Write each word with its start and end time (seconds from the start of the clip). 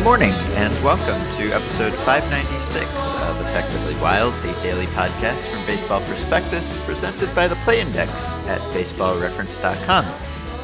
Good 0.00 0.06
morning, 0.06 0.32
and 0.56 0.72
welcome 0.82 1.20
to 1.36 1.52
episode 1.52 1.92
596 1.92 3.12
of 3.16 3.38
Effectively 3.42 3.94
Wild, 3.96 4.32
the 4.36 4.54
daily 4.62 4.86
podcast 4.86 5.46
from 5.50 5.62
Baseball 5.66 6.00
Prospectus, 6.00 6.78
presented 6.86 7.34
by 7.34 7.46
the 7.46 7.56
Play 7.56 7.82
Index 7.82 8.32
at 8.46 8.62
baseballreference.com. 8.72 10.06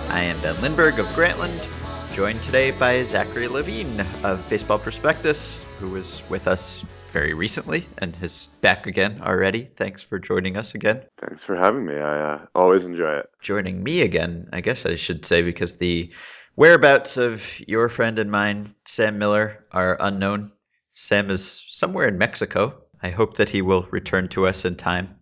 I 0.08 0.22
am 0.22 0.40
Ben 0.40 0.58
Lindbergh 0.62 0.98
of 0.98 1.06
Grantland, 1.08 1.68
joined 2.14 2.42
today 2.44 2.70
by 2.70 3.02
Zachary 3.02 3.46
Levine 3.46 4.06
of 4.22 4.48
Baseball 4.48 4.78
Prospectus, 4.78 5.66
who 5.80 5.90
was 5.90 6.22
with 6.30 6.48
us 6.48 6.86
very 7.12 7.34
recently 7.34 7.86
and 7.98 8.16
is 8.22 8.48
back 8.62 8.86
again 8.86 9.20
already. 9.22 9.64
Thanks 9.76 10.02
for 10.02 10.18
joining 10.18 10.56
us 10.56 10.74
again. 10.74 11.02
Thanks 11.18 11.44
for 11.44 11.56
having 11.56 11.84
me. 11.84 11.96
I 11.96 12.20
uh, 12.20 12.46
always 12.54 12.86
enjoy 12.86 13.18
it. 13.18 13.30
Joining 13.42 13.82
me 13.82 14.00
again, 14.00 14.48
I 14.54 14.62
guess 14.62 14.86
I 14.86 14.94
should 14.94 15.26
say, 15.26 15.42
because 15.42 15.76
the 15.76 16.10
whereabouts 16.56 17.18
of 17.18 17.60
your 17.68 17.88
friend 17.88 18.18
and 18.18 18.30
mine, 18.30 18.74
Sam 18.86 19.18
Miller, 19.18 19.64
are 19.70 19.96
unknown. 20.00 20.52
Sam 20.90 21.30
is 21.30 21.64
somewhere 21.68 22.08
in 22.08 22.18
Mexico. 22.18 22.82
I 23.02 23.10
hope 23.10 23.36
that 23.36 23.50
he 23.50 23.62
will 23.62 23.86
return 23.90 24.28
to 24.28 24.46
us 24.46 24.64
in 24.64 24.74
time. 24.74 25.16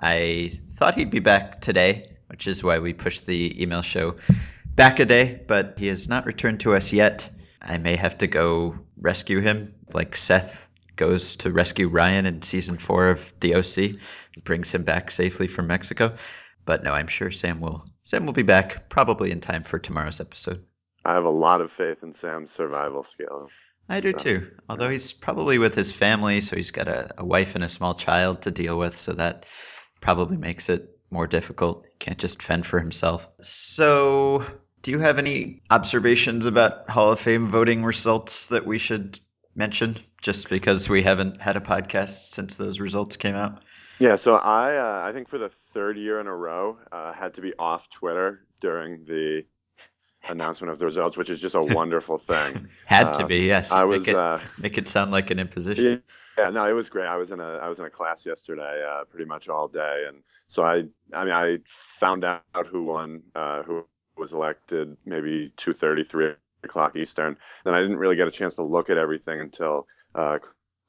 I 0.00 0.52
thought 0.74 0.94
he'd 0.94 1.10
be 1.10 1.18
back 1.18 1.60
today, 1.60 2.12
which 2.28 2.46
is 2.46 2.62
why 2.62 2.78
we 2.78 2.94
pushed 2.94 3.26
the 3.26 3.60
email 3.60 3.82
show 3.82 4.16
back 4.76 5.00
a 5.00 5.04
day, 5.04 5.40
but 5.48 5.74
he 5.76 5.88
has 5.88 6.08
not 6.08 6.26
returned 6.26 6.60
to 6.60 6.76
us 6.76 6.92
yet. 6.92 7.28
I 7.60 7.78
may 7.78 7.96
have 7.96 8.18
to 8.18 8.28
go 8.28 8.78
rescue 8.96 9.40
him, 9.40 9.74
like 9.92 10.14
Seth 10.14 10.70
goes 10.94 11.36
to 11.36 11.50
rescue 11.50 11.88
Ryan 11.88 12.26
in 12.26 12.42
season 12.42 12.78
four 12.78 13.08
of 13.08 13.34
The 13.40 13.56
OC, 13.56 14.00
brings 14.44 14.70
him 14.70 14.84
back 14.84 15.10
safely 15.10 15.48
from 15.48 15.66
Mexico. 15.66 16.14
But 16.64 16.84
no, 16.84 16.92
I'm 16.92 17.08
sure 17.08 17.30
Sam 17.30 17.60
will 17.60 17.84
Sam 18.04 18.26
will 18.26 18.32
be 18.32 18.42
back 18.42 18.88
probably 18.88 19.30
in 19.30 19.40
time 19.40 19.64
for 19.64 19.78
tomorrow's 19.78 20.20
episode. 20.20 20.64
I 21.08 21.14
have 21.14 21.24
a 21.24 21.30
lot 21.30 21.62
of 21.62 21.70
faith 21.70 22.02
in 22.02 22.12
Sam's 22.12 22.50
survival 22.50 23.02
skill. 23.02 23.48
I 23.88 24.00
do 24.00 24.12
too. 24.12 24.50
Although 24.68 24.90
he's 24.90 25.14
probably 25.14 25.56
with 25.56 25.74
his 25.74 25.90
family, 25.90 26.42
so 26.42 26.54
he's 26.54 26.70
got 26.70 26.86
a, 26.86 27.14
a 27.16 27.24
wife 27.24 27.54
and 27.54 27.64
a 27.64 27.68
small 27.70 27.94
child 27.94 28.42
to 28.42 28.50
deal 28.50 28.78
with, 28.78 28.94
so 28.94 29.14
that 29.14 29.46
probably 30.02 30.36
makes 30.36 30.68
it 30.68 30.98
more 31.10 31.26
difficult. 31.26 31.86
He 31.86 31.96
can't 31.98 32.18
just 32.18 32.42
fend 32.42 32.66
for 32.66 32.78
himself. 32.78 33.26
So, 33.40 34.44
do 34.82 34.90
you 34.90 34.98
have 34.98 35.18
any 35.18 35.62
observations 35.70 36.44
about 36.44 36.90
Hall 36.90 37.10
of 37.10 37.20
Fame 37.20 37.46
voting 37.46 37.84
results 37.84 38.48
that 38.48 38.66
we 38.66 38.76
should 38.76 39.18
mention 39.54 39.96
just 40.20 40.50
because 40.50 40.90
we 40.90 41.02
haven't 41.02 41.40
had 41.40 41.56
a 41.56 41.60
podcast 41.60 42.32
since 42.32 42.58
those 42.58 42.80
results 42.80 43.16
came 43.16 43.34
out? 43.34 43.62
Yeah, 43.98 44.16
so 44.16 44.34
I 44.34 44.76
uh, 44.76 45.08
I 45.08 45.12
think 45.12 45.28
for 45.28 45.38
the 45.38 45.48
third 45.48 45.96
year 45.96 46.20
in 46.20 46.26
a 46.26 46.36
row 46.36 46.76
uh, 46.92 47.14
had 47.14 47.32
to 47.34 47.40
be 47.40 47.54
off 47.58 47.88
Twitter 47.88 48.46
during 48.60 49.06
the 49.06 49.46
announcement 50.28 50.70
of 50.70 50.78
the 50.78 50.86
results, 50.86 51.16
which 51.16 51.30
is 51.30 51.40
just 51.40 51.54
a 51.54 51.62
wonderful 51.80 52.18
thing. 52.18 52.66
had 52.86 53.12
to 53.14 53.26
be, 53.26 53.38
yes. 53.38 53.72
I 53.72 53.84
was 53.84 54.00
make 54.00 54.08
it, 54.08 54.16
uh, 54.16 54.38
make 54.58 54.78
it 54.78 54.88
sound 54.88 55.10
like 55.10 55.30
an 55.30 55.38
imposition. 55.38 55.84
Yeah, 55.84 56.44
yeah, 56.44 56.50
no, 56.50 56.68
it 56.68 56.72
was 56.72 56.88
great. 56.88 57.06
I 57.06 57.16
was 57.16 57.30
in 57.30 57.40
a 57.40 57.58
I 57.58 57.68
was 57.68 57.78
in 57.78 57.84
a 57.84 57.90
class 57.90 58.24
yesterday, 58.24 58.84
uh, 58.88 59.04
pretty 59.04 59.26
much 59.26 59.48
all 59.48 59.68
day, 59.68 60.04
and 60.06 60.22
so 60.46 60.62
I 60.62 60.84
I 61.12 61.24
mean 61.24 61.34
I 61.34 61.58
found 61.66 62.24
out 62.24 62.42
who 62.70 62.84
won, 62.84 63.22
uh, 63.34 63.62
who 63.62 63.86
was 64.16 64.32
elected 64.32 64.96
maybe 65.04 65.52
two 65.56 65.72
thirty 65.72 66.04
three 66.04 66.32
o'clock 66.62 66.96
Eastern. 66.96 67.36
Then 67.64 67.74
I 67.74 67.80
didn't 67.80 67.98
really 67.98 68.16
get 68.16 68.28
a 68.28 68.32
chance 68.32 68.54
to 68.56 68.62
look 68.62 68.90
at 68.90 68.98
everything 68.98 69.40
until 69.40 69.86
uh, 70.14 70.38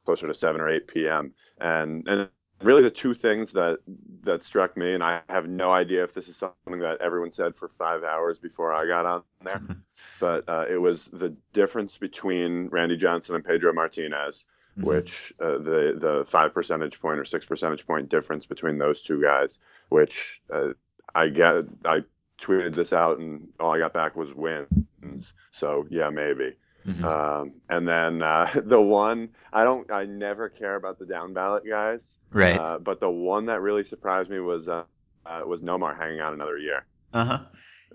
closer 0.06 0.28
to 0.28 0.34
7 0.34 0.60
or 0.60 0.70
8 0.70 0.88
p.m. 0.88 1.34
And, 1.60 2.08
and 2.08 2.30
really 2.62 2.84
the 2.84 2.90
two 2.90 3.14
things 3.14 3.54
that, 3.54 3.80
that 4.24 4.44
struck 4.44 4.76
me, 4.76 4.94
and 4.94 5.04
I 5.04 5.22
have 5.30 5.48
no 5.48 5.72
idea 5.72 6.04
if 6.04 6.14
this 6.14 6.28
is 6.28 6.38
something 6.38 6.80
that 6.80 7.02
everyone 7.02 7.32
said 7.32 7.56
for 7.56 7.68
five 7.68 8.04
hours 8.04 8.40
before 8.40 8.74
I 8.74 8.86
got 8.86 9.06
on 9.06 9.24
there, 9.44 9.62
but 10.20 10.48
uh, 10.50 10.66
it 10.70 10.78
was 10.78 11.06
the 11.06 11.36
difference 11.54 11.98
between 11.98 12.68
Randy 12.68 12.98
Johnson 12.98 13.36
and 13.36 13.44
Pedro 13.44 13.74
Martinez. 13.74 14.46
Mm-hmm. 14.78 14.88
Which 14.88 15.34
uh, 15.42 15.58
the 15.58 15.96
the 15.98 16.26
five 16.28 16.54
percentage 16.54 17.02
point 17.02 17.20
or 17.20 17.26
six 17.26 17.44
percentage 17.44 17.88
point 17.88 18.08
difference 18.08 18.46
between 18.46 18.78
those 18.78 19.02
two 19.02 19.20
guys, 19.20 19.58
which 19.90 20.42
uh, 20.52 20.74
I 21.14 21.30
get 21.30 21.66
I 21.84 22.04
tweeted 22.40 22.76
this 22.76 22.94
out, 22.94 23.18
and 23.18 23.50
all 23.60 23.74
I 23.74 23.80
got 23.80 23.94
back 23.94 24.16
was 24.16 24.34
wins. 24.34 25.34
So 25.52 25.88
yeah, 25.90 26.12
maybe. 26.12 26.56
Mm-hmm. 26.86 27.06
Um, 27.06 27.54
and 27.70 27.88
then 27.88 28.22
uh, 28.22 28.50
the 28.64 28.82
one 28.82 29.30
I 29.52 29.64
don't, 29.64 29.92
I 29.92 30.06
never 30.06 30.50
care 30.50 30.76
about 30.76 31.00
the 31.00 31.06
down 31.06 31.34
ballot 31.34 31.64
guys, 31.68 32.18
right? 32.32 32.58
Uh, 32.58 32.80
but 32.80 33.00
the 33.00 33.10
one 33.10 33.46
that 33.46 33.62
really 33.62 33.84
surprised 33.84 34.30
me 34.30 34.40
was 34.40 34.68
uh, 34.68 34.84
uh 35.26 35.42
was 35.46 35.62
Nomar 35.62 35.98
hanging 35.98 36.20
out 36.20 36.34
another 36.34 36.58
year. 36.58 36.86
Uh-huh. 37.14 37.40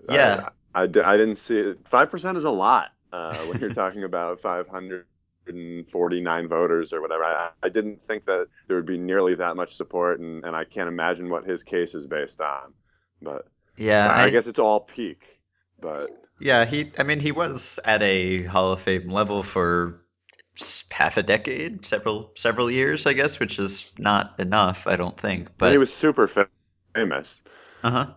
Yeah, 0.09 0.49
I, 0.73 0.81
I, 0.81 0.83
I, 0.83 1.17
didn't 1.17 1.37
see 1.37 1.57
it. 1.57 1.87
Five 1.87 2.11
percent 2.11 2.37
is 2.37 2.43
a 2.43 2.51
lot 2.51 2.91
uh, 3.11 3.35
when 3.45 3.59
you're 3.59 3.73
talking 3.73 4.03
about 4.11 4.39
five 4.39 4.67
hundred 4.67 5.05
and 5.47 5.87
forty 5.87 6.21
nine 6.21 6.47
voters 6.47 6.93
or 6.93 7.01
whatever. 7.01 7.23
I, 7.23 7.49
I, 7.63 7.69
didn't 7.69 8.01
think 8.01 8.25
that 8.25 8.47
there 8.67 8.77
would 8.77 8.85
be 8.85 8.97
nearly 8.97 9.35
that 9.35 9.55
much 9.55 9.75
support, 9.75 10.19
and, 10.19 10.43
and 10.43 10.55
I 10.55 10.63
can't 10.65 10.87
imagine 10.87 11.29
what 11.29 11.45
his 11.45 11.63
case 11.63 11.95
is 11.95 12.05
based 12.05 12.41
on. 12.41 12.73
But 13.21 13.47
yeah, 13.77 14.07
I, 14.07 14.25
I 14.25 14.29
guess 14.29 14.47
it's 14.47 14.59
all 14.59 14.81
peak, 14.81 15.39
but 15.79 16.09
yeah, 16.39 16.65
he. 16.65 16.91
I 16.97 17.03
mean, 17.03 17.19
he 17.19 17.31
was 17.31 17.79
at 17.83 18.01
a 18.03 18.43
Hall 18.43 18.71
of 18.71 18.81
Fame 18.81 19.09
level 19.09 19.43
for 19.43 20.01
half 20.91 21.17
a 21.17 21.23
decade, 21.23 21.85
several 21.85 22.31
several 22.35 22.71
years, 22.71 23.05
I 23.05 23.13
guess, 23.13 23.39
which 23.39 23.59
is 23.59 23.89
not 23.97 24.35
enough, 24.39 24.87
I 24.87 24.95
don't 24.95 25.17
think. 25.17 25.49
But 25.57 25.71
he 25.71 25.77
was 25.77 25.93
super 25.93 26.27
famous. 26.27 27.41
Uh 27.83 27.91
huh. 27.91 28.07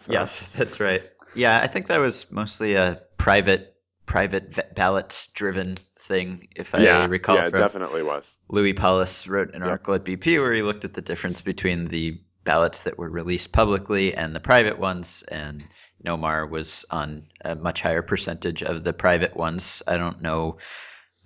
So. 0.00 0.12
Yes, 0.12 0.48
that's 0.56 0.80
right. 0.80 1.02
Yeah, 1.34 1.58
I 1.60 1.66
think 1.66 1.88
that 1.88 1.98
was 1.98 2.30
mostly 2.30 2.74
a 2.74 3.02
private 3.16 3.74
private 4.06 4.74
ballots 4.74 5.28
driven 5.28 5.76
thing, 5.98 6.48
if 6.54 6.74
I 6.74 6.80
yeah, 6.80 7.06
recall. 7.06 7.36
Yeah, 7.36 7.46
it 7.46 7.52
definitely 7.52 8.02
was. 8.02 8.36
Lewie 8.50 8.76
Pollis 8.76 9.26
wrote 9.26 9.54
an 9.54 9.60
yep. 9.60 9.70
article 9.70 9.94
at 9.94 10.04
BP 10.04 10.38
where 10.38 10.52
he 10.52 10.62
looked 10.62 10.84
at 10.84 10.94
the 10.94 11.02
difference 11.02 11.40
between 11.40 11.88
the 11.88 12.20
ballots 12.44 12.82
that 12.82 12.98
were 12.98 13.08
released 13.08 13.52
publicly 13.52 14.14
and 14.14 14.34
the 14.34 14.40
private 14.40 14.78
ones, 14.78 15.24
and 15.28 15.64
Nomar 16.04 16.48
was 16.48 16.84
on 16.90 17.26
a 17.44 17.54
much 17.54 17.80
higher 17.80 18.02
percentage 18.02 18.62
of 18.62 18.84
the 18.84 18.92
private 18.92 19.36
ones. 19.36 19.82
I 19.86 19.96
don't 19.96 20.22
know 20.22 20.58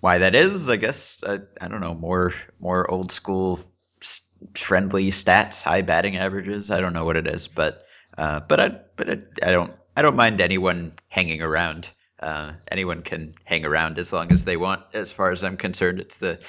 why 0.00 0.18
that 0.18 0.34
is. 0.34 0.68
I 0.68 0.76
guess 0.76 1.22
I, 1.26 1.40
I 1.60 1.68
don't 1.68 1.80
know 1.80 1.94
more 1.94 2.32
more 2.60 2.88
old 2.90 3.10
school 3.10 3.60
friendly 4.54 5.10
stats, 5.10 5.62
high 5.62 5.82
batting 5.82 6.16
averages. 6.16 6.70
I 6.70 6.80
don't 6.80 6.92
know 6.92 7.04
what 7.04 7.16
it 7.16 7.26
is, 7.26 7.48
but 7.48 7.84
uh, 8.16 8.40
but 8.40 8.60
I 8.60 8.68
but 8.96 9.10
I, 9.10 9.18
I 9.42 9.50
don't 9.50 9.72
I 9.96 10.02
don't 10.02 10.16
mind 10.16 10.40
anyone 10.40 10.92
hanging 11.08 11.42
around. 11.42 11.90
Uh, 12.20 12.52
anyone 12.70 13.02
can 13.02 13.34
hang 13.44 13.64
around 13.64 13.98
as 13.98 14.12
long 14.12 14.32
as 14.32 14.44
they 14.44 14.56
want. 14.56 14.82
As 14.92 15.12
far 15.12 15.30
as 15.30 15.44
I'm 15.44 15.56
concerned, 15.56 16.00
it's 16.00 16.16
the 16.16 16.40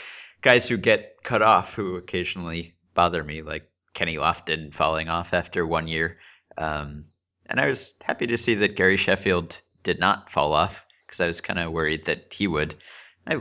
guys 0.42 0.68
who 0.68 0.78
get 0.78 1.18
cut 1.24 1.42
off 1.42 1.76
who 1.76 1.96
occasionally 1.96 2.74
bother 2.94 3.24
me, 3.24 3.42
like 3.44 3.70
Kenny 3.94 4.16
Lofton 4.16 4.74
falling 4.74 5.10
off 5.10 5.34
after 5.34 5.66
one 5.66 5.88
year. 5.88 6.18
Um, 6.58 7.06
and 7.50 7.60
I 7.60 7.66
was 7.66 7.96
happy 8.02 8.28
to 8.28 8.38
see 8.38 8.56
that 8.56 8.76
Gary 8.76 8.98
Sheffield 8.98 9.60
did 9.84 10.00
not 10.00 10.30
fall 10.30 10.54
off 10.54 10.86
because 11.06 11.20
I 11.20 11.28
was 11.28 11.42
kind 11.42 11.60
of 11.60 11.72
worried 11.72 12.06
that 12.06 12.32
he 12.32 12.48
would. 12.48 12.76
I, 13.26 13.40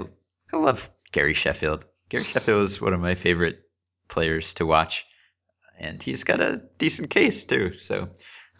I 0.52 0.56
love 0.56 0.90
Gary 1.12 1.34
Sheffield. 1.34 1.84
Gary 2.08 2.24
Sheffield 2.24 2.64
is 2.64 2.80
one 2.80 2.94
of 2.94 3.00
my 3.00 3.14
favorite 3.14 3.60
players 4.08 4.54
to 4.54 4.66
watch, 4.66 5.04
and 5.78 6.02
he's 6.02 6.24
got 6.24 6.40
a 6.40 6.62
decent 6.78 7.10
case 7.10 7.44
too. 7.44 7.74
So 7.74 8.08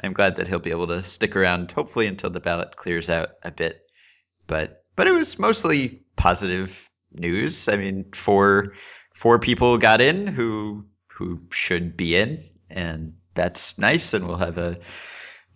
I'm 0.02 0.12
glad 0.12 0.36
that 0.36 0.48
he'll 0.48 0.58
be 0.58 0.70
able 0.70 0.88
to 0.88 1.02
stick 1.02 1.34
around, 1.34 1.72
hopefully 1.72 2.06
until 2.06 2.30
the 2.30 2.40
ballot 2.40 2.76
clears 2.76 3.08
out 3.08 3.30
a 3.42 3.50
bit. 3.50 3.80
But 4.46 4.84
but 4.96 5.06
it 5.06 5.12
was 5.12 5.38
mostly 5.38 6.02
positive 6.16 6.90
news. 7.14 7.68
I 7.68 7.76
mean, 7.76 8.12
four 8.12 8.74
four 9.14 9.38
people 9.38 9.78
got 9.78 10.02
in 10.02 10.26
who 10.26 10.84
who 11.06 11.40
should 11.50 11.96
be 11.96 12.16
in, 12.16 12.44
and 12.68 13.14
that's 13.34 13.78
nice. 13.78 14.12
And 14.12 14.26
we'll 14.28 14.36
have 14.36 14.58
a 14.58 14.78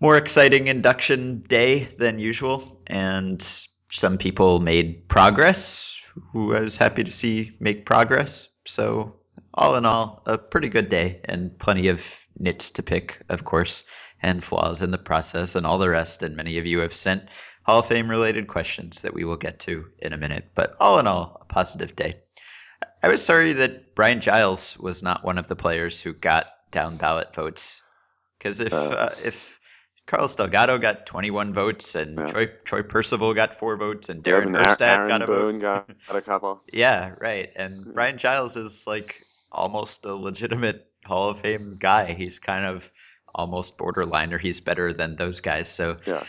more 0.03 0.17
exciting 0.17 0.67
induction 0.67 1.41
day 1.43 1.85
than 1.97 2.19
usual, 2.19 2.83
and 2.89 3.41
some 3.89 4.19
people 4.19 4.59
made 4.59 5.09
progress 5.09 6.01
who 6.33 6.57
I 6.57 6.61
was 6.61 6.77
happy 6.77 7.05
to 7.05 7.13
see 7.13 7.53
make 7.61 7.87
progress. 7.87 8.49
So, 8.67 9.15
all 9.55 9.77
in 9.77 9.87
all, 9.87 10.25
a 10.27 10.37
pretty 10.37 10.69
good 10.69 10.89
day 10.89 11.21
and 11.27 11.57
plenty 11.57 11.87
of 11.87 12.27
nits 12.37 12.73
to 12.73 12.83
pick, 12.83 13.23
of 13.29 13.45
course, 13.45 13.85
and 14.21 14.43
flaws 14.43 14.83
in 14.83 14.91
the 14.91 14.99
process 14.99 15.55
and 15.55 15.65
all 15.65 15.79
the 15.79 15.89
rest. 15.89 16.25
And 16.25 16.35
many 16.35 16.59
of 16.59 16.67
you 16.67 16.81
have 16.81 16.93
sent 16.93 17.29
Hall 17.63 17.79
of 17.79 17.87
Fame 17.87 18.11
related 18.11 18.49
questions 18.49 19.03
that 19.03 19.15
we 19.15 19.25
will 19.25 19.37
get 19.37 19.61
to 19.61 19.85
in 20.01 20.13
a 20.13 20.19
minute. 20.19 20.51
But 20.57 20.75
all 20.81 20.99
in 20.99 21.07
all, 21.07 21.39
a 21.41 21.45
positive 21.45 21.95
day. 21.95 22.17
I 23.05 23.09
was 23.09 23.25
sorry 23.25 23.53
that 23.53 23.95
Brian 23.95 24.21
Giles 24.21 24.77
was 24.79 25.01
not 25.01 25.25
one 25.25 25.39
of 25.39 25.47
the 25.47 25.57
players 25.57 26.01
who 26.01 26.13
got 26.13 26.51
down 26.73 26.97
ballot 26.97 27.33
votes. 27.37 27.81
Because 28.39 28.59
if 28.59 28.73
uh, 28.73 28.77
uh, 28.77 29.15
if 29.25 29.61
Carlos 30.07 30.35
Delgado 30.35 30.79
got 30.79 31.07
21 31.07 31.53
votes, 31.53 31.95
and 31.95 32.19
yeah. 32.19 32.31
Troy, 32.31 32.47
Troy 32.65 32.83
Percival 32.83 33.35
got 33.35 33.55
four 33.55 33.77
votes, 33.77 34.09
and 34.09 34.23
Darren 34.23 34.55
yeah, 34.55 34.65
Erstad 34.65 35.09
got 35.09 35.23
a 35.23 35.27
Boone 35.27 35.61
vote. 35.61 35.87
got 36.07 36.17
a 36.17 36.21
couple. 36.21 36.63
yeah, 36.73 37.15
right. 37.19 37.51
And 37.55 37.95
Brian 37.95 38.19
Giles 38.19 38.57
is 38.57 38.87
like 38.87 39.23
almost 39.51 40.05
a 40.05 40.15
legitimate 40.15 40.91
Hall 41.05 41.31
of 41.31 41.41
Fame 41.41 41.77
guy. 41.79 42.13
He's 42.15 42.39
kind 42.39 42.67
of 42.67 42.91
almost 43.35 43.79
borderline, 43.79 44.33
or 44.33 44.39
he's 44.39 44.61
better 44.61 44.93
than 44.93 45.17
those 45.17 45.41
guys. 45.41 45.69
So 45.69 45.99
yeah. 46.07 46.25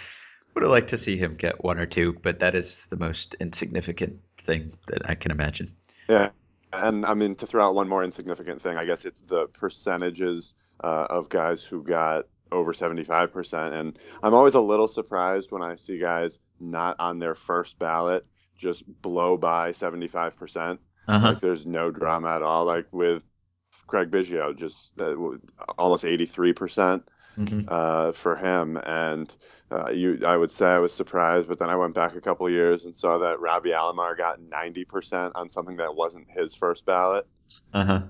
Would 0.53 0.61
have 0.61 0.71
liked 0.71 0.89
to 0.89 0.99
see 0.99 1.17
him 1.17 1.35
get 1.35 1.63
one 1.63 1.79
or 1.79 1.87
two, 1.87 2.15
but 2.21 2.39
that 2.41 2.53
is 2.53 2.85
the 2.85 2.95
most 2.95 3.35
insignificant 3.39 4.19
thing 4.37 4.73
that 4.87 5.09
I 5.09 5.15
can 5.15 5.31
imagine. 5.31 5.75
Yeah, 6.07 6.29
and 6.71 7.05
I 7.05 7.15
mean 7.15 7.35
to 7.37 7.47
throw 7.47 7.65
out 7.65 7.73
one 7.73 7.89
more 7.89 8.03
insignificant 8.03 8.61
thing, 8.61 8.77
I 8.77 8.85
guess 8.85 9.05
it's 9.05 9.21
the 9.21 9.47
percentages 9.47 10.53
uh, 10.83 11.07
of 11.09 11.29
guys 11.29 11.63
who 11.63 11.81
got 11.81 12.25
over 12.53 12.71
75%. 12.71 13.73
And 13.73 13.99
I'm 14.21 14.33
always 14.33 14.55
a 14.55 14.61
little 14.61 14.87
surprised 14.87 15.51
when 15.51 15.61
I 15.61 15.75
see 15.75 15.97
guys 15.97 16.39
not 16.59 16.95
on 16.99 17.19
their 17.19 17.35
first 17.35 17.79
ballot 17.79 18.25
just 18.57 18.83
blow 19.01 19.35
by 19.35 19.71
75%. 19.71 20.77
Uh-huh. 21.07 21.27
Like 21.27 21.39
there's 21.41 21.65
no 21.65 21.91
drama 21.91 22.35
at 22.35 22.43
all. 22.43 22.65
Like 22.65 22.87
with 22.91 23.23
Craig 23.87 24.09
Biggio, 24.11 24.55
just 24.55 24.93
uh, 24.99 25.15
almost 25.77 26.05
83% 26.05 27.03
hmm 27.35 27.61
uh, 27.67 28.11
for 28.11 28.35
him. 28.35 28.77
And 28.77 29.35
uh, 29.71 29.89
you, 29.89 30.21
I 30.25 30.37
would 30.37 30.51
say 30.51 30.67
I 30.67 30.77
was 30.77 30.93
surprised, 30.93 31.49
but 31.49 31.57
then 31.57 31.69
I 31.69 31.75
went 31.75 31.95
back 31.95 32.15
a 32.15 32.21
couple 32.21 32.45
of 32.45 32.51
years 32.51 32.85
and 32.85 32.95
saw 32.95 33.17
that 33.17 33.39
Robbie 33.39 33.71
Alomar 33.71 34.15
got 34.15 34.39
90% 34.39 35.31
on 35.33 35.49
something 35.49 35.77
that 35.77 35.95
wasn't 35.95 36.29
his 36.29 36.53
first 36.53 36.85
ballot. 36.85 37.25
Uh-huh. 37.73 38.03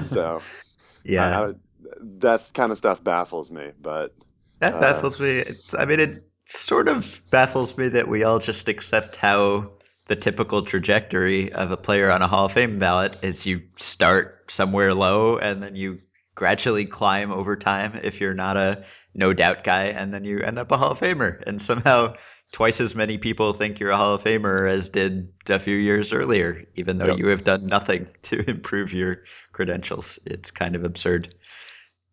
So 0.00 0.40
yeah. 1.04 1.40
I, 1.40 1.48
I, 1.48 1.52
that's 2.00 2.50
kind 2.50 2.72
of 2.72 2.78
stuff 2.78 3.02
baffles 3.02 3.50
me. 3.50 3.72
But 3.80 4.14
That 4.60 4.74
uh, 4.74 4.80
baffles 4.80 5.20
me. 5.20 5.38
It's, 5.38 5.74
I 5.74 5.84
mean, 5.84 6.00
it 6.00 6.24
sort 6.46 6.88
of 6.88 7.20
baffles 7.30 7.76
me 7.76 7.88
that 7.88 8.08
we 8.08 8.24
all 8.24 8.38
just 8.38 8.68
accept 8.68 9.16
how 9.16 9.72
the 10.06 10.16
typical 10.16 10.62
trajectory 10.62 11.52
of 11.52 11.70
a 11.70 11.76
player 11.76 12.10
on 12.10 12.22
a 12.22 12.26
Hall 12.28 12.46
of 12.46 12.52
Fame 12.52 12.78
ballot 12.78 13.18
is 13.22 13.44
you 13.44 13.62
start 13.76 14.50
somewhere 14.50 14.94
low 14.94 15.36
and 15.36 15.62
then 15.62 15.76
you 15.76 16.00
gradually 16.34 16.86
climb 16.86 17.30
over 17.30 17.56
time 17.56 18.00
if 18.02 18.20
you're 18.20 18.32
not 18.32 18.56
a 18.56 18.84
no 19.14 19.32
doubt 19.32 19.64
guy, 19.64 19.86
and 19.86 20.14
then 20.14 20.24
you 20.24 20.38
end 20.40 20.58
up 20.58 20.70
a 20.70 20.76
Hall 20.76 20.92
of 20.92 21.00
Famer. 21.00 21.42
And 21.46 21.60
somehow 21.60 22.14
twice 22.52 22.80
as 22.80 22.94
many 22.94 23.18
people 23.18 23.52
think 23.52 23.80
you're 23.80 23.90
a 23.90 23.96
Hall 23.96 24.14
of 24.14 24.22
Famer 24.22 24.70
as 24.70 24.90
did 24.90 25.32
a 25.48 25.58
few 25.58 25.76
years 25.76 26.12
earlier, 26.12 26.64
even 26.76 26.98
though 26.98 27.08
Yep. 27.08 27.18
you 27.18 27.26
have 27.28 27.44
done 27.44 27.66
nothing 27.66 28.06
to 28.22 28.48
improve 28.48 28.92
your 28.92 29.24
credentials. 29.52 30.18
It's 30.24 30.50
kind 30.50 30.76
of 30.76 30.84
absurd. 30.84 31.34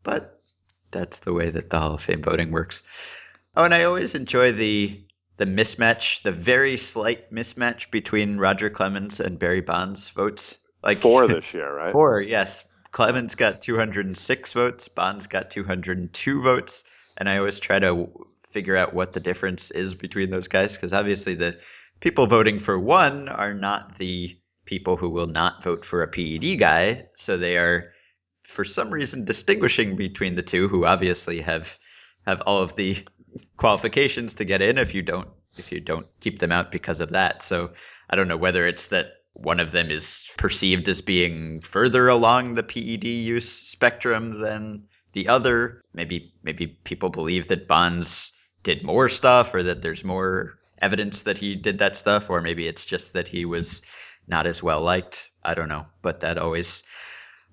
But 0.05 0.39
that's 0.91 1.19
the 1.19 1.33
way 1.33 1.49
that 1.49 1.69
the 1.69 1.79
Hall 1.79 1.95
of 1.95 2.01
Fame 2.01 2.21
voting 2.21 2.51
works. 2.51 2.81
Oh, 3.57 3.65
and 3.65 3.73
I 3.73 3.83
always 3.83 4.15
enjoy 4.15 4.53
the 4.53 5.01
the 5.37 5.45
mismatch, 5.45 6.21
the 6.21 6.31
very 6.31 6.77
slight 6.77 7.33
mismatch 7.33 7.91
between 7.91 8.37
Roger 8.37 8.69
Clemens 8.69 9.19
and 9.19 9.37
Barry 9.37 9.59
Bonds 9.59 10.07
votes. 10.09 10.57
Like 10.81 10.97
four 10.97 11.27
this 11.27 11.53
year, 11.53 11.75
right? 11.75 11.91
Four, 11.91 12.21
yes. 12.21 12.63
Clemens 12.91 13.35
got 13.35 13.59
206 13.59 14.53
votes, 14.53 14.87
Bonds 14.87 15.27
got 15.27 15.51
202 15.51 16.41
votes, 16.41 16.85
and 17.17 17.27
I 17.27 17.39
always 17.39 17.59
try 17.59 17.79
to 17.79 18.07
figure 18.43 18.77
out 18.77 18.93
what 18.93 19.11
the 19.11 19.19
difference 19.19 19.71
is 19.71 19.95
between 19.95 20.29
those 20.29 20.47
guys 20.47 20.77
because 20.77 20.93
obviously 20.93 21.35
the 21.35 21.57
people 21.99 22.25
voting 22.25 22.59
for 22.59 22.79
one 22.79 23.27
are 23.27 23.53
not 23.53 23.97
the 23.97 24.37
people 24.63 24.95
who 24.95 25.09
will 25.09 25.27
not 25.27 25.61
vote 25.61 25.83
for 25.83 26.03
a 26.03 26.07
PED 26.07 26.57
guy, 26.57 27.07
so 27.15 27.35
they 27.35 27.57
are 27.57 27.91
for 28.45 28.63
some 28.63 28.89
reason 28.89 29.25
distinguishing 29.25 29.95
between 29.95 30.35
the 30.35 30.43
two 30.43 30.67
who 30.67 30.85
obviously 30.85 31.41
have 31.41 31.77
have 32.25 32.41
all 32.41 32.61
of 32.61 32.75
the 32.75 32.97
qualifications 33.57 34.35
to 34.35 34.45
get 34.45 34.61
in 34.61 34.77
if 34.77 34.93
you 34.93 35.01
don't 35.01 35.29
if 35.57 35.71
you 35.71 35.79
don't 35.79 36.07
keep 36.19 36.39
them 36.39 36.51
out 36.51 36.71
because 36.71 36.99
of 36.99 37.11
that. 37.11 37.41
So 37.41 37.71
I 38.09 38.15
don't 38.15 38.27
know 38.27 38.37
whether 38.37 38.67
it's 38.67 38.87
that 38.89 39.07
one 39.33 39.59
of 39.59 39.71
them 39.71 39.91
is 39.91 40.31
perceived 40.37 40.87
as 40.89 41.01
being 41.01 41.61
further 41.61 42.07
along 42.07 42.55
the 42.55 42.63
PED 42.63 43.03
use 43.03 43.49
spectrum 43.51 44.41
than 44.41 44.83
the 45.13 45.29
other. 45.29 45.81
Maybe 45.93 46.33
maybe 46.43 46.67
people 46.67 47.09
believe 47.09 47.47
that 47.47 47.67
Bonds 47.67 48.31
did 48.63 48.83
more 48.83 49.09
stuff 49.09 49.53
or 49.53 49.63
that 49.63 49.81
there's 49.81 50.03
more 50.03 50.57
evidence 50.81 51.21
that 51.21 51.37
he 51.37 51.55
did 51.55 51.79
that 51.79 51.95
stuff 51.95 52.29
or 52.29 52.41
maybe 52.41 52.67
it's 52.67 52.85
just 52.85 53.13
that 53.13 53.27
he 53.27 53.45
was 53.45 53.81
not 54.27 54.47
as 54.47 54.61
well 54.61 54.81
liked. 54.81 55.29
I 55.43 55.53
don't 55.53 55.69
know, 55.69 55.85
but 56.01 56.21
that 56.21 56.37
always 56.37 56.83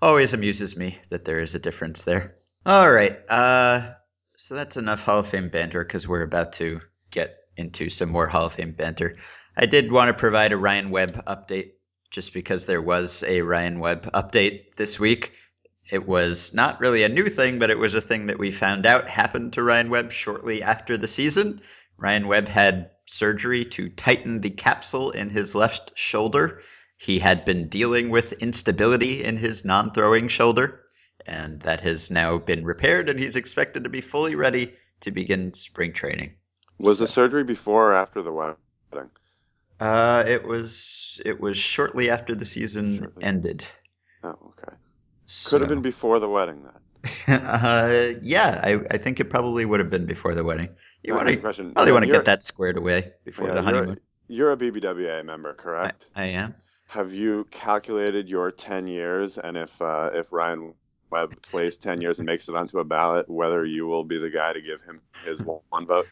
always 0.02 0.34
amuses 0.34 0.76
me 0.76 0.98
that 1.08 1.24
there 1.24 1.40
is 1.40 1.54
a 1.54 1.60
difference 1.60 2.02
there. 2.02 2.34
All 2.66 2.90
right. 2.90 3.18
Uh 3.28 3.92
so 4.36 4.56
that's 4.56 4.76
enough 4.76 5.04
Hall 5.04 5.20
of 5.20 5.28
Fame 5.28 5.50
banter 5.50 5.84
because 5.84 6.08
we're 6.08 6.22
about 6.22 6.54
to 6.54 6.80
get 7.10 7.36
into 7.56 7.88
some 7.88 8.10
more 8.10 8.26
Hall 8.26 8.46
of 8.46 8.54
Fame 8.54 8.72
banter. 8.72 9.16
I 9.56 9.66
did 9.66 9.92
want 9.92 10.08
to 10.08 10.14
provide 10.14 10.52
a 10.52 10.56
Ryan 10.56 10.90
Webb 10.90 11.24
update 11.26 11.72
just 12.10 12.34
because 12.34 12.66
there 12.66 12.82
was 12.82 13.22
a 13.22 13.42
Ryan 13.42 13.78
Webb 13.78 14.10
update 14.12 14.74
this 14.76 14.98
week. 14.98 15.32
It 15.90 16.06
was 16.06 16.54
not 16.54 16.80
really 16.80 17.04
a 17.04 17.08
new 17.08 17.26
thing, 17.26 17.58
but 17.58 17.70
it 17.70 17.78
was 17.78 17.94
a 17.94 18.00
thing 18.00 18.26
that 18.26 18.38
we 18.38 18.50
found 18.50 18.86
out 18.86 19.08
happened 19.08 19.52
to 19.52 19.62
Ryan 19.62 19.90
Webb 19.90 20.10
shortly 20.10 20.62
after 20.62 20.96
the 20.96 21.08
season. 21.08 21.60
Ryan 21.96 22.26
Webb 22.26 22.48
had 22.48 22.90
surgery 23.06 23.64
to 23.66 23.90
tighten 23.90 24.40
the 24.40 24.50
capsule 24.50 25.10
in 25.10 25.30
his 25.30 25.54
left 25.54 25.92
shoulder. 25.96 26.62
He 27.02 27.18
had 27.18 27.44
been 27.44 27.66
dealing 27.66 28.10
with 28.10 28.32
instability 28.34 29.24
in 29.24 29.36
his 29.36 29.64
non 29.64 29.90
throwing 29.90 30.28
shoulder, 30.28 30.82
and 31.26 31.60
that 31.62 31.80
has 31.80 32.12
now 32.12 32.38
been 32.38 32.64
repaired, 32.64 33.08
and 33.08 33.18
he's 33.18 33.34
expected 33.34 33.82
to 33.82 33.90
be 33.90 34.00
fully 34.00 34.36
ready 34.36 34.74
to 35.00 35.10
begin 35.10 35.52
spring 35.52 35.92
training. 35.92 36.34
Was 36.78 37.00
the 37.00 37.08
surgery 37.08 37.42
before 37.42 37.90
or 37.90 37.94
after 37.94 38.22
the 38.22 38.30
wedding? 38.30 38.56
Uh, 39.80 40.22
it 40.28 40.46
was 40.46 41.20
it 41.24 41.40
was 41.40 41.58
shortly 41.58 42.08
after 42.08 42.36
the 42.36 42.44
season 42.44 42.98
Shortly. 43.00 43.24
ended. 43.24 43.64
Oh, 44.22 44.38
okay. 44.50 44.76
Could 45.46 45.60
have 45.62 45.70
been 45.70 45.82
before 45.82 46.20
the 46.20 46.28
wedding 46.28 46.62
then. 46.62 47.40
uh, 47.42 48.12
yeah, 48.22 48.60
I, 48.62 48.80
I 48.92 48.98
think 48.98 49.18
it 49.18 49.28
probably 49.28 49.64
would 49.64 49.80
have 49.80 49.90
been 49.90 50.06
before 50.06 50.36
the 50.36 50.44
wedding. 50.44 50.68
You 51.02 51.16
want 51.16 51.28
a 51.28 51.34
to 51.34 51.40
probably 51.40 51.90
want 51.90 52.04
to 52.04 52.12
get 52.12 52.26
that 52.26 52.44
squared 52.44 52.76
away 52.76 53.14
before 53.24 53.48
yeah, 53.48 53.54
the 53.54 53.60
you're- 53.62 53.72
honeymoon. 53.74 54.00
You're 54.28 54.52
a 54.52 54.56
BBWA 54.56 55.24
member, 55.24 55.50
I, 55.50 55.62
correct? 55.62 56.06
I 56.14 56.26
am. 56.26 56.54
Have 56.92 57.14
you 57.14 57.46
calculated 57.50 58.28
your 58.28 58.50
10 58.50 58.86
years 58.86 59.38
and 59.38 59.56
if 59.56 59.80
uh, 59.80 60.10
if 60.12 60.30
Ryan 60.30 60.74
Webb 61.08 61.40
plays 61.40 61.78
10 61.78 62.02
years 62.02 62.18
and 62.18 62.26
makes 62.26 62.50
it 62.50 62.54
onto 62.54 62.80
a 62.80 62.84
ballot, 62.84 63.30
whether 63.30 63.64
you 63.64 63.86
will 63.86 64.04
be 64.04 64.18
the 64.18 64.28
guy 64.28 64.52
to 64.52 64.60
give 64.60 64.82
him 64.82 65.00
his 65.24 65.42
one 65.42 65.86
vote? 65.86 66.06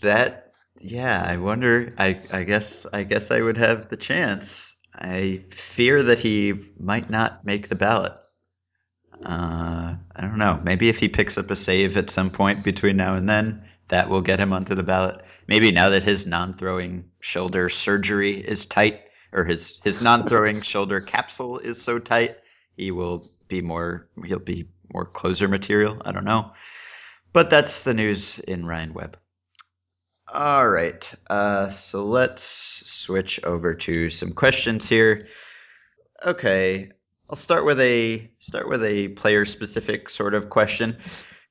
That 0.00 0.54
yeah, 0.80 1.22
I 1.22 1.36
wonder. 1.36 1.92
I 1.98 2.18
I 2.32 2.44
guess 2.44 2.86
I 2.90 3.02
guess 3.02 3.30
I 3.30 3.42
would 3.42 3.58
have 3.58 3.88
the 3.88 3.98
chance. 3.98 4.74
I 4.94 5.44
fear 5.50 6.02
that 6.04 6.18
he 6.18 6.54
might 6.78 7.10
not 7.10 7.44
make 7.44 7.68
the 7.68 7.74
ballot. 7.74 8.14
Uh, 9.22 9.96
I 10.16 10.22
don't 10.22 10.38
know. 10.38 10.62
Maybe 10.64 10.88
if 10.88 10.98
he 10.98 11.10
picks 11.10 11.36
up 11.36 11.50
a 11.50 11.56
save 11.56 11.98
at 11.98 12.08
some 12.08 12.30
point 12.30 12.64
between 12.64 12.96
now 12.96 13.16
and 13.16 13.28
then, 13.28 13.64
that 13.88 14.08
will 14.08 14.22
get 14.22 14.40
him 14.40 14.54
onto 14.54 14.74
the 14.74 14.82
ballot. 14.82 15.20
Maybe 15.46 15.70
now 15.70 15.90
that 15.90 16.04
his 16.04 16.26
non-throwing 16.26 17.04
shoulder 17.20 17.68
surgery 17.68 18.40
is 18.40 18.64
tight, 18.64 19.09
or 19.32 19.44
his 19.44 19.78
his 19.84 20.00
non-throwing 20.00 20.62
shoulder 20.62 21.00
capsule 21.00 21.58
is 21.58 21.80
so 21.80 21.98
tight, 21.98 22.36
he 22.76 22.90
will 22.90 23.30
be 23.48 23.62
more. 23.62 24.08
He'll 24.24 24.38
be 24.38 24.68
more 24.92 25.04
closer 25.04 25.48
material. 25.48 26.00
I 26.04 26.12
don't 26.12 26.24
know. 26.24 26.52
But 27.32 27.50
that's 27.50 27.84
the 27.84 27.94
news 27.94 28.38
in 28.40 28.66
Ryan 28.66 28.92
Webb. 28.92 29.16
All 30.32 30.68
right. 30.68 31.10
Uh, 31.28 31.70
so 31.70 32.04
let's 32.04 32.42
switch 32.42 33.42
over 33.44 33.74
to 33.74 34.10
some 34.10 34.32
questions 34.32 34.88
here. 34.88 35.26
Okay, 36.24 36.90
I'll 37.28 37.36
start 37.36 37.64
with 37.64 37.80
a 37.80 38.30
start 38.38 38.68
with 38.68 38.84
a 38.84 39.08
player 39.08 39.44
specific 39.44 40.08
sort 40.08 40.34
of 40.34 40.50
question. 40.50 40.98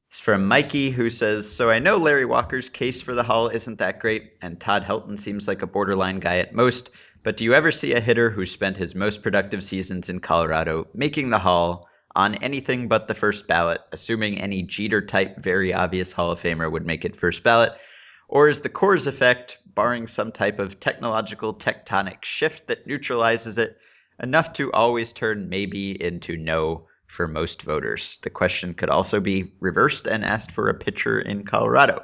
It's 0.07 0.19
from 0.19 0.47
Mikey 0.47 0.91
who 0.91 1.09
says, 1.09 1.49
"So 1.49 1.69
I 1.69 1.79
know 1.79 1.97
Larry 1.97 2.25
Walker's 2.25 2.69
case 2.69 3.01
for 3.01 3.13
the 3.13 3.23
Hall 3.23 3.49
isn't 3.49 3.79
that 3.79 3.99
great, 3.99 4.33
and 4.41 4.59
Todd 4.59 4.83
Helton 4.83 5.17
seems 5.17 5.47
like 5.47 5.61
a 5.61 5.67
borderline 5.67 6.19
guy 6.19 6.39
at 6.39 6.53
most. 6.53 6.89
But 7.21 7.37
do 7.37 7.43
you 7.43 7.53
ever 7.53 7.71
see 7.71 7.93
a 7.93 7.99
hitter 7.99 8.29
who 8.29 8.45
spent 8.45 8.77
his 8.77 8.95
most 8.95 9.21
productive 9.21 9.63
seasons 9.63 10.09
in 10.09 10.19
Colorado 10.19 10.87
making 10.93 11.29
the 11.29 11.39
Hall 11.39 11.89
on 12.15 12.35
anything 12.35 12.87
but 12.87 13.07
the 13.07 13.13
first 13.13 13.45
ballot, 13.47 13.81
assuming 13.91 14.39
any 14.39 14.63
Jeter 14.63 15.01
type, 15.01 15.37
very 15.37 15.73
obvious 15.73 16.13
Hall 16.13 16.31
of 16.31 16.41
Famer 16.41 16.71
would 16.71 16.85
make 16.85 17.03
it 17.05 17.15
first 17.15 17.43
ballot?" 17.43 17.73
Or 18.29 18.47
is 18.47 18.61
the 18.61 18.69
Coors 18.69 19.05
effect, 19.05 19.57
barring 19.65 20.07
some 20.07 20.31
type 20.31 20.59
of 20.59 20.79
technological 20.79 21.53
tectonic 21.53 22.23
shift 22.23 22.67
that 22.67 22.87
neutralizes 22.87 23.57
it, 23.57 23.77
enough 24.21 24.53
to 24.53 24.71
always 24.71 25.11
turn 25.11 25.49
maybe 25.49 26.01
into 26.01 26.37
no 26.37 26.87
for 27.07 27.27
most 27.27 27.63
voters? 27.63 28.19
The 28.19 28.29
question 28.29 28.73
could 28.73 28.89
also 28.89 29.19
be 29.19 29.51
reversed 29.59 30.07
and 30.07 30.23
asked 30.23 30.51
for 30.51 30.69
a 30.69 30.73
pitcher 30.73 31.19
in 31.19 31.43
Colorado. 31.43 32.03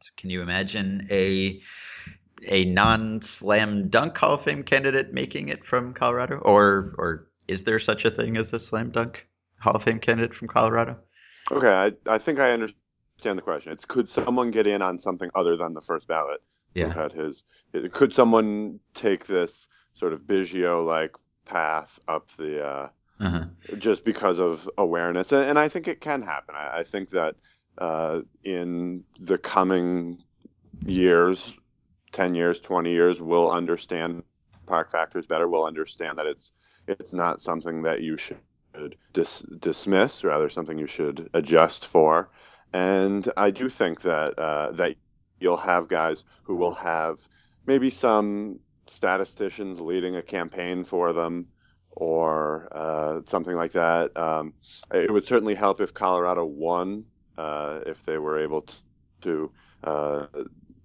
So 0.00 0.10
can 0.16 0.30
you 0.30 0.40
imagine 0.42 1.08
a 1.10 1.60
a 2.46 2.64
non-slam 2.64 3.88
dunk 3.88 4.16
Hall 4.16 4.34
of 4.34 4.42
Fame 4.42 4.62
candidate 4.62 5.12
making 5.12 5.48
it 5.48 5.64
from 5.64 5.94
Colorado? 5.94 6.36
Or 6.38 6.94
or 6.98 7.28
is 7.48 7.64
there 7.64 7.78
such 7.78 8.04
a 8.04 8.10
thing 8.10 8.36
as 8.36 8.52
a 8.52 8.58
slam 8.58 8.90
dunk 8.90 9.26
Hall 9.58 9.74
of 9.74 9.82
Fame 9.82 9.98
candidate 10.00 10.34
from 10.34 10.48
Colorado? 10.48 10.98
Okay, 11.50 11.68
I, 11.68 11.92
I 12.06 12.18
think 12.18 12.38
I 12.38 12.52
understand 12.52 13.38
the 13.38 13.42
question. 13.42 13.72
It's 13.72 13.84
could 13.84 14.08
someone 14.08 14.50
get 14.50 14.66
in 14.66 14.82
on 14.82 14.98
something 14.98 15.30
other 15.34 15.56
than 15.56 15.74
the 15.74 15.80
first 15.80 16.06
ballot? 16.06 16.40
Yeah. 16.74 16.92
had 16.92 17.12
his? 17.12 17.44
Could 17.92 18.12
someone 18.12 18.78
take 18.94 19.26
this 19.26 19.66
sort 19.94 20.12
of 20.12 20.20
Biggio 20.20 20.86
like 20.86 21.16
path 21.44 21.98
up 22.06 22.30
the 22.36 22.64
uh, 22.64 22.88
Uh-huh. 23.18 23.44
just 23.78 24.04
because 24.04 24.38
of 24.38 24.70
awareness? 24.78 25.32
And, 25.32 25.44
and 25.50 25.58
I 25.58 25.68
think 25.68 25.88
it 25.88 26.00
can 26.00 26.22
happen. 26.22 26.54
I, 26.54 26.78
I 26.78 26.84
think 26.84 27.10
that 27.10 27.34
uh, 27.76 28.20
in 28.44 29.02
the 29.18 29.36
coming 29.36 30.22
years, 30.86 31.58
10 32.12 32.34
years, 32.34 32.60
20 32.60 32.90
years, 32.90 33.22
we'll 33.22 33.50
understand 33.50 34.22
park 34.66 34.90
factors 34.90 35.26
better, 35.26 35.48
We'll 35.48 35.66
understand 35.66 36.18
that 36.18 36.26
it's 36.26 36.52
it's 36.86 37.12
not 37.12 37.42
something 37.42 37.82
that 37.82 38.00
you 38.00 38.16
should 38.16 38.38
dis- 39.12 39.44
dismiss, 39.60 40.24
rather 40.24 40.48
something 40.48 40.78
you 40.78 40.86
should 40.86 41.28
adjust 41.34 41.86
for. 41.86 42.30
And 42.72 43.30
I 43.36 43.50
do 43.50 43.68
think 43.68 44.02
that 44.02 44.38
uh, 44.38 44.72
that 44.72 44.96
you'll 45.40 45.56
have 45.56 45.88
guys 45.88 46.24
who 46.44 46.56
will 46.56 46.74
have 46.74 47.20
maybe 47.66 47.90
some 47.90 48.60
statisticians 48.86 49.80
leading 49.80 50.16
a 50.16 50.22
campaign 50.22 50.84
for 50.84 51.12
them 51.12 51.46
or 51.90 52.68
uh, 52.72 53.20
something 53.26 53.56
like 53.56 53.72
that. 53.72 54.16
Um, 54.16 54.54
it 54.92 55.10
would 55.10 55.24
certainly 55.24 55.54
help 55.54 55.80
if 55.80 55.92
Colorado 55.92 56.44
won, 56.44 57.04
uh, 57.36 57.80
if 57.86 58.04
they 58.04 58.18
were 58.18 58.38
able 58.38 58.62
to, 58.62 58.74
to 59.22 59.52
uh, 59.84 60.26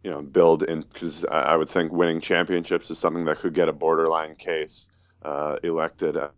you 0.06 0.12
know, 0.12 0.22
build 0.22 0.62
in 0.62 0.82
because 0.82 1.26
I 1.26 1.56
would 1.56 1.68
think 1.68 1.92
winning 1.92 2.22
championships 2.22 2.92
is 2.92 3.00
something 3.00 3.26
that 3.26 3.40
could 3.40 3.56
get 3.56 3.70
a 3.70 3.74
borderline 3.74 4.36
case 4.36 4.88
uh, 5.24 5.58
elected 5.64 6.16
at, 6.16 6.32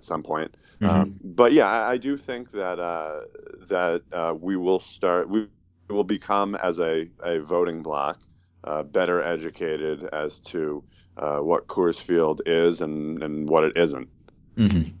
some 0.00 0.22
point. 0.22 0.54
Mm-hmm. 0.82 0.86
Um, 0.86 1.14
but 1.22 1.52
yeah, 1.52 1.66
I, 1.66 1.92
I, 1.92 1.96
do 1.96 2.18
think 2.18 2.50
that 2.50 2.78
uh, 2.78 3.20
that 3.68 4.02
uh, 4.12 4.34
we 4.38 4.56
will 4.56 4.80
start. 4.80 5.30
We 5.30 5.46
will 5.88 6.04
become 6.04 6.54
as 6.54 6.80
a, 6.80 7.08
a 7.22 7.38
voting 7.38 7.82
bloc 7.82 8.18
uh, 8.62 8.82
better 8.82 9.22
educated 9.22 10.04
as 10.04 10.40
to 10.40 10.84
uh, 11.16 11.38
what 11.38 11.66
Coors 11.66 11.98
Field 11.98 12.42
is 12.44 12.82
and, 12.82 13.22
and 13.22 13.48
what 13.48 13.64
it 13.64 13.78
isn't. 13.78 14.08
Mm-hmm. 14.56 14.96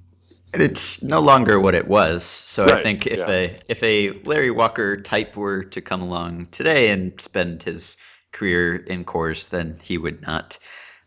It's 0.54 1.02
no 1.02 1.20
longer 1.20 1.58
what 1.58 1.74
it 1.74 1.88
was. 1.88 2.24
So 2.24 2.62
right. 2.62 2.74
I 2.74 2.82
think 2.82 3.06
if 3.06 3.18
yeah. 3.18 3.30
a 3.30 3.58
if 3.68 3.82
a 3.82 4.12
Larry 4.22 4.52
Walker 4.52 4.96
type 4.96 5.36
were 5.36 5.64
to 5.64 5.82
come 5.82 6.00
along 6.00 6.46
today 6.52 6.90
and 6.90 7.20
spend 7.20 7.64
his 7.64 7.96
career 8.34 8.76
in 8.76 9.04
Coors, 9.06 9.48
then 9.48 9.78
he 9.82 9.96
would 9.96 10.20
not 10.20 10.58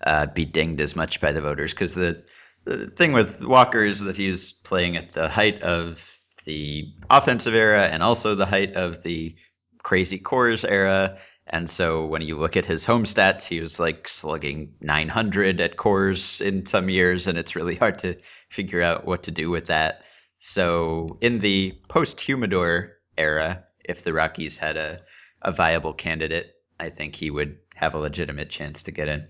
uh, 0.03 0.25
be 0.25 0.45
dinged 0.45 0.81
as 0.81 0.95
much 0.95 1.21
by 1.21 1.31
the 1.31 1.41
voters. 1.41 1.73
Because 1.73 1.93
the 1.93 2.23
the 2.63 2.87
thing 2.87 3.13
with 3.13 3.45
Walker 3.45 3.83
is 3.83 4.01
that 4.01 4.17
he's 4.17 4.51
playing 4.51 4.97
at 4.97 5.13
the 5.13 5.29
height 5.29 5.61
of 5.61 6.19
the 6.43 6.93
offensive 7.09 7.53
era 7.53 7.85
and 7.85 8.03
also 8.03 8.35
the 8.35 8.45
height 8.45 8.73
of 8.73 9.03
the 9.03 9.35
crazy 9.83 10.19
Coors 10.19 10.69
era. 10.69 11.17
And 11.45 11.69
so 11.69 12.05
when 12.05 12.21
you 12.21 12.35
look 12.35 12.57
at 12.57 12.65
his 12.65 12.83
home 12.83 13.05
stats, 13.05 13.45
he 13.45 13.61
was 13.61 13.79
like 13.79 14.07
slugging 14.07 14.73
900 14.81 15.61
at 15.61 15.77
Coors 15.77 16.41
in 16.41 16.65
some 16.65 16.89
years, 16.89 17.27
and 17.27 17.37
it's 17.37 17.55
really 17.55 17.75
hard 17.75 17.99
to 17.99 18.17
figure 18.49 18.81
out 18.81 19.05
what 19.05 19.23
to 19.23 19.31
do 19.31 19.49
with 19.49 19.67
that. 19.67 20.01
So 20.39 21.17
in 21.21 21.39
the 21.39 21.73
post 21.87 22.19
Humidor 22.19 22.97
era, 23.17 23.63
if 23.85 24.03
the 24.03 24.11
Rockies 24.11 24.57
had 24.57 24.75
a, 24.75 25.01
a 25.41 25.53
viable 25.53 25.93
candidate, 25.93 26.53
I 26.79 26.89
think 26.89 27.15
he 27.15 27.29
would 27.29 27.57
have 27.75 27.93
a 27.93 27.99
legitimate 27.99 28.49
chance 28.49 28.83
to 28.83 28.91
get 28.91 29.07
in. 29.07 29.27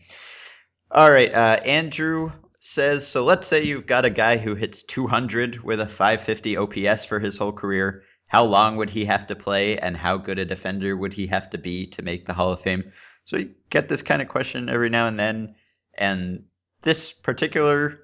All 0.90 1.10
right, 1.10 1.34
uh, 1.34 1.60
Andrew 1.64 2.32
says 2.60 3.08
so. 3.08 3.24
Let's 3.24 3.48
say 3.48 3.64
you've 3.64 3.86
got 3.86 4.06
a 4.06 4.10
guy 4.10 4.38
who 4.38 4.56
hits 4.56 4.84
200 4.84 5.64
with 5.64 5.80
a 5.80 5.88
550 5.88 6.58
OPS 6.58 7.06
for 7.06 7.20
his 7.20 7.38
whole 7.38 7.52
career 7.52 8.04
how 8.28 8.44
long 8.44 8.76
would 8.76 8.90
he 8.90 9.06
have 9.06 9.28
to 9.28 9.36
play 9.36 9.78
and 9.78 9.96
how 9.96 10.18
good 10.18 10.38
a 10.38 10.46
defender 10.46 10.96
would 10.96 11.14
he 11.14 11.28
have 11.28 11.50
to 11.52 11.58
be 11.58 11.88
to 11.88 12.02
make 12.02 12.26
the 12.26 12.34
Hall 12.34 12.52
of 12.52 12.62
Fame? 12.62 12.92
So 13.24 13.38
you 13.38 13.52
get 13.70 13.90
this 13.90 14.02
kind 14.02 14.22
of 14.22 14.28
question 14.28 14.70
every 14.70 14.90
now 14.90 15.08
and 15.08 15.20
then. 15.20 15.56
And 15.94 16.44
this 16.82 17.14
particular 17.14 18.00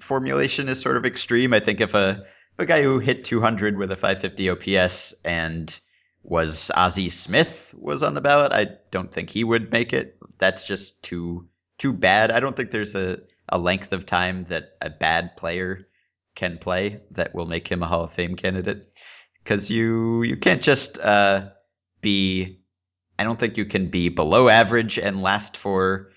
formulation 0.00 0.68
is 0.68 0.80
sort 0.80 0.96
of 0.96 1.04
extreme. 1.04 1.52
I 1.52 1.60
think 1.60 1.80
if 1.80 1.94
a, 1.94 2.24
a 2.58 2.66
guy 2.66 2.82
who 2.82 2.98
hit 2.98 3.24
200 3.24 3.76
with 3.76 3.92
a 3.92 3.96
550 3.96 4.50
OPS 4.50 5.14
and 5.24 5.78
was 6.26 6.72
Ozzie 6.74 7.10
Smith 7.10 7.72
was 7.78 8.02
on 8.02 8.14
the 8.14 8.20
ballot, 8.20 8.52
I 8.52 8.66
don't 8.90 9.12
think 9.12 9.30
he 9.30 9.44
would 9.44 9.70
make 9.70 9.92
it. 9.92 10.18
That's 10.38 10.66
just 10.66 11.00
too 11.02 11.48
too 11.78 11.92
bad. 11.92 12.32
I 12.32 12.40
don't 12.40 12.56
think 12.56 12.70
there's 12.70 12.96
a, 12.96 13.20
a 13.48 13.58
length 13.58 13.92
of 13.92 14.06
time 14.06 14.44
that 14.48 14.70
a 14.82 14.90
bad 14.90 15.36
player 15.36 15.86
can 16.34 16.58
play 16.58 17.00
that 17.12 17.34
will 17.34 17.46
make 17.46 17.68
him 17.68 17.82
a 17.82 17.86
Hall 17.86 18.02
of 18.02 18.12
Fame 18.12 18.34
candidate 18.34 18.92
because 19.44 19.70
you 19.70 20.24
you 20.24 20.36
can't 20.36 20.62
just 20.62 20.98
uh, 20.98 21.50
be. 22.00 22.60
I 23.18 23.24
don't 23.24 23.38
think 23.38 23.56
you 23.56 23.64
can 23.64 23.88
be 23.88 24.08
below 24.08 24.48
average 24.48 24.98
and 24.98 25.22
last 25.22 25.56
for 25.56 26.10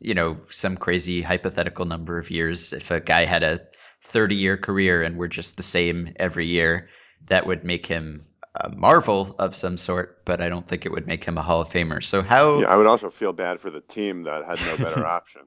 you 0.00 0.14
know 0.14 0.38
some 0.50 0.76
crazy 0.76 1.22
hypothetical 1.22 1.86
number 1.86 2.18
of 2.18 2.30
years. 2.30 2.72
If 2.72 2.92
a 2.92 3.00
guy 3.00 3.24
had 3.24 3.42
a 3.42 3.62
30 4.02 4.36
year 4.36 4.56
career 4.56 5.02
and 5.02 5.16
we're 5.16 5.26
just 5.26 5.56
the 5.56 5.64
same 5.64 6.14
every 6.16 6.46
year, 6.46 6.88
that 7.26 7.46
would 7.48 7.64
make 7.64 7.84
him 7.86 8.26
a 8.60 8.70
marvel 8.70 9.34
of 9.38 9.56
some 9.56 9.78
sort, 9.78 10.24
but 10.24 10.40
I 10.40 10.48
don't 10.48 10.66
think 10.66 10.86
it 10.86 10.92
would 10.92 11.06
make 11.06 11.24
him 11.24 11.38
a 11.38 11.42
Hall 11.42 11.60
of 11.62 11.70
Famer. 11.70 12.02
So 12.02 12.22
how? 12.22 12.60
Yeah, 12.60 12.68
I 12.68 12.76
would 12.76 12.86
also 12.86 13.10
feel 13.10 13.32
bad 13.32 13.60
for 13.60 13.70
the 13.70 13.80
team 13.80 14.22
that 14.22 14.44
had 14.44 14.60
no 14.60 14.76
better 14.76 15.06
option. 15.06 15.42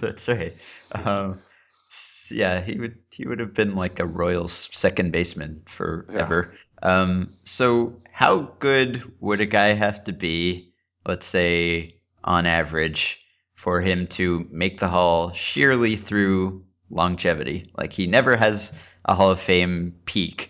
That's 0.00 0.28
right. 0.28 0.56
Um, 0.92 1.40
yeah, 2.30 2.60
he 2.60 2.78
would 2.78 2.98
he 3.10 3.26
would 3.26 3.40
have 3.40 3.54
been 3.54 3.74
like 3.74 3.98
a 3.98 4.06
Royals 4.06 4.68
second 4.72 5.12
baseman 5.12 5.62
forever. 5.66 6.52
Yeah. 6.82 7.02
Um, 7.02 7.34
so 7.44 8.00
how 8.12 8.54
good 8.58 9.02
would 9.20 9.40
a 9.40 9.46
guy 9.46 9.68
have 9.68 10.04
to 10.04 10.12
be, 10.12 10.72
let's 11.06 11.26
say 11.26 11.96
on 12.22 12.46
average, 12.46 13.20
for 13.54 13.80
him 13.80 14.06
to 14.08 14.46
make 14.50 14.78
the 14.78 14.88
Hall 14.88 15.32
sheerly 15.32 15.96
through 15.96 16.64
longevity? 16.90 17.66
Like 17.76 17.92
he 17.92 18.06
never 18.06 18.36
has 18.36 18.72
a 19.04 19.14
Hall 19.14 19.30
of 19.30 19.40
Fame 19.40 19.96
peak. 20.04 20.49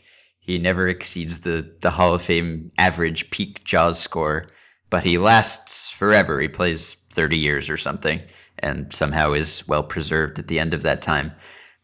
He 0.51 0.59
never 0.59 0.89
exceeds 0.89 1.39
the 1.39 1.65
the 1.81 1.91
Hall 1.91 2.13
of 2.13 2.23
Fame 2.23 2.73
average 2.77 3.31
peak 3.31 3.63
Jaws 3.63 4.01
score, 4.01 4.49
but 4.91 5.05
he 5.05 5.17
lasts 5.17 5.91
forever. 5.91 6.41
He 6.41 6.49
plays 6.49 6.95
30 7.11 7.39
years 7.39 7.71
or 7.71 7.77
something 7.77 8.21
and 8.59 8.93
somehow 8.93 9.33
is 9.33 9.69
well 9.69 9.85
preserved 9.85 10.41
at 10.41 10.49
the 10.49 10.59
end 10.59 10.75
of 10.75 10.83
that 10.83 11.03
time. 11.03 11.31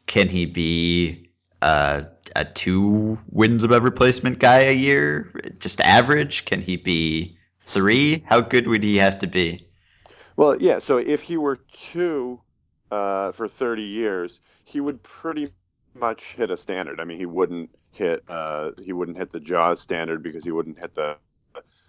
Can 0.07 0.29
he 0.29 0.47
be 0.47 1.31
uh, 1.63 2.03
a 2.35 2.45
two 2.45 3.17
wins 3.31 3.63
above 3.63 3.85
replacement 3.85 4.41
guy 4.41 4.63
a 4.63 4.75
year, 4.75 5.33
just 5.61 5.81
average? 5.81 6.45
Can 6.45 6.61
he 6.61 6.77
be 6.77 7.39
three? 7.61 8.25
How 8.27 8.41
good 8.41 8.67
would 8.67 8.83
he 8.83 8.97
have 8.97 9.17
to 9.21 9.29
be? 9.29 9.65
Well, 10.35 10.61
yeah. 10.61 10.81
So 10.81 10.99
if 10.99 11.23
he 11.23 11.37
were 11.37 11.61
two 11.73 12.41
uh, 12.91 13.31
for 13.31 13.47
30 13.47 13.83
years, 13.83 14.41
he 14.65 14.81
would 14.81 15.05
pretty 15.05 15.53
much 15.95 16.35
hit 16.35 16.51
a 16.51 16.57
standard. 16.57 17.01
I 17.01 17.05
mean, 17.05 17.19
he 17.19 17.27
wouldn't 17.27 17.71
hit 17.97 18.25
uh, 18.29 18.73
he 18.83 18.93
wouldn't 18.93 19.17
hit 19.17 19.31
the 19.31 19.41
Jaws 19.41 19.81
standard 19.81 20.23
because 20.23 20.45
he 20.45 20.53
wouldn't 20.53 20.79
hit 20.79 20.95
the 20.95 21.17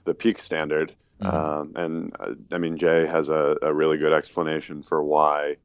the 0.06 0.16
peak 0.16 0.42
standard. 0.42 0.96
Mm-hmm. 1.22 1.36
Um, 1.36 1.74
and 1.76 2.16
uh, 2.20 2.34
I 2.52 2.58
mean, 2.58 2.78
Jay 2.78 3.06
has 3.06 3.30
a, 3.30 3.58
a, 3.62 3.74
really 3.74 3.98
good 3.98 4.14
explanation 4.14 4.84
for 4.84 5.04
why, 5.04 5.58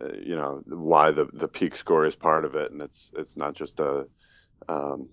uh, 0.00 0.12
you 0.12 0.36
know, 0.36 0.62
why 0.66 1.10
the, 1.10 1.26
the 1.32 1.48
peak 1.48 1.74
score 1.76 2.04
is 2.04 2.14
part 2.14 2.44
of 2.44 2.54
it, 2.54 2.70
and 2.70 2.82
it's 2.82 3.10
it's 3.16 3.36
not 3.36 3.54
just 3.54 3.80
a 3.80 4.06
um, 4.68 5.08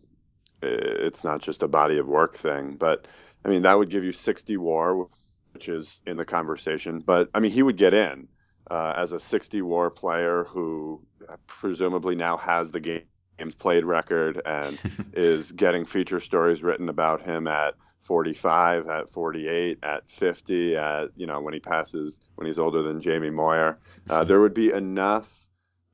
it's 0.62 1.24
not 1.24 1.42
just 1.42 1.64
a 1.64 1.68
body 1.68 1.98
of 2.00 2.08
work 2.08 2.36
thing. 2.36 2.76
But 2.76 3.08
I 3.46 3.50
mean, 3.50 3.62
that 3.62 3.78
would 3.78 3.90
give 3.90 4.04
you 4.04 4.12
60 4.12 4.58
WAR, 4.58 5.08
which 5.54 5.70
is 5.70 6.02
in 6.06 6.18
the 6.18 6.26
conversation. 6.26 7.00
But 7.00 7.30
I 7.34 7.40
mean, 7.40 7.52
he 7.52 7.64
would 7.64 7.78
get 7.78 7.94
in 7.94 8.28
uh, 8.70 8.94
as 8.96 9.14
a 9.14 9.20
60 9.20 9.62
WAR 9.62 9.90
player 9.90 10.44
who 10.44 11.02
presumably 11.48 12.16
now 12.16 12.38
has 12.38 12.72
the 12.72 12.80
game 12.80 13.04
games 13.38 13.56
played 13.56 13.86
record 13.86 14.42
and 14.46 14.80
is 15.14 15.52
getting 15.52 15.86
feature 15.86 16.20
stories 16.20 16.64
written 16.64 16.90
about 16.90 17.22
him 17.22 17.48
at 17.48 17.76
45, 18.02 18.88
at 18.88 19.10
48, 19.10 19.80
at 19.84 20.10
50, 20.10 20.76
at 20.76 21.10
you 21.16 21.26
know 21.26 21.42
when 21.42 21.54
he 21.54 21.60
passes 21.60 22.20
when 22.36 22.48
he's 22.48 22.60
older 22.60 22.82
than 22.82 23.02
Jamie 23.02 23.30
Moyer. 23.30 23.80
Uh, 24.10 24.24
there 24.26 24.40
would 24.40 24.54
be 24.54 24.72
enough, 24.72 25.48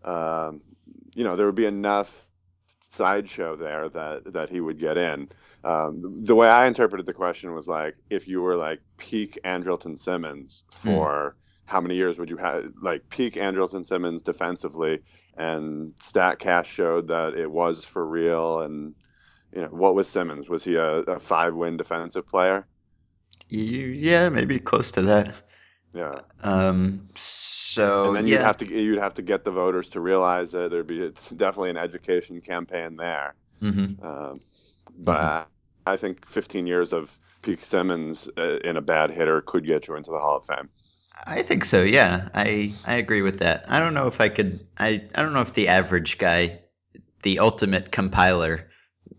um, 0.03 0.61
you 1.15 1.23
know, 1.23 1.35
there 1.35 1.45
would 1.45 1.55
be 1.55 1.65
enough 1.65 2.29
sideshow 2.89 3.55
there 3.55 3.89
that 3.89 4.33
that 4.33 4.49
he 4.49 4.59
would 4.59 4.79
get 4.79 4.97
in. 4.97 5.29
Um, 5.63 6.23
the 6.23 6.35
way 6.35 6.49
I 6.49 6.67
interpreted 6.67 7.05
the 7.05 7.13
question 7.13 7.53
was 7.53 7.67
like 7.67 7.95
if 8.09 8.27
you 8.27 8.41
were 8.41 8.57
like 8.57 8.81
peak 8.97 9.39
Andrelton 9.43 9.99
Simmons 9.99 10.63
hmm. 10.73 10.89
for. 10.89 11.09
Mm. 11.09 11.39
How 11.65 11.79
many 11.79 11.95
years 11.95 12.19
would 12.19 12.29
you 12.29 12.35
have 12.35 12.73
like 12.81 13.07
peak 13.07 13.35
Andrelton 13.35 13.87
Simmons 13.87 14.21
defensively? 14.21 14.99
And 15.37 15.93
Statcast 15.99 16.65
showed 16.65 17.07
that 17.07 17.35
it 17.35 17.49
was 17.49 17.83
for 17.83 18.05
real. 18.05 18.61
And 18.61 18.93
you 19.53 19.61
know, 19.61 19.67
what 19.67 19.95
was 19.95 20.07
Simmons? 20.07 20.49
Was 20.49 20.63
he 20.63 20.75
a, 20.75 20.99
a 20.99 21.19
five-win 21.19 21.77
defensive 21.77 22.27
player? 22.27 22.65
Yeah, 23.49 24.29
maybe 24.29 24.59
close 24.59 24.91
to 24.91 25.01
that. 25.03 25.33
Yeah. 25.93 26.21
Um. 26.41 27.07
So 27.15 28.05
and 28.05 28.15
then 28.15 28.27
yeah. 28.27 28.37
you'd 28.37 28.43
have 28.43 28.57
to 28.57 28.67
you'd 28.67 28.99
have 28.99 29.13
to 29.15 29.21
get 29.21 29.45
the 29.45 29.51
voters 29.51 29.89
to 29.89 29.99
realize 29.99 30.51
that 30.51 30.71
there'd 30.71 30.87
be 30.87 31.11
definitely 31.35 31.69
an 31.69 31.77
education 31.77 32.41
campaign 32.41 32.95
there. 32.95 33.35
Mm-hmm. 33.61 34.05
Um, 34.05 34.39
but 34.97 35.17
mm-hmm. 35.17 35.87
I, 35.87 35.93
I 35.93 35.97
think 35.97 36.25
15 36.25 36.67
years 36.67 36.93
of 36.93 37.17
peak 37.41 37.63
Simmons 37.63 38.29
uh, 38.37 38.57
in 38.59 38.77
a 38.77 38.81
bad 38.81 39.11
hitter 39.11 39.41
could 39.41 39.65
get 39.65 39.87
you 39.87 39.95
into 39.95 40.11
the 40.11 40.19
Hall 40.19 40.37
of 40.37 40.45
Fame. 40.45 40.69
I 41.25 41.43
think 41.43 41.65
so. 41.65 41.83
Yeah, 41.83 42.29
I 42.33 42.73
I 42.83 42.95
agree 42.95 43.21
with 43.21 43.39
that. 43.39 43.65
I 43.67 43.79
don't 43.79 43.93
know 43.93 44.07
if 44.07 44.19
I 44.19 44.29
could. 44.29 44.65
I 44.77 45.03
I 45.13 45.21
don't 45.21 45.33
know 45.33 45.41
if 45.41 45.53
the 45.53 45.67
average 45.69 46.17
guy, 46.17 46.59
the 47.21 47.39
ultimate 47.39 47.91
compiler, 47.91 48.69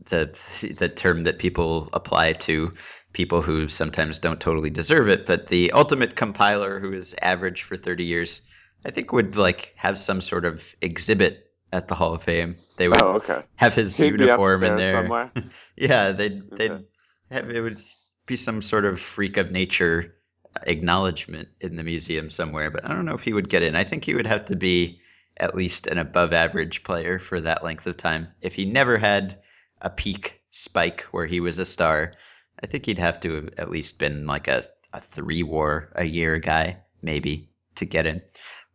the 0.09 0.37
the 0.77 0.89
term 0.89 1.25
that 1.25 1.39
people 1.39 1.89
apply 1.93 2.35
to 2.35 2.75
people 3.13 3.43
who 3.43 3.69
sometimes 3.69 4.19
don't 4.19 4.41
totally 4.41 4.71
deserve 4.71 5.09
it, 5.09 5.25
but 5.25 5.47
the 5.47 5.73
ultimate 5.73 6.17
compiler 6.17 6.81
who 6.81 6.93
is 6.93 7.15
average 7.21 7.63
for 7.63 7.77
30 7.77 8.05
years, 8.05 8.43
I 8.85 8.91
think 8.91 9.13
would 9.13 9.37
like 9.37 9.73
have 9.77 9.97
some 9.97 10.21
sort 10.21 10.45
of 10.45 10.75
exhibit 10.83 11.53
at 11.73 11.87
the 11.87 11.95
Hall 11.95 12.15
of 12.15 12.25
Fame. 12.25 12.57
They 12.77 12.89
would 12.89 13.01
Oh, 13.01 13.15
okay. 13.15 13.43
have 13.57 13.75
his 13.75 13.99
He'd 13.99 14.13
uniform 14.13 14.65
in 14.65 14.77
there. 14.77 14.93
somewhere. 14.93 15.31
Yeah, 15.77 16.13
they'd 16.13 16.43
they'd 16.57 16.71
Okay. 16.71 16.85
have 17.31 17.51
it 17.51 17.61
would 17.61 17.81
be 18.27 18.37
some 18.37 18.63
sort 18.63 18.85
of 18.85 19.01
freak 19.01 19.37
of 19.37 19.51
nature 19.51 20.15
acknowledgement 20.63 21.49
in 21.61 21.77
the 21.77 21.83
museum 21.83 22.31
somewhere, 22.31 22.71
but 22.71 22.85
I 22.85 22.95
don't 22.95 23.05
know 23.05 23.15
if 23.15 23.25
he 23.25 23.33
would 23.33 23.49
get 23.49 23.63
in. 23.63 23.77
I 23.77 23.85
think 23.85 24.05
he 24.05 24.15
would 24.15 24.27
have 24.27 24.47
to 24.47 24.57
be 24.57 25.01
at 25.37 25.55
least 25.55 25.87
an 25.87 25.99
above 25.99 26.33
average 26.33 26.85
player 26.85 27.19
for 27.19 27.41
that 27.41 27.65
length 27.65 27.87
of 27.87 27.97
time. 27.97 28.29
If 28.41 28.55
he 28.55 28.65
never 28.65 28.99
had 28.99 29.43
a 29.81 29.91
peak 29.91 30.41
spike 30.51 31.03
where 31.11 31.27
he 31.27 31.41
was 31.41 31.59
a 31.59 31.65
star, 31.65 32.15
I 32.63 32.67
think 32.67 32.87
he'd 32.87 32.99
have 32.99 33.21
to 33.21 33.35
have 33.35 33.49
at 33.59 33.71
least 33.71 33.99
been 33.99 34.27
like 34.27 34.49
a, 34.49 34.65
a 34.93 35.01
three 35.01 35.43
war 35.43 35.93
a 35.97 36.05
year 36.05 36.39
guy, 36.39 36.79
maybe, 37.03 37.49
to 37.77 37.85
get 37.85 38.07
in. 38.07 38.23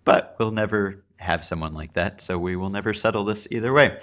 But 0.03 0.36
we'll 0.38 0.51
never 0.51 1.05
have 1.17 1.45
someone 1.45 1.74
like 1.74 1.93
that, 1.93 2.21
so 2.21 2.38
we 2.38 2.55
will 2.55 2.69
never 2.69 2.93
settle 2.93 3.25
this 3.25 3.48
either 3.51 3.74
way. 3.74 4.00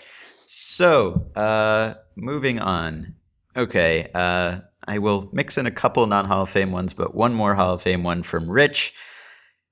So, 0.47 1.31
uh, 1.35 1.95
moving 2.15 2.59
on. 2.59 3.17
Okay, 3.57 4.11
uh, 4.15 4.61
I 4.89 4.99
will 4.99 5.29
mix 5.33 5.59
in 5.59 5.67
a 5.67 5.71
couple 5.71 6.07
non 6.07 6.27
Hall 6.27 6.43
of 6.43 6.51
Fame 6.51 6.71
ones, 6.71 6.93
but 6.93 7.15
one 7.15 7.35
more 7.35 7.55
Hall 7.55 7.75
of 7.75 7.83
Fame 7.83 8.05
one 8.05 8.23
from 8.23 8.49
Rich, 8.49 8.95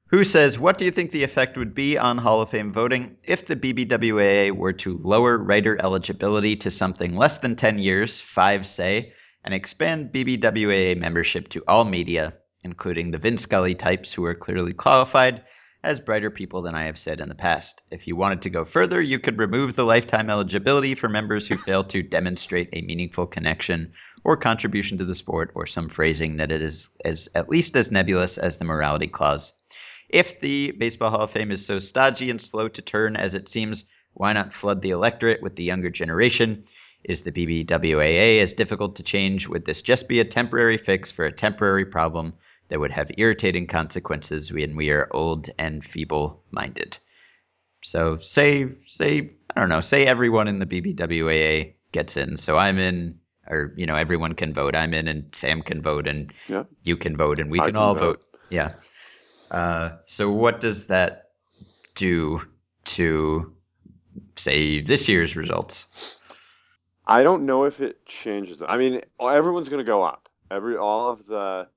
who 0.09 0.25
says, 0.25 0.59
What 0.59 0.77
do 0.77 0.85
you 0.85 0.91
think 0.91 1.13
the 1.13 1.23
effect 1.23 1.57
would 1.57 1.75
be 1.75 1.97
on 1.99 2.19
Hall 2.19 2.41
of 2.41 2.51
Fame 2.51 2.73
voting 2.73 3.17
if 3.23 3.47
the 3.47 3.57
BBWAA 3.57 4.51
were 4.51 4.73
to 4.73 4.99
lower 4.99 5.39
writer 5.39 5.81
eligibility 5.81 6.57
to 6.57 6.71
something 6.71 7.17
less 7.17 7.39
than 7.39 7.55
10 7.55 7.79
years, 7.79 8.21
five 8.21 8.67
say, 8.67 9.13
and 9.45 9.55
expand 9.55 10.13
BBWAA 10.13 10.99
membership 10.99 11.49
to 11.51 11.63
all 11.69 11.85
media, 11.85 12.35
including 12.63 13.11
the 13.11 13.19
Vin 13.19 13.39
Scully 13.39 13.75
types 13.75 14.13
who 14.13 14.25
are 14.25 14.35
clearly 14.35 14.73
qualified? 14.73 15.45
as 15.85 16.01
brighter 16.01 16.31
people 16.31 16.63
than 16.63 16.75
I 16.75 16.85
have 16.85 16.99
said 16.99 17.21
in 17.21 17.29
the 17.29 17.35
past. 17.35 17.83
If 17.91 18.07
you 18.07 18.17
wanted 18.17 18.43
to 18.43 18.51
go 18.51 18.65
further, 18.65 19.03
you 19.03 19.19
could 19.19 19.39
remove 19.39 19.77
the 19.77 19.85
lifetime 19.85 20.31
eligibility 20.31 20.95
for 20.95 21.11
members 21.11 21.47
who 21.47 21.59
fail 21.59 21.85
to 21.85 22.03
demonstrate 22.03 22.71
a 22.73 22.81
meaningful 22.81 23.27
connection 23.27 23.93
or 24.25 24.37
contribution 24.37 24.99
to 24.99 25.05
the 25.05 25.15
sport, 25.15 25.53
or 25.55 25.67
some 25.67 25.89
phrasing 25.89 26.39
that 26.39 26.51
it 26.51 26.63
is 26.63 26.89
as 27.05 27.29
at 27.35 27.51
least 27.51 27.77
as 27.77 27.91
nebulous 27.91 28.39
as 28.39 28.57
the 28.57 28.65
morality 28.65 29.07
clause. 29.07 29.53
If 30.09 30.41
the 30.41 30.73
Baseball 30.73 31.11
Hall 31.11 31.23
of 31.23 31.31
Fame 31.31 31.51
is 31.51 31.65
so 31.65 31.79
stodgy 31.79 32.31
and 32.31 32.41
slow 32.41 32.69
to 32.69 32.83
turn 32.83 33.17
as 33.17 33.35
it 33.35 33.49
seems, 33.49 33.85
why 34.15 34.33
not 34.33 34.55
flood 34.55 34.81
the 34.81 34.91
electorate 34.91 35.43
with 35.43 35.57
the 35.57 35.65
younger 35.65 35.91
generation? 35.91 36.63
Is 37.03 37.21
the 37.21 37.33
BBWAA 37.33 38.41
as 38.41 38.55
difficult 38.55 38.97
to 38.97 39.03
change? 39.03 39.47
Would 39.49 39.67
this 39.67 39.83
just 39.83 40.09
be 40.09 40.21
a 40.21 40.25
temporary 40.25 40.79
fix 40.79 41.11
for 41.11 41.27
a 41.27 41.33
temporary 41.33 41.85
problem 41.85 42.35
that 42.69 42.81
would 42.81 42.93
have 42.93 43.11
irritating 43.19 43.67
consequences 43.67 44.51
when 44.51 44.75
we 44.75 44.91
are 44.91 45.09
old 45.11 45.51
and 45.59 45.85
feeble 45.85 46.43
minded? 46.51 46.97
So 47.83 48.19
say 48.19 48.69
say 48.87 49.33
I 49.55 49.61
don't 49.61 49.69
know, 49.69 49.83
say 49.83 50.07
everyone 50.07 50.49
in 50.49 50.59
the 50.59 50.67
BBWAA 50.67 51.75
gets 51.93 52.17
in. 52.17 52.39
So 52.39 52.57
I'm 52.57 52.79
in 52.79 53.21
or 53.49 53.73
you 53.77 53.87
know, 53.87 53.97
everyone 53.97 54.35
can 54.35 54.53
vote. 54.55 54.75
I'm 54.75 54.95
in 54.95 55.09
and 55.09 55.35
Sam 55.35 55.63
can 55.63 55.83
vote 55.83 56.07
and 56.07 56.31
Yeah. 56.49 56.65
you 56.83 56.97
can 56.97 57.17
vote 57.17 57.39
and 57.41 57.51
we 57.51 57.59
can, 57.59 57.69
can 57.69 57.77
all 57.77 57.95
vote. 57.95 58.01
vote. 58.01 58.41
Yeah. 58.51 58.73
Uh, 59.51 59.91
so 60.05 60.31
what 60.31 60.61
does 60.61 60.87
that 60.87 61.31
do 61.95 62.43
to 62.85 63.53
say 64.37 64.81
this 64.81 65.09
year's 65.09 65.37
results? 65.37 65.87
I 67.07 67.23
don't 67.23 67.45
know 67.45 67.65
if 67.65 67.81
it 67.81 68.07
changes. 68.07 68.63
I 68.67 68.79
mean, 68.79 69.03
everyone's 69.21 69.69
going 69.69 69.85
to 69.85 69.87
go 69.87 70.03
up. 70.03 70.29
Every 70.51 70.77
all 70.77 71.11
of 71.11 71.27
the 71.27 71.69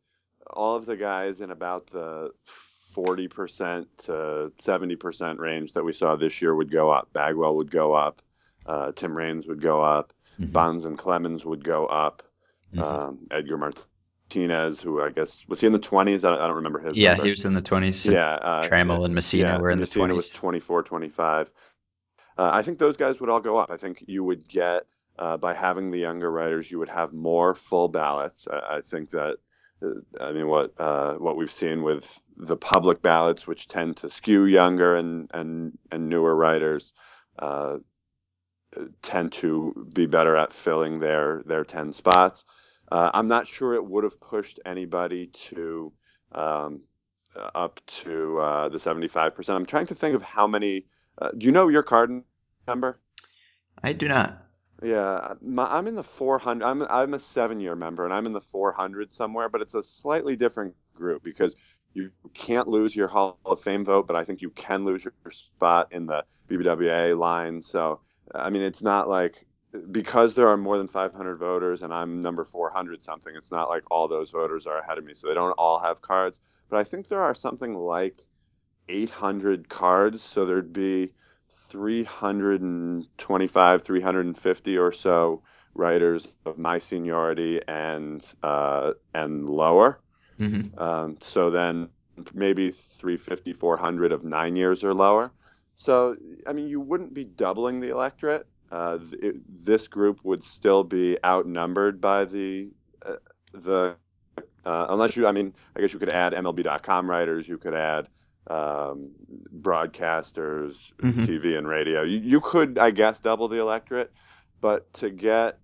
all 0.49 0.75
of 0.75 0.85
the 0.85 0.95
guys 0.95 1.41
in 1.41 1.51
about 1.51 1.87
the 1.87 2.31
forty 2.43 3.27
percent 3.27 3.87
to 4.05 4.51
seventy 4.59 4.95
percent 4.95 5.39
range 5.39 5.73
that 5.73 5.83
we 5.83 5.93
saw 5.93 6.15
this 6.15 6.41
year 6.41 6.55
would 6.55 6.71
go 6.71 6.89
up. 6.89 7.11
Bagwell 7.13 7.57
would 7.57 7.71
go 7.71 7.93
up. 7.93 8.21
Uh, 8.65 8.91
Tim 8.93 9.17
Raines 9.17 9.47
would 9.47 9.61
go 9.61 9.81
up. 9.81 10.13
Bonds 10.39 10.85
and 10.85 10.97
Clemens 10.97 11.45
would 11.45 11.63
go 11.63 11.85
up. 11.85 12.23
Mhm. 12.75 12.81
Um, 12.81 13.27
Edgar 13.31 13.57
Martinez, 13.57 14.81
who 14.81 15.01
I 15.01 15.09
guess 15.09 15.45
was 15.47 15.59
he 15.61 15.67
in 15.67 15.73
the 15.73 15.79
twenties? 15.79 16.23
I, 16.25 16.33
I 16.33 16.47
don't 16.47 16.57
remember 16.57 16.79
his. 16.79 16.97
yeah, 16.97 17.11
number. 17.11 17.23
he 17.25 17.29
was 17.31 17.45
in 17.45 17.53
the 17.53 17.61
20s. 17.61 18.11
yeah. 18.11 18.33
Uh, 18.33 18.63
Trammell 18.67 19.05
and 19.05 19.15
Mussina 19.15 19.39
yeah, 19.39 19.57
were 19.59 19.69
in 19.71 19.79
Mussina 19.79 20.07
the 20.07 20.13
20s. 20.13 20.15
was 20.15 20.29
24, 20.31 20.83
25. 20.83 21.51
Uh, 22.37 22.49
I 22.53 22.61
think 22.61 22.77
those 22.77 22.97
guys 22.97 23.19
would 23.19 23.29
all 23.29 23.39
go 23.39 23.57
up. 23.57 23.71
I 23.71 23.77
think 23.77 24.03
you 24.07 24.23
would 24.23 24.47
get 24.47 24.83
uh, 25.17 25.37
by 25.37 25.53
having 25.53 25.89
the 25.91 25.97
younger 25.99 26.29
writers, 26.29 26.69
you 26.69 26.77
would 26.79 26.89
have 26.89 27.13
more 27.13 27.55
full 27.55 27.87
ballots. 27.87 28.47
I, 28.47 28.77
I 28.77 28.81
think 28.81 29.11
that. 29.11 29.37
uh, 29.81 29.87
I 30.21 30.31
mean, 30.33 30.47
what 30.47 30.73
uh, 30.79 31.15
what 31.15 31.37
we've 31.37 31.51
seen 31.51 31.81
with 31.83 32.19
the 32.35 32.57
public 32.57 33.01
ballots, 33.01 33.47
which 33.47 33.67
tend 33.67 33.97
to 33.97 34.09
skew 34.09 34.43
younger 34.45 34.95
and 34.95 35.31
and 35.33 35.77
and 35.91 36.09
newer 36.09 36.35
writers, 36.35 36.93
uh, 37.39 37.77
tend 39.01 39.33
to 39.33 39.89
be 39.93 40.05
better 40.05 40.35
at 40.35 40.53
filling 40.53 40.99
their 40.99 41.43
their 41.45 41.63
ten 41.63 41.93
spots. 41.93 42.45
Uh, 42.91 43.11
I'm 43.13 43.27
not 43.27 43.47
sure 43.47 43.73
it 43.73 43.85
would 43.85 44.03
have 44.03 44.19
pushed 44.19 44.59
anybody 44.65 45.27
to 45.27 45.91
um, 46.31 46.81
uh, 47.35 47.49
up 47.53 47.81
to 47.85 48.39
uh, 48.39 48.69
the 48.69 48.77
75%. 48.77 49.49
I'm 49.49 49.65
trying 49.65 49.87
to 49.87 49.95
think 49.95 50.15
of 50.15 50.21
how 50.21 50.47
many. 50.47 50.85
Uh, 51.17 51.31
do 51.37 51.45
you 51.45 51.51
know 51.51 51.67
your 51.67 51.83
card 51.83 52.23
number? 52.67 52.99
I 53.83 53.93
do 53.93 54.07
not. 54.07 54.43
Yeah, 54.83 55.33
my, 55.41 55.65
I'm 55.65 55.87
in 55.87 55.95
the 55.95 56.03
400. 56.03 56.63
I'm 56.63 56.83
I'm 56.83 57.13
a 57.15 57.19
seven 57.19 57.59
year 57.59 57.75
member, 57.75 58.05
and 58.05 58.13
I'm 58.13 58.27
in 58.27 58.33
the 58.33 58.41
400 58.41 59.11
somewhere. 59.11 59.49
But 59.49 59.61
it's 59.61 59.73
a 59.73 59.81
slightly 59.81 60.35
different 60.35 60.75
group 60.93 61.23
because 61.23 61.55
you 61.93 62.11
can't 62.33 62.67
lose 62.67 62.95
your 62.95 63.07
Hall 63.07 63.39
of 63.43 63.61
Fame 63.61 63.83
vote, 63.83 64.05
but 64.05 64.15
I 64.15 64.23
think 64.23 64.41
you 64.41 64.51
can 64.51 64.85
lose 64.85 65.03
your 65.03 65.13
spot 65.31 65.91
in 65.91 66.05
the 66.05 66.25
BBWA 66.47 67.17
line. 67.17 67.61
So 67.63 68.01
I 68.33 68.49
mean, 68.49 68.61
it's 68.61 68.83
not 68.83 69.09
like 69.09 69.45
because 69.91 70.35
there 70.35 70.47
are 70.49 70.57
more 70.57 70.77
than 70.77 70.87
500 70.87 71.37
voters, 71.37 71.81
and 71.81 71.93
I'm 71.93 72.21
number 72.21 72.43
400 72.45 73.01
something. 73.03 73.33
It's 73.35 73.51
not 73.51 73.69
like 73.69 73.83
all 73.91 74.07
those 74.07 74.31
voters 74.31 74.65
are 74.67 74.79
ahead 74.79 74.97
of 74.97 75.05
me, 75.05 75.13
so 75.13 75.27
they 75.27 75.33
don't 75.33 75.51
all 75.53 75.79
have 75.79 76.01
cards. 76.01 76.39
But 76.69 76.79
I 76.79 76.83
think 76.83 77.07
there 77.07 77.21
are 77.21 77.35
something 77.35 77.75
like 77.75 78.21
800 78.89 79.69
cards, 79.69 80.21
so 80.23 80.45
there'd 80.45 80.73
be 80.73 81.13
325, 81.49 83.83
350 83.83 84.77
or 84.77 84.91
so 84.91 85.43
writers 85.73 86.27
of 86.45 86.57
my 86.57 86.79
seniority 86.79 87.61
and 87.67 88.23
uh, 88.43 88.93
and 89.13 89.49
lower. 89.49 90.01
hmm 90.37 90.77
Um, 90.77 91.17
so 91.21 91.49
then 91.49 91.89
maybe 92.33 92.71
350, 92.71 93.53
400 93.53 94.11
of 94.11 94.23
nine 94.23 94.55
years 94.55 94.83
or 94.83 94.93
lower. 94.93 95.31
So 95.77 96.17
I 96.45 96.53
mean, 96.53 96.67
you 96.67 96.81
wouldn't 96.81 97.13
be 97.13 97.23
doubling 97.23 97.79
the 97.79 97.89
electorate. 97.89 98.47
Uh, 98.69 98.97
this 99.47 99.87
group 99.87 100.19
would 100.25 100.43
still 100.43 100.83
be 100.83 101.17
outnumbered 101.23 102.01
by 102.01 102.25
the 102.25 102.69
uh, 103.05 103.15
the 103.53 103.95
uh, 104.65 104.87
unless 104.89 105.15
you. 105.15 105.25
I 105.27 105.31
mean, 105.31 105.53
I 105.75 105.79
guess 105.79 105.93
you 105.93 105.99
could 105.99 106.11
add 106.11 106.33
MLB.com 106.33 107.09
writers. 107.09 107.47
You 107.47 107.57
could 107.57 107.75
add 107.75 108.09
um, 108.47 109.11
broadcasters, 109.61 110.91
Mhm. 110.97 111.25
TV 111.25 111.57
and 111.57 111.67
radio. 111.67 112.03
You, 112.03 112.17
you 112.17 112.41
could, 112.41 112.77
I 112.79 112.91
guess, 112.91 113.19
double 113.19 113.47
the 113.47 113.59
electorate, 113.59 114.11
but 114.59 114.91
to 114.95 115.09
get 115.09 115.59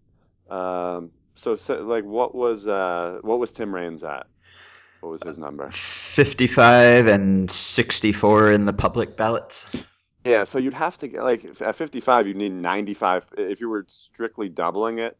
um, 0.49 1.12
so, 1.36 1.56
so 1.56 1.84
like 1.84 2.06
what 2.06 2.36
was 2.36 2.67
uh, 2.67 3.19
what 3.21 3.39
was 3.39 3.52
Tim 3.52 3.73
Raines 3.73 4.04
at? 4.04 4.28
What 5.02 5.10
was 5.10 5.23
his 5.23 5.38
number? 5.38 5.69
55 5.71 7.08
and 7.08 7.52
64 7.52 8.52
in 8.52 8.65
the 8.65 8.73
public 8.73 9.17
ballots. 9.17 9.67
Yeah, 10.25 10.45
so 10.45 10.57
you'd 10.59 10.73
have 10.73 10.97
to 10.99 11.07
get 11.07 11.23
like 11.23 11.43
at 11.62 11.75
55, 11.75 12.27
you'd 12.27 12.38
need 12.38 12.53
95. 12.53 13.25
If 13.38 13.59
you 13.62 13.69
were 13.69 13.83
strictly 13.88 14.47
doubling 14.49 14.99
it, 14.99 15.17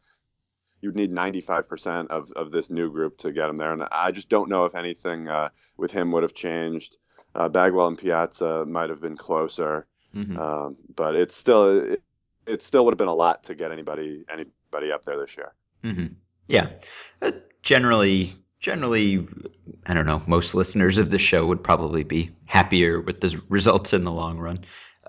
you'd 0.80 0.96
need 0.96 1.12
95% 1.12 2.08
of, 2.08 2.30
of 2.32 2.50
this 2.50 2.70
new 2.70 2.90
group 2.90 3.18
to 3.18 3.32
get 3.32 3.48
him 3.48 3.56
there. 3.58 3.72
And 3.72 3.82
I 3.90 4.12
just 4.12 4.28
don't 4.28 4.48
know 4.48 4.64
if 4.64 4.74
anything 4.74 5.28
uh, 5.28 5.50
with 5.76 5.92
him 5.92 6.10
would 6.12 6.22
have 6.22 6.34
changed. 6.34 6.96
Uh, 7.34 7.48
Bagwell 7.48 7.88
and 7.88 7.98
Piazza 7.98 8.64
might 8.64 8.90
have 8.90 9.00
been 9.00 9.16
closer, 9.16 9.86
Mhm. 10.14 10.38
um, 10.38 10.76
but 10.94 11.16
it's 11.16 11.34
still 11.34 11.92
it, 11.92 12.02
it 12.46 12.62
still 12.62 12.84
would 12.84 12.92
have 12.92 12.98
been 12.98 13.08
a 13.08 13.14
lot 13.14 13.44
to 13.44 13.54
get 13.56 13.72
anybody 13.72 14.24
anybody 14.32 14.92
up 14.92 15.04
there 15.04 15.18
this 15.18 15.36
year. 15.36 15.52
hmm 15.82 16.06
Yeah. 16.46 16.68
Uh, 17.20 17.32
generally, 17.62 18.32
generally, 18.60 19.26
I 19.84 19.94
don't 19.94 20.06
know. 20.06 20.22
Most 20.28 20.54
listeners 20.54 20.98
of 20.98 21.10
the 21.10 21.18
show 21.18 21.44
would 21.46 21.64
probably 21.64 22.04
be 22.04 22.30
happier 22.44 23.00
with 23.00 23.20
the 23.20 23.42
results 23.48 23.92
in 23.92 24.04
the 24.04 24.12
long 24.12 24.38
run 24.38 24.60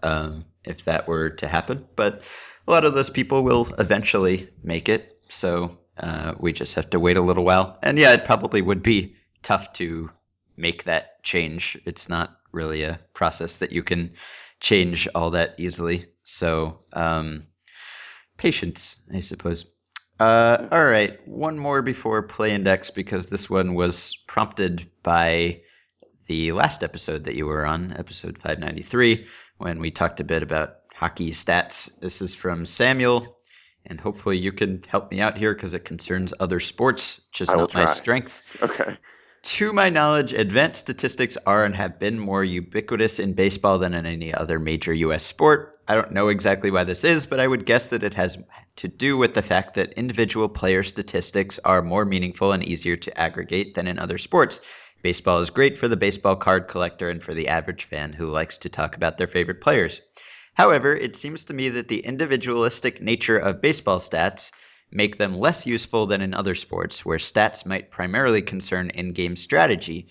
um, 0.05 0.45
if 0.63 0.85
that 0.85 1.07
were 1.07 1.31
to 1.31 1.47
happen. 1.47 1.85
But 1.95 2.23
a 2.67 2.71
lot 2.71 2.85
of 2.85 2.93
those 2.93 3.09
people 3.09 3.43
will 3.43 3.67
eventually 3.77 4.49
make 4.63 4.87
it. 4.87 5.19
So 5.29 5.77
uh, 5.97 6.35
we 6.39 6.53
just 6.53 6.75
have 6.75 6.89
to 6.91 6.99
wait 6.99 7.17
a 7.17 7.21
little 7.21 7.43
while. 7.43 7.77
And 7.81 7.97
yeah, 7.97 8.13
it 8.13 8.25
probably 8.25 8.61
would 8.61 8.83
be 8.83 9.15
tough 9.41 9.73
to 9.73 10.11
make 10.55 10.83
that 10.85 11.23
change. 11.23 11.77
It's 11.85 12.07
not 12.07 12.37
really 12.51 12.83
a 12.83 12.99
process 13.13 13.57
that 13.57 13.71
you 13.71 13.83
can 13.83 14.13
change 14.59 15.07
all 15.13 15.31
that 15.31 15.55
easily. 15.57 16.05
So 16.23 16.79
um, 16.93 17.47
patience, 18.37 18.95
I 19.13 19.19
suppose. 19.19 19.65
Uh, 20.17 20.67
all 20.71 20.85
right, 20.85 21.27
one 21.27 21.59
more 21.59 21.81
before 21.81 22.21
play 22.23 22.53
index 22.53 22.89
because 22.89 23.27
this 23.27 23.49
one 23.49 23.73
was 23.73 24.15
prompted 24.27 24.89
by 25.03 25.61
the 26.27 26.53
last 26.53 26.83
episode 26.83 27.25
that 27.25 27.35
you 27.35 27.45
were 27.45 27.65
on, 27.65 27.93
episode 27.97 28.37
593, 28.37 29.27
when 29.57 29.79
we 29.79 29.91
talked 29.91 30.19
a 30.19 30.23
bit 30.23 30.43
about 30.43 30.77
hockey 30.93 31.31
stats. 31.31 31.99
This 31.99 32.21
is 32.21 32.33
from 32.33 32.65
Samuel, 32.65 33.37
and 33.85 33.99
hopefully 33.99 34.37
you 34.37 34.51
can 34.51 34.81
help 34.87 35.11
me 35.11 35.21
out 35.21 35.37
here 35.37 35.53
because 35.53 35.73
it 35.73 35.85
concerns 35.85 36.33
other 36.39 36.59
sports, 36.59 37.21
which 37.29 37.41
is 37.41 37.49
not 37.49 37.73
my 37.73 37.85
strength. 37.85 38.41
Okay. 38.61 38.97
To 39.45 39.71
my 39.73 39.91
knowledge, 39.91 40.33
advanced 40.33 40.79
statistics 40.79 41.37
are 41.45 41.65
and 41.65 41.75
have 41.75 41.99
been 41.99 42.17
more 42.19 42.43
ubiquitous 42.43 43.19
in 43.19 43.33
baseball 43.33 43.77
than 43.77 43.93
in 43.93 44.07
any 44.07 44.33
other 44.33 44.57
major 44.57 44.91
U.S. 44.91 45.23
sport. 45.23 45.77
I 45.87 45.93
don't 45.93 46.13
know 46.13 46.29
exactly 46.29 46.71
why 46.71 46.83
this 46.83 47.03
is, 47.03 47.27
but 47.27 47.39
I 47.39 47.45
would 47.45 47.63
guess 47.63 47.89
that 47.89 48.03
it 48.03 48.15
has 48.15 48.39
to 48.77 48.87
do 48.87 49.17
with 49.17 49.35
the 49.35 49.43
fact 49.43 49.75
that 49.75 49.93
individual 49.93 50.49
player 50.49 50.81
statistics 50.81 51.59
are 51.63 51.83
more 51.83 52.05
meaningful 52.05 52.53
and 52.53 52.63
easier 52.63 52.95
to 52.95 53.15
aggregate 53.19 53.75
than 53.75 53.85
in 53.85 53.99
other 53.99 54.17
sports. 54.17 54.61
Baseball 55.05 55.37
is 55.37 55.51
great 55.51 55.77
for 55.77 55.87
the 55.87 55.95
baseball 55.95 56.35
card 56.35 56.67
collector 56.67 57.11
and 57.11 57.21
for 57.21 57.35
the 57.35 57.49
average 57.49 57.83
fan 57.83 58.11
who 58.11 58.31
likes 58.31 58.57
to 58.57 58.69
talk 58.69 58.95
about 58.95 59.19
their 59.19 59.27
favorite 59.27 59.61
players. 59.61 60.01
However, 60.55 60.95
it 60.95 61.15
seems 61.15 61.43
to 61.43 61.53
me 61.53 61.69
that 61.69 61.87
the 61.87 61.99
individualistic 61.99 63.03
nature 63.03 63.37
of 63.37 63.61
baseball 63.61 63.99
stats 63.99 64.51
make 64.89 65.19
them 65.19 65.37
less 65.37 65.67
useful 65.67 66.07
than 66.07 66.21
in 66.21 66.33
other 66.33 66.55
sports, 66.55 67.05
where 67.05 67.19
stats 67.19 67.67
might 67.67 67.91
primarily 67.91 68.41
concern 68.41 68.89
in 68.89 69.13
game 69.13 69.35
strategy. 69.35 70.07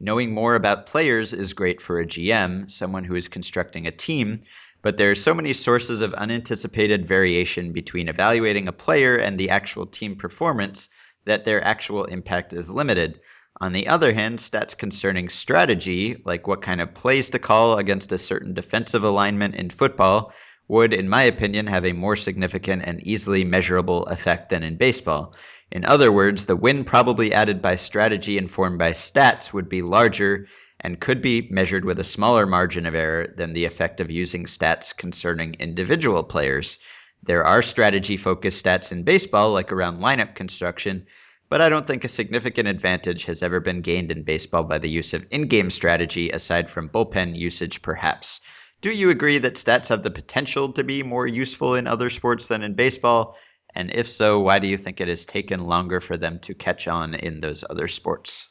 Knowing 0.00 0.32
more 0.32 0.54
about 0.54 0.86
players 0.86 1.34
is 1.34 1.52
great 1.52 1.82
for 1.82 2.00
a 2.00 2.06
GM, 2.06 2.70
someone 2.70 3.04
who 3.04 3.16
is 3.16 3.28
constructing 3.28 3.86
a 3.86 3.92
team, 3.92 4.44
but 4.80 4.96
there 4.96 5.10
are 5.10 5.14
so 5.14 5.34
many 5.34 5.52
sources 5.52 6.00
of 6.00 6.14
unanticipated 6.14 7.06
variation 7.06 7.72
between 7.72 8.08
evaluating 8.08 8.66
a 8.66 8.72
player 8.72 9.18
and 9.18 9.38
the 9.38 9.50
actual 9.50 9.84
team 9.84 10.16
performance 10.16 10.88
that 11.26 11.44
their 11.44 11.62
actual 11.62 12.06
impact 12.06 12.54
is 12.54 12.70
limited. 12.70 13.20
On 13.60 13.72
the 13.72 13.88
other 13.88 14.12
hand, 14.12 14.38
stats 14.38 14.76
concerning 14.76 15.28
strategy, 15.28 16.22
like 16.24 16.46
what 16.46 16.62
kind 16.62 16.80
of 16.80 16.94
plays 16.94 17.30
to 17.30 17.40
call 17.40 17.76
against 17.78 18.12
a 18.12 18.18
certain 18.18 18.54
defensive 18.54 19.02
alignment 19.02 19.56
in 19.56 19.70
football, 19.70 20.32
would, 20.68 20.92
in 20.92 21.08
my 21.08 21.24
opinion, 21.24 21.66
have 21.66 21.84
a 21.84 21.92
more 21.92 22.14
significant 22.14 22.82
and 22.84 23.04
easily 23.04 23.44
measurable 23.44 24.06
effect 24.06 24.50
than 24.50 24.62
in 24.62 24.76
baseball. 24.76 25.34
In 25.72 25.84
other 25.84 26.12
words, 26.12 26.44
the 26.44 26.54
win 26.54 26.84
probably 26.84 27.32
added 27.32 27.60
by 27.60 27.76
strategy 27.76 28.38
informed 28.38 28.78
by 28.78 28.90
stats 28.92 29.52
would 29.52 29.68
be 29.68 29.82
larger 29.82 30.46
and 30.80 31.00
could 31.00 31.20
be 31.20 31.48
measured 31.50 31.84
with 31.84 31.98
a 31.98 32.04
smaller 32.04 32.46
margin 32.46 32.86
of 32.86 32.94
error 32.94 33.26
than 33.36 33.54
the 33.54 33.64
effect 33.64 34.00
of 34.00 34.10
using 34.10 34.44
stats 34.44 34.96
concerning 34.96 35.54
individual 35.54 36.22
players. 36.22 36.78
There 37.24 37.44
are 37.44 37.62
strategy 37.62 38.16
focused 38.16 38.64
stats 38.64 38.92
in 38.92 39.02
baseball, 39.02 39.52
like 39.52 39.72
around 39.72 40.00
lineup 40.00 40.36
construction, 40.36 41.06
but 41.48 41.60
I 41.60 41.68
don't 41.68 41.86
think 41.86 42.04
a 42.04 42.08
significant 42.08 42.68
advantage 42.68 43.24
has 43.24 43.42
ever 43.42 43.60
been 43.60 43.80
gained 43.80 44.12
in 44.12 44.22
baseball 44.22 44.64
by 44.64 44.78
the 44.78 44.88
use 44.88 45.14
of 45.14 45.26
in 45.30 45.48
game 45.48 45.70
strategy 45.70 46.30
aside 46.30 46.68
from 46.68 46.90
bullpen 46.90 47.36
usage, 47.36 47.82
perhaps. 47.82 48.40
Do 48.80 48.90
you 48.90 49.10
agree 49.10 49.38
that 49.38 49.54
stats 49.54 49.88
have 49.88 50.02
the 50.02 50.10
potential 50.10 50.72
to 50.74 50.84
be 50.84 51.02
more 51.02 51.26
useful 51.26 51.74
in 51.74 51.86
other 51.86 52.10
sports 52.10 52.46
than 52.46 52.62
in 52.62 52.74
baseball? 52.74 53.36
And 53.74 53.92
if 53.92 54.08
so, 54.08 54.40
why 54.40 54.58
do 54.58 54.66
you 54.66 54.78
think 54.78 55.00
it 55.00 55.08
has 55.08 55.26
taken 55.26 55.66
longer 55.66 56.00
for 56.00 56.16
them 56.16 56.38
to 56.40 56.54
catch 56.54 56.86
on 56.86 57.14
in 57.14 57.40
those 57.40 57.64
other 57.68 57.88
sports? 57.88 58.48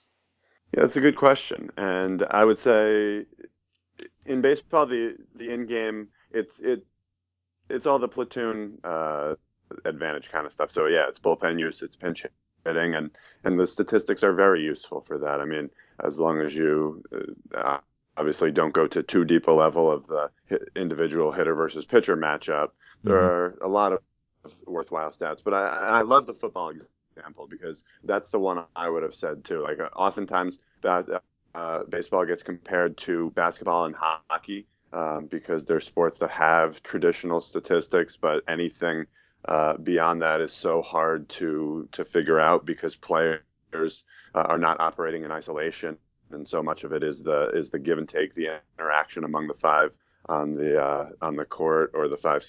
Yeah, 0.73 0.81
that's 0.81 0.97
a 0.97 1.01
good 1.01 1.15
question. 1.15 1.69
And 1.77 2.25
I 2.29 2.43
would 2.43 2.57
say 2.57 3.25
in 4.25 4.41
baseball, 4.41 4.85
the 4.85 5.15
the 5.35 5.49
in 5.49 5.65
game, 5.65 6.09
it's 6.31 6.59
it 6.59 6.85
it's 7.69 7.85
all 7.85 7.99
the 7.99 8.07
platoon 8.07 8.79
uh, 8.83 9.35
advantage 9.85 10.29
kind 10.29 10.45
of 10.45 10.51
stuff. 10.51 10.71
So 10.71 10.87
yeah, 10.87 11.05
it's 11.07 11.19
bullpen 11.19 11.59
use, 11.59 11.81
it's 11.81 11.95
pinch 11.95 12.25
hitting, 12.67 12.95
and 12.95 13.11
and 13.43 13.59
the 13.59 13.67
statistics 13.67 14.23
are 14.23 14.33
very 14.33 14.63
useful 14.63 15.01
for 15.01 15.19
that. 15.19 15.39
I 15.39 15.45
mean, 15.45 15.69
as 16.03 16.19
long 16.19 16.41
as 16.41 16.53
you 16.53 17.03
uh, 17.55 17.77
obviously 18.17 18.51
don't 18.51 18.73
go 18.73 18.87
to 18.87 19.03
too 19.03 19.23
deep 19.23 19.47
a 19.47 19.51
level 19.51 19.91
of 19.91 20.07
the 20.07 20.29
individual 20.75 21.31
hitter 21.31 21.53
versus 21.55 21.85
pitcher 21.85 22.17
matchup. 22.17 22.69
There 23.03 23.15
mm-hmm. 23.15 23.25
are 23.25 23.57
a 23.61 23.67
lot 23.67 23.93
of 23.93 23.99
worthwhile 24.65 25.11
stats, 25.11 25.39
but 25.43 25.53
I, 25.53 25.67
I 25.67 26.01
love 26.01 26.25
the 26.25 26.33
football 26.33 26.71
example 27.15 27.47
because 27.47 27.83
that's 28.03 28.29
the 28.29 28.39
one 28.39 28.63
I 28.75 28.89
would 28.89 29.03
have 29.03 29.15
said 29.15 29.45
too. 29.45 29.61
Like 29.61 29.79
uh, 29.79 29.89
oftentimes 29.95 30.59
that 30.81 31.05
uh, 31.53 31.83
baseball 31.89 32.25
gets 32.25 32.43
compared 32.43 32.97
to 32.97 33.31
basketball 33.31 33.85
and 33.85 33.95
hockey 33.95 34.67
um, 34.93 35.27
because 35.27 35.65
they're 35.65 35.79
sports 35.79 36.17
that 36.19 36.31
have 36.31 36.81
traditional 36.81 37.41
statistics, 37.41 38.17
but 38.17 38.43
anything 38.47 39.05
uh, 39.47 39.77
beyond 39.77 40.21
that 40.21 40.41
is 40.41 40.53
so 40.53 40.81
hard 40.81 41.29
to 41.29 41.87
to 41.91 42.05
figure 42.05 42.39
out 42.39 42.65
because 42.65 42.95
players 42.95 43.41
uh, 43.73 43.91
are 44.33 44.57
not 44.57 44.79
operating 44.79 45.23
in 45.23 45.31
isolation 45.31 45.97
and 46.31 46.47
so 46.47 46.61
much 46.61 46.83
of 46.83 46.93
it 46.93 47.03
is 47.03 47.23
the 47.23 47.49
is 47.53 47.69
the 47.69 47.79
give 47.79 47.97
and 47.97 48.07
take, 48.07 48.33
the 48.33 48.59
interaction 48.77 49.23
among 49.23 49.47
the 49.47 49.53
five 49.53 49.97
on 50.27 50.53
the 50.53 50.81
uh, 50.81 51.09
on 51.21 51.35
the 51.35 51.45
court 51.45 51.91
or 51.93 52.07
the 52.07 52.17
five 52.17 52.43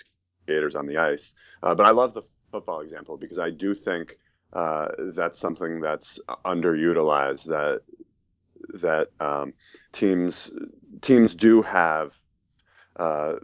skaters 0.46 0.74
on 0.74 0.86
the 0.86 0.98
ice. 0.98 1.34
Uh, 1.62 1.74
but 1.74 1.86
I 1.86 1.90
love 1.90 2.14
the 2.14 2.22
football 2.50 2.80
example 2.80 3.16
because 3.16 3.38
I 3.38 3.50
do 3.50 3.74
think 3.74 4.18
uh, 4.52 4.88
that's 5.14 5.38
something 5.38 5.80
that's 5.80 6.18
underutilized. 6.44 7.46
That 7.46 7.82
that 8.80 9.10
um, 9.20 9.54
teams 9.92 10.50
teams 11.00 11.34
do 11.34 11.62
have 11.62 12.18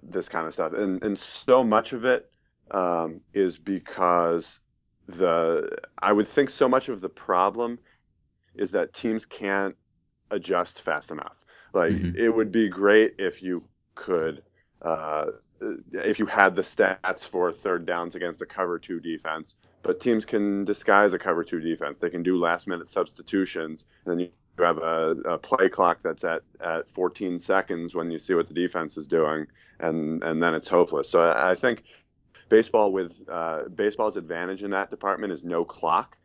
this 0.02 0.28
kind 0.28 0.46
of 0.46 0.54
stuff, 0.54 0.72
and 0.72 1.02
and 1.02 1.18
so 1.18 1.62
much 1.62 1.92
of 1.92 2.04
it 2.04 2.28
um, 2.70 3.20
is 3.32 3.58
because 3.58 4.60
the 5.06 5.76
I 5.98 6.12
would 6.12 6.28
think 6.28 6.50
so 6.50 6.68
much 6.68 6.88
of 6.88 7.00
the 7.00 7.08
problem 7.08 7.78
is 8.54 8.72
that 8.72 8.94
teams 8.94 9.26
can't 9.26 9.76
adjust 10.30 10.80
fast 10.80 11.10
enough. 11.10 11.36
Like 11.72 11.92
mm-hmm. 11.92 12.16
it 12.16 12.34
would 12.34 12.52
be 12.52 12.68
great 12.68 13.16
if 13.18 13.42
you 13.42 13.64
could, 13.94 14.42
uh, 14.80 15.26
if 15.92 16.18
you 16.18 16.26
had 16.26 16.54
the 16.54 16.62
stats 16.62 17.20
for 17.24 17.52
third 17.52 17.84
downs 17.84 18.14
against 18.14 18.40
a 18.42 18.46
cover 18.46 18.78
two 18.78 19.00
defense. 19.00 19.56
But 19.82 20.00
teams 20.00 20.24
can 20.24 20.64
disguise 20.64 21.12
a 21.12 21.18
cover 21.18 21.44
two 21.44 21.60
defense. 21.60 21.98
They 21.98 22.10
can 22.10 22.22
do 22.22 22.38
last 22.38 22.66
minute 22.66 22.88
substitutions, 22.88 23.86
and 24.04 24.12
then 24.12 24.20
you 24.20 24.30
have 24.64 24.78
a, 24.78 25.10
a, 25.26 25.38
play 25.38 25.68
clock 25.68 26.00
that's 26.00 26.24
at, 26.24 26.42
at 26.58 26.88
14 26.88 27.38
seconds 27.38 27.94
when 27.94 28.10
you 28.10 28.18
see 28.18 28.34
what 28.34 28.48
the 28.48 28.54
defense 28.54 28.96
is 28.96 29.06
doing, 29.06 29.46
and 29.78 30.22
and 30.22 30.42
then 30.42 30.54
it's 30.54 30.68
hopeless. 30.68 31.10
So 31.10 31.20
I, 31.20 31.50
I 31.50 31.54
think 31.54 31.82
baseball 32.54 32.92
with 32.92 33.20
uh, 33.28 33.62
baseball's 33.74 34.16
advantage 34.16 34.62
in 34.62 34.70
that 34.70 34.88
department 34.88 35.32
is 35.32 35.42
no 35.42 35.64
clock 35.64 36.16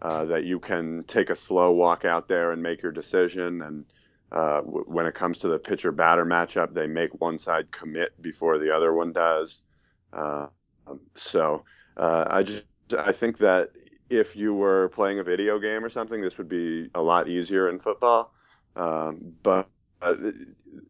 uh, 0.00 0.24
that 0.26 0.44
you 0.44 0.60
can 0.60 1.02
take 1.08 1.28
a 1.28 1.34
slow 1.34 1.72
walk 1.72 2.04
out 2.04 2.28
there 2.28 2.52
and 2.52 2.62
make 2.62 2.82
your 2.82 2.92
decision. 2.92 3.62
And 3.62 3.84
uh, 4.30 4.60
w- 4.60 4.84
when 4.86 5.06
it 5.06 5.14
comes 5.16 5.38
to 5.38 5.48
the 5.48 5.58
pitcher 5.58 5.90
batter 5.90 6.24
matchup, 6.24 6.72
they 6.72 6.86
make 6.86 7.20
one 7.20 7.36
side 7.36 7.72
commit 7.72 8.10
before 8.22 8.58
the 8.58 8.72
other 8.72 8.92
one 8.94 9.12
does. 9.12 9.64
Uh, 10.12 10.46
um, 10.86 11.00
so 11.16 11.64
uh, 11.96 12.26
I 12.28 12.44
just 12.44 12.62
I 12.96 13.10
think 13.10 13.38
that 13.38 13.70
if 14.08 14.36
you 14.36 14.54
were 14.54 14.88
playing 14.90 15.18
a 15.18 15.24
video 15.24 15.58
game 15.58 15.84
or 15.84 15.90
something, 15.90 16.20
this 16.20 16.38
would 16.38 16.48
be 16.48 16.90
a 16.94 17.02
lot 17.02 17.28
easier 17.28 17.68
in 17.68 17.80
football. 17.80 18.32
Um, 18.76 19.34
but 19.42 19.68
uh, 20.00 20.14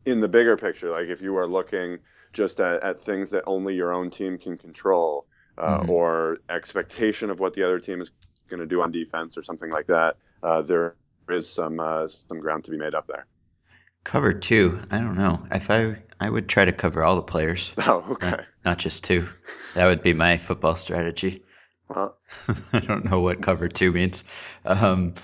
in 0.05 0.21
the 0.21 0.29
bigger 0.29 0.59
picture, 0.59 0.91
like 0.91 1.09
if 1.09 1.23
you 1.23 1.35
are 1.39 1.47
looking 1.47 2.01
just 2.33 2.61
at, 2.61 2.83
at 2.83 2.99
things 2.99 3.31
that 3.31 3.45
only 3.47 3.75
your 3.75 3.93
own 3.93 4.11
team 4.11 4.39
can 4.39 4.57
control, 4.57 5.27
uh, 5.59 5.79
mm-hmm. 5.79 5.91
or 5.91 6.39
expectation 6.49 7.31
of 7.31 7.41
what 7.41 7.55
the 7.55 7.63
other 7.63 7.79
team 7.79 8.01
is 8.01 8.11
going 8.49 8.61
to 8.61 8.67
do 8.67 8.83
on 8.83 8.91
defense 8.91 9.37
or 9.37 9.43
something 9.43 9.71
like 9.71 9.87
that, 9.87 10.17
uh, 10.43 10.63
there 10.63 10.97
is 11.29 11.49
some 11.49 11.81
uh, 11.81 12.09
some 12.09 12.41
ground 12.41 12.65
to 12.65 12.71
be 12.71 12.79
made 12.79 12.95
up 12.95 13.07
there. 13.07 13.27
Cover 14.05 14.33
two. 14.35 14.81
I 14.91 14.99
don't 14.99 15.17
know. 15.17 15.47
If 15.51 15.71
I 15.71 15.97
I 16.21 16.29
would 16.29 16.49
try 16.49 16.65
to 16.65 16.73
cover 16.73 17.03
all 17.03 17.17
the 17.17 17.23
players. 17.23 17.73
Oh, 17.79 18.05
okay. 18.11 18.31
Not, 18.31 18.47
not 18.65 18.79
just 18.79 19.05
two. 19.05 19.29
That 19.75 19.89
would 19.89 20.03
be 20.03 20.13
my 20.13 20.39
football 20.39 20.77
strategy. 20.77 21.43
Well, 21.89 22.17
I 22.73 22.81
don't 22.81 23.05
know 23.05 23.21
what 23.21 23.43
cover 23.43 23.69
two 23.69 23.93
means. 23.93 24.25
Um, 24.65 25.15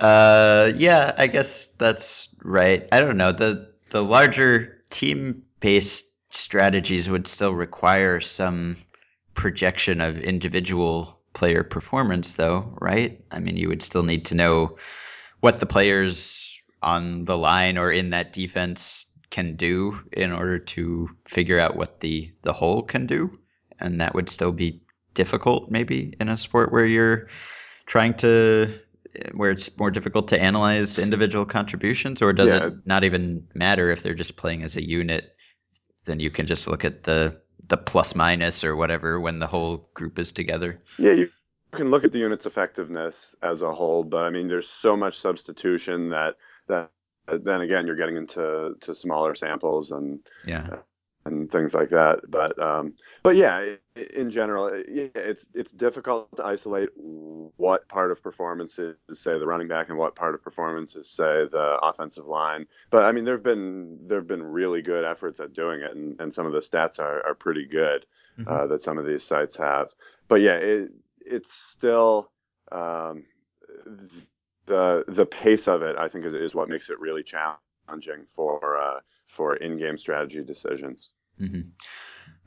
uh, 0.00 0.72
yeah, 0.76 1.14
I 1.16 1.26
guess 1.26 1.66
that's 1.78 2.28
right. 2.42 2.88
I 2.92 3.00
don't 3.00 3.16
know. 3.16 3.32
The 3.32 3.72
the 3.90 4.02
larger 4.02 4.80
team 4.90 5.42
based 5.60 6.06
strategies 6.30 7.08
would 7.08 7.26
still 7.26 7.52
require 7.52 8.20
some 8.20 8.76
projection 9.34 10.00
of 10.00 10.18
individual 10.18 11.20
player 11.32 11.62
performance, 11.62 12.34
though, 12.34 12.76
right? 12.80 13.24
I 13.30 13.38
mean, 13.38 13.56
you 13.56 13.68
would 13.68 13.82
still 13.82 14.02
need 14.02 14.26
to 14.26 14.34
know 14.34 14.76
what 15.40 15.58
the 15.58 15.66
players 15.66 16.60
on 16.82 17.24
the 17.24 17.38
line 17.38 17.78
or 17.78 17.92
in 17.92 18.10
that 18.10 18.32
defense 18.32 19.06
can 19.30 19.56
do 19.56 20.00
in 20.12 20.32
order 20.32 20.58
to 20.58 21.08
figure 21.26 21.58
out 21.58 21.76
what 21.76 22.00
the 22.00 22.32
the 22.42 22.52
whole 22.52 22.82
can 22.82 23.06
do, 23.06 23.38
and 23.78 24.00
that 24.00 24.14
would 24.14 24.28
still 24.28 24.52
be 24.52 24.82
difficult, 25.14 25.70
maybe 25.70 26.14
in 26.20 26.28
a 26.28 26.36
sport 26.36 26.72
where 26.72 26.86
you're 26.86 27.28
trying 27.86 28.14
to 28.14 28.68
where 29.34 29.50
it's 29.50 29.76
more 29.78 29.90
difficult 29.90 30.28
to 30.28 30.40
analyze 30.40 30.98
individual 30.98 31.44
contributions, 31.44 32.22
or 32.22 32.32
does 32.32 32.48
yeah. 32.48 32.66
it 32.66 32.74
not 32.86 33.04
even 33.04 33.46
matter 33.54 33.90
if 33.90 34.02
they're 34.02 34.14
just 34.14 34.36
playing 34.36 34.62
as 34.62 34.76
a 34.76 34.86
unit? 34.86 35.34
Then 36.04 36.20
you 36.20 36.30
can 36.30 36.46
just 36.46 36.68
look 36.68 36.84
at 36.84 37.04
the 37.04 37.40
the 37.68 37.76
plus 37.76 38.14
minus 38.14 38.64
or 38.64 38.74
whatever 38.76 39.20
when 39.20 39.38
the 39.38 39.46
whole 39.46 39.90
group 39.94 40.18
is 40.18 40.32
together. 40.32 40.78
Yeah, 40.98 41.12
you 41.12 41.30
can 41.72 41.90
look 41.90 42.04
at 42.04 42.12
the 42.12 42.18
unit's 42.18 42.46
effectiveness 42.46 43.34
as 43.42 43.62
a 43.62 43.74
whole, 43.74 44.04
but 44.04 44.24
I 44.24 44.30
mean, 44.30 44.48
there's 44.48 44.68
so 44.68 44.96
much 44.96 45.18
substitution 45.18 46.10
that 46.10 46.36
that 46.68 46.90
then 47.26 47.60
again 47.60 47.86
you're 47.86 47.96
getting 47.96 48.16
into 48.16 48.74
to 48.80 48.94
smaller 48.94 49.34
samples 49.34 49.90
and 49.90 50.20
Yeah. 50.44 50.78
And 51.24 51.50
things 51.50 51.74
like 51.74 51.90
that. 51.90 52.20
But 52.28 52.60
um, 52.60 52.94
but 53.22 53.36
yeah, 53.36 53.74
in 53.96 54.30
general, 54.30 54.70
it's 54.72 55.46
it's 55.54 55.72
difficult 55.72 56.36
to 56.36 56.44
isolate 56.44 56.90
what 56.96 57.88
part 57.88 58.10
of 58.10 58.22
performance 58.22 58.78
is 58.78 58.96
say 59.12 59.38
the 59.38 59.46
running 59.46 59.68
back 59.68 59.88
and 59.88 59.98
what 59.98 60.14
part 60.14 60.34
of 60.34 60.42
performance 60.42 60.96
is 60.96 61.10
say 61.10 61.46
the 61.50 61.78
offensive 61.82 62.26
line. 62.26 62.66
But 62.90 63.04
I 63.04 63.12
mean, 63.12 63.24
there've 63.24 63.42
been 63.42 64.00
there've 64.06 64.26
been 64.26 64.42
really 64.42 64.82
good 64.82 65.04
efforts 65.04 65.40
at 65.40 65.52
doing 65.52 65.80
it, 65.80 65.94
and, 65.94 66.20
and 66.20 66.32
some 66.34 66.46
of 66.46 66.52
the 66.52 66.60
stats 66.60 66.98
are 66.98 67.26
are 67.26 67.34
pretty 67.34 67.66
good 67.66 68.06
Mhm. 68.38 68.46
uh, 68.46 68.66
that 68.68 68.84
some 68.84 68.98
of 68.98 69.06
these 69.06 69.24
sites 69.24 69.56
have. 69.56 69.88
But 70.28 70.40
yeah, 70.40 70.54
it 70.54 70.90
it's 71.20 71.52
still. 71.52 72.30
Um, 72.70 73.24
the 74.66 75.04
the 75.08 75.26
pace 75.26 75.68
of 75.68 75.82
it, 75.82 75.96
I 75.96 76.08
think, 76.08 76.24
is, 76.26 76.34
is 76.34 76.54
what 76.54 76.68
makes 76.68 76.90
it 76.90 77.00
really 77.00 77.22
challenging 77.22 78.26
for 78.26 78.76
uh, 78.78 79.00
for 79.28 79.54
in-game 79.56 79.98
strategy 79.98 80.42
decisions. 80.42 81.12
hmm 81.38 81.60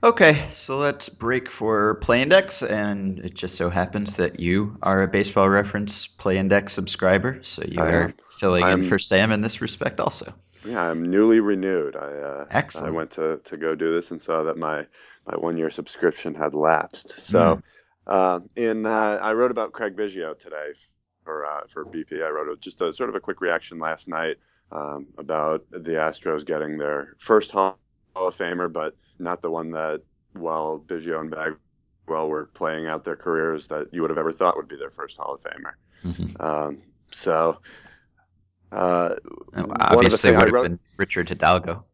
Okay, 0.03 0.47
so 0.49 0.79
let's 0.79 1.09
break 1.09 1.51
for 1.51 1.93
Play 1.95 2.23
Index, 2.23 2.63
and 2.63 3.19
it 3.19 3.35
just 3.35 3.53
so 3.55 3.69
happens 3.69 4.15
that 4.15 4.39
you 4.39 4.75
are 4.81 5.03
a 5.03 5.07
Baseball 5.07 5.47
Reference 5.47 6.07
Play 6.07 6.39
Index 6.39 6.73
subscriber, 6.73 7.39
so 7.43 7.63
you 7.67 7.79
I 7.79 7.87
are 7.91 8.03
am. 8.05 8.13
filling 8.27 8.63
in 8.63 8.67
I'm- 8.69 8.83
for 8.83 8.97
Sam 8.97 9.31
in 9.31 9.41
this 9.41 9.61
respect 9.61 9.99
also. 9.99 10.33
Yeah, 10.65 10.81
I'm 10.81 11.03
newly 11.09 11.39
renewed. 11.39 11.95
I 11.95 11.99
uh, 12.51 12.61
I 12.81 12.89
went 12.89 13.11
to, 13.11 13.39
to 13.45 13.57
go 13.57 13.73
do 13.75 13.93
this 13.93 14.11
and 14.11 14.21
saw 14.21 14.43
that 14.43 14.57
my 14.57 14.85
my 15.27 15.35
one 15.35 15.57
year 15.57 15.69
subscription 15.71 16.35
had 16.35 16.53
lapsed. 16.53 17.19
So, 17.19 17.61
uh, 18.05 18.41
in 18.55 18.85
uh, 18.85 18.89
I 19.21 19.33
wrote 19.33 19.51
about 19.51 19.71
Craig 19.71 19.95
Biggio 19.95 20.37
today 20.37 20.73
for 21.23 21.45
uh, 21.45 21.61
for 21.67 21.85
BP. 21.85 22.23
I 22.23 22.29
wrote 22.29 22.49
a, 22.49 22.57
just 22.57 22.81
a 22.81 22.93
sort 22.93 23.09
of 23.09 23.15
a 23.15 23.19
quick 23.19 23.41
reaction 23.41 23.79
last 23.79 24.07
night 24.07 24.37
um, 24.71 25.07
about 25.17 25.65
the 25.71 25.91
Astros 25.91 26.45
getting 26.45 26.77
their 26.77 27.15
first 27.17 27.51
Hall 27.51 27.77
of 28.15 28.35
Famer, 28.37 28.71
but 28.71 28.95
not 29.19 29.41
the 29.41 29.51
one 29.51 29.71
that 29.71 30.01
while 30.33 30.79
Biggio 30.85 31.19
and 31.19 31.29
Bagwell 31.29 32.29
were 32.29 32.45
playing 32.53 32.87
out 32.87 33.03
their 33.03 33.15
careers 33.15 33.67
that 33.67 33.87
you 33.93 34.01
would 34.01 34.09
have 34.09 34.17
ever 34.17 34.31
thought 34.31 34.55
would 34.57 34.67
be 34.67 34.77
their 34.77 34.89
first 34.89 35.17
Hall 35.17 35.33
of 35.35 35.41
Famer. 35.41 35.73
Mhm. 36.03 36.41
Um, 36.43 36.81
so. 37.11 37.59
Uh, 38.71 39.15
one 39.51 39.63
of 39.65 39.77
the 39.77 39.85
Obviously, 39.97 40.31
would 40.31 40.41
have 40.43 40.51
wrote- 40.51 40.63
been 40.63 40.79
Richard 40.97 41.27
Hidalgo. 41.27 41.85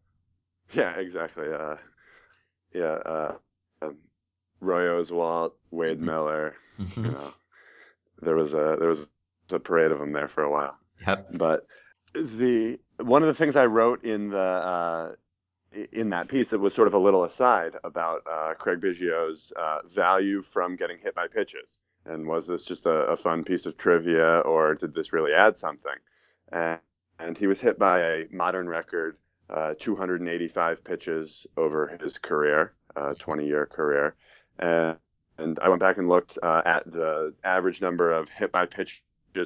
Yeah, 0.74 0.96
exactly. 1.00 1.52
Uh, 1.52 1.78
yeah, 2.72 2.84
uh, 3.06 3.36
um, 3.82 3.98
Roy 4.60 4.84
Oswalt, 4.84 5.54
Wade 5.72 5.98
Mhm. 5.98 6.02
Miller. 6.02 6.56
You 6.78 6.86
Mhm. 6.86 7.14
know, 7.14 7.34
there 8.22 8.36
was 8.36 8.54
a 8.54 8.76
there 8.80 8.90
was 8.90 9.08
a 9.52 9.58
parade 9.60 9.92
of 9.92 9.98
them 10.00 10.12
there 10.12 10.28
for 10.28 10.44
a 10.44 10.52
while. 10.52 10.78
Yep. 11.08 11.30
But 11.34 11.66
the 12.24 12.80
one 13.00 13.22
of 13.22 13.28
the 13.28 13.34
things 13.34 13.56
I 13.56 13.66
wrote 13.66 14.04
in 14.04 14.30
the 14.30 14.38
uh, 14.38 15.12
in 15.92 16.10
that 16.10 16.30
piece, 16.30 16.54
it 16.54 16.60
was 16.60 16.74
sort 16.74 16.88
of 16.88 16.94
a 16.94 17.00
little 17.00 17.24
aside 17.24 17.76
about 17.84 18.24
uh, 18.32 18.54
Craig 18.58 18.80
Biggio's 18.80 19.52
uh, 19.56 19.80
value 19.86 20.42
from 20.42 20.76
getting 20.76 20.98
hit 20.98 21.14
by 21.14 21.28
pitches, 21.28 21.80
and 22.06 22.28
was 22.28 22.48
this 22.48 22.66
just 22.66 22.86
a, 22.86 22.90
a 22.90 23.18
fun 23.18 23.44
piece 23.44 23.66
of 23.66 23.78
trivia, 23.78 24.40
or 24.40 24.76
did 24.76 24.94
this 24.94 25.14
really 25.14 25.34
add 25.34 25.58
something? 25.58 25.96
And, 26.52 26.80
and 27.20 27.38
he 27.38 27.48
was 27.48 27.62
hit 27.62 27.78
by 27.78 28.02
a 28.02 28.26
modern 28.32 28.68
record 28.68 29.18
uh, 29.50 29.74
285 29.80 30.84
pitches 30.84 31.48
over 31.56 31.98
his 32.02 32.18
career, 32.18 32.74
uh, 32.96 33.14
20 33.20 33.46
year 33.46 33.66
career. 33.66 34.16
And, 34.60 34.98
and 35.38 35.60
I 35.60 35.70
went 35.70 35.82
back 35.82 35.98
and 35.98 36.08
looked 36.08 36.38
uh, 36.42 36.62
at 36.66 36.90
the 36.92 37.34
average 37.44 37.82
number 37.82 38.12
of 38.12 38.30
hit 38.30 38.52
by 38.52 38.66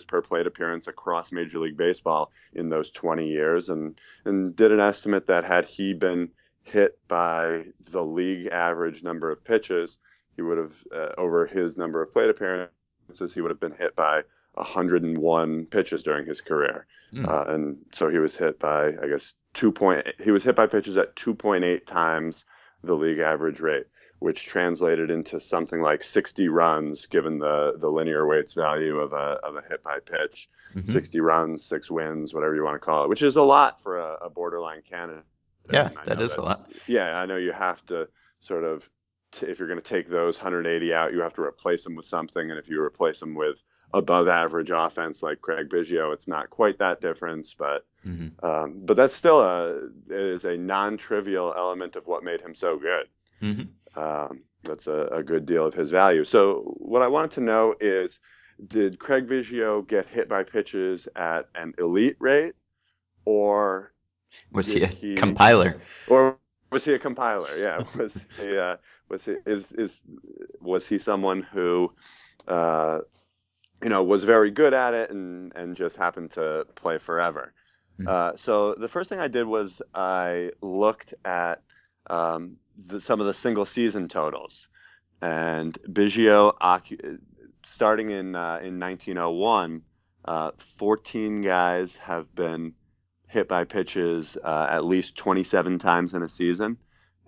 per 0.05 0.21
plate 0.21 0.47
appearance 0.47 0.87
across 0.87 1.31
Major 1.31 1.59
League 1.59 1.77
Baseball 1.77 2.31
in 2.53 2.69
those 2.69 2.91
20 2.91 3.27
years 3.27 3.69
and, 3.69 3.99
and 4.25 4.55
did 4.55 4.71
an 4.71 4.79
estimate 4.79 5.27
that 5.27 5.43
had 5.43 5.65
he 5.65 5.93
been 5.93 6.29
hit 6.63 6.99
by 7.07 7.65
the 7.91 8.03
league 8.03 8.47
average 8.47 9.03
number 9.03 9.31
of 9.31 9.43
pitches, 9.43 9.97
he 10.35 10.41
would 10.41 10.57
have, 10.57 10.73
uh, 10.95 11.09
over 11.17 11.45
his 11.45 11.77
number 11.77 12.01
of 12.01 12.11
plate 12.11 12.29
appearances, 12.29 13.33
he 13.33 13.41
would 13.41 13.51
have 13.51 13.59
been 13.59 13.75
hit 13.77 13.95
by 13.95 14.21
101 14.53 15.65
pitches 15.67 16.03
during 16.03 16.25
his 16.25 16.41
career. 16.41 16.85
Hmm. 17.11 17.25
Uh, 17.27 17.43
and 17.47 17.77
so 17.91 18.09
he 18.09 18.19
was 18.19 18.35
hit 18.35 18.59
by, 18.59 18.87
I 18.87 19.07
guess, 19.07 19.33
two 19.53 19.71
point. 19.71 20.07
He 20.23 20.31
was 20.31 20.43
hit 20.43 20.55
by 20.55 20.67
pitches 20.67 20.97
at 20.97 21.15
2.8 21.15 21.85
times 21.85 22.45
the 22.83 22.95
league 22.95 23.19
average 23.19 23.59
rate, 23.59 23.85
which 24.21 24.45
translated 24.45 25.09
into 25.09 25.39
something 25.39 25.81
like 25.81 26.03
60 26.03 26.47
runs, 26.47 27.07
given 27.07 27.39
the 27.39 27.73
the 27.77 27.89
linear 27.89 28.25
weights 28.27 28.53
value 28.53 28.99
of 28.99 29.13
a 29.13 29.39
of 29.47 29.55
a 29.55 29.61
hit 29.67 29.81
by 29.83 29.97
pitch. 29.99 30.47
Mhm. 30.75 30.87
60 30.87 31.19
runs, 31.19 31.65
six 31.65 31.89
wins, 31.91 32.33
whatever 32.33 32.55
you 32.55 32.63
want 32.63 32.75
to 32.75 32.85
call 32.85 33.03
it, 33.03 33.09
which 33.09 33.23
is 33.23 33.35
a 33.35 33.41
lot 33.41 33.81
for 33.81 33.97
a, 33.99 34.25
a 34.27 34.29
borderline 34.29 34.83
candidate. 34.83 35.25
Yeah, 35.69 35.87
And 35.87 35.97
I 35.97 36.05
that 36.05 36.37
a 36.37 36.41
lot. 36.41 36.71
yeah, 36.87 37.17
I 37.17 37.25
know 37.25 37.35
you 37.37 37.51
have 37.51 37.83
to 37.87 38.07
sort 38.41 38.63
of, 38.63 38.87
t- 39.33 39.47
if 39.47 39.59
you're 39.59 39.67
going 39.67 39.81
to 39.81 39.93
take 39.95 40.07
those 40.07 40.37
180 40.37 40.93
out, 40.93 41.13
you 41.13 41.21
have 41.21 41.33
to 41.33 41.41
replace 41.41 41.83
them 41.83 41.95
with 41.95 42.07
something. 42.07 42.49
And 42.49 42.59
if 42.59 42.69
you 42.69 42.81
replace 42.81 43.19
them 43.19 43.33
with 43.35 43.61
above 43.93 44.27
average 44.27 44.71
offense 44.71 45.21
like 45.23 45.41
Craig 45.41 45.67
Biggio, 45.69 46.13
it's 46.13 46.27
not 46.27 46.49
quite 46.49 46.77
that 46.79 47.01
difference, 47.01 47.53
but 47.53 47.85
hmm 48.03 48.29
um, 48.43 48.81
but 48.85 48.95
that's 48.97 49.13
still 49.15 49.41
a 49.41 49.89
is 50.09 50.45
a 50.45 50.57
non-trivial 50.57 51.53
element 51.55 51.95
of 51.95 52.07
what 52.07 52.23
made 52.23 52.41
him 52.41 52.55
so 52.55 52.77
good. 52.79 53.07
hmm 53.39 53.63
Um, 53.95 54.43
that's 54.63 54.87
a, 54.87 55.07
a 55.11 55.23
good 55.23 55.45
deal 55.45 55.65
of 55.65 55.73
his 55.73 55.89
value. 55.91 56.23
So 56.23 56.75
what 56.77 57.01
I 57.01 57.07
wanted 57.07 57.31
to 57.31 57.41
know 57.41 57.75
is, 57.79 58.19
did 58.65 58.99
Craig 58.99 59.27
Biggio 59.27 59.87
get 59.87 60.05
hit 60.05 60.29
by 60.29 60.43
pitches 60.43 61.07
at 61.15 61.49
an 61.55 61.73
elite 61.77 62.17
rate, 62.19 62.53
or 63.25 63.91
Was 64.51 64.71
he 64.71 64.83
a 64.83 64.87
he- 64.87 65.15
compiler? 65.15 65.81
or 66.09 66.37
was 66.71 66.85
he 66.85 66.93
a 66.93 66.99
compiler? 66.99 67.57
Yeah, 67.57 67.83
was 67.97 68.19
he? 68.39 68.57
Uh, 68.57 68.77
was 69.09 69.25
he? 69.25 69.35
Is 69.45 69.71
is 69.71 70.01
was 70.61 70.87
he 70.87 70.99
someone 70.99 71.41
who, 71.41 71.91
uh, 72.47 72.99
you 73.81 73.89
know, 73.89 74.03
was 74.03 74.23
very 74.23 74.51
good 74.51 74.73
at 74.73 74.93
it 74.93 75.09
and 75.09 75.51
and 75.55 75.75
just 75.75 75.97
happened 75.97 76.31
to 76.31 76.65
play 76.75 76.97
forever? 76.97 77.53
Hmm. 77.97 78.07
Uh, 78.07 78.31
so 78.37 78.75
the 78.75 78.87
first 78.87 79.09
thing 79.09 79.19
I 79.19 79.27
did 79.27 79.45
was 79.45 79.81
I 79.93 80.51
looked 80.61 81.13
at 81.25 81.61
um, 82.07 82.57
the, 82.77 82.99
some 82.99 83.19
of 83.19 83.25
the 83.25 83.33
single 83.33 83.65
season 83.65 84.07
totals, 84.07 84.67
and 85.21 85.77
Biggio, 85.87 86.53
starting 87.65 88.09
in 88.09 88.35
uh, 88.35 88.59
in 88.61 88.79
1901, 88.79 89.83
uh, 90.25 90.51
14 90.57 91.41
guys 91.41 91.95
have 91.97 92.33
been 92.35 92.73
hit 93.27 93.47
by 93.47 93.63
pitches 93.63 94.37
uh, 94.43 94.67
at 94.69 94.83
least 94.83 95.15
27 95.15 95.79
times 95.79 96.13
in 96.13 96.21
a 96.21 96.29
season. 96.29 96.77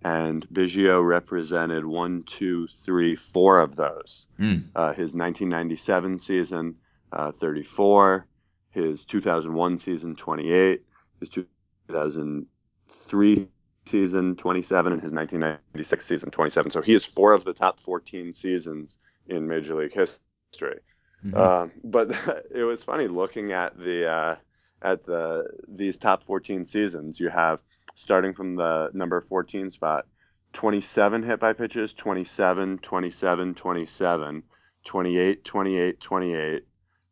And 0.03 0.45
Biggio 0.49 1.05
represented 1.05 1.85
one, 1.85 2.23
two, 2.23 2.67
three, 2.67 3.15
four 3.15 3.61
of 3.61 3.77
those. 3.77 4.27
Uh, 4.75 4.89
his 4.89 5.15
1997 5.15 6.17
season, 6.17 6.75
uh, 7.11 7.31
34. 7.31 8.27
His 8.71 9.05
2001 9.05 9.77
season, 9.77 10.17
28. 10.17 10.81
His 11.21 11.29
2003 11.29 13.47
season, 13.93 14.35
27. 14.35 14.93
And 14.93 15.01
his 15.01 15.13
1996 15.13 16.05
season, 16.05 16.31
27. 16.31 16.71
So 16.71 16.81
he 16.81 16.95
is 16.95 17.05
four 17.05 17.33
of 17.33 17.43
the 17.43 17.53
top 17.53 17.79
14 17.81 18.33
seasons 18.33 18.97
in 19.27 19.47
Major 19.47 19.75
League 19.75 19.93
history. 19.93 20.79
Mhm. 21.23 21.35
Um, 21.35 21.71
but 21.83 22.09
it 22.51 22.63
was 22.63 22.81
funny 22.83 23.07
looking 23.07 23.51
at 23.51 23.77
the 23.77 24.07
uh, 24.09 24.35
at 24.81 25.05
the 25.05 25.47
these 25.67 25.97
top 25.97 26.23
14 26.23 26.65
seasons. 26.65 27.19
You 27.19 27.29
have 27.29 27.61
starting 27.95 28.33
from 28.33 28.55
the 28.55 28.89
number 28.93 29.21
14 29.21 29.69
spot, 29.69 30.07
27 30.53 31.23
hit 31.23 31.39
by 31.39 31.53
pitches, 31.53 31.93
27, 31.93 32.79
27, 32.79 33.53
27, 33.53 34.43
28, 34.83 35.45
28, 35.45 35.99
28, 36.01 36.63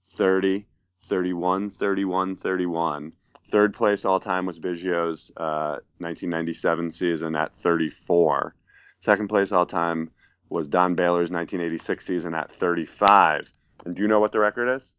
30, 0.03 0.65
31, 0.99 1.69
31, 1.69 2.35
31. 2.35 3.13
Third 3.43 3.73
place 3.73 4.05
all 4.05 4.19
time 4.19 4.45
was 4.45 4.59
Biggio's 4.59 5.31
uh, 5.35 5.79
1997 5.97 6.91
season 6.91 7.35
at 7.35 7.53
34. 7.53 8.55
Second 8.99 9.27
place 9.27 9.51
all 9.51 9.65
time 9.65 10.11
was 10.49 10.67
Don 10.67 10.95
Baylor's 10.95 11.31
1986 11.31 12.05
season 12.05 12.33
at 12.35 12.51
35. 12.51 13.51
And 13.85 13.95
do 13.95 14.01
you 14.01 14.07
know 14.07 14.19
what 14.19 14.31
the 14.31 14.39
record 14.39 14.75
is? 14.75 14.93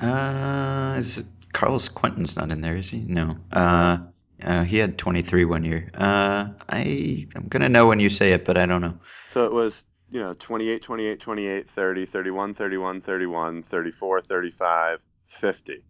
Uh, 0.00 0.96
is 0.98 1.18
it, 1.18 1.26
Carlos 1.52 1.88
Quentin's 1.88 2.36
not 2.36 2.50
in 2.50 2.60
there, 2.60 2.76
is 2.76 2.88
he? 2.88 2.98
No. 2.98 3.36
Uh, 3.52 3.98
uh, 4.42 4.64
he 4.64 4.76
had 4.76 4.96
23 4.98 5.44
one 5.44 5.64
year. 5.64 5.90
Uh, 5.94 6.48
I 6.68 7.26
I'm 7.34 7.48
gonna 7.48 7.68
know 7.68 7.86
when 7.86 8.00
you 8.00 8.10
say 8.10 8.32
it, 8.32 8.44
but 8.44 8.56
I 8.56 8.66
don't 8.66 8.80
know. 8.80 8.94
So 9.28 9.44
it 9.46 9.52
was, 9.52 9.84
you 10.10 10.20
know, 10.20 10.34
28, 10.34 10.82
28, 10.82 11.20
28, 11.20 11.68
30, 11.68 12.06
31, 12.06 12.54
31, 12.54 13.00
31, 13.00 13.62
34, 13.62 14.20
35, 14.20 15.06
50. 15.24 15.84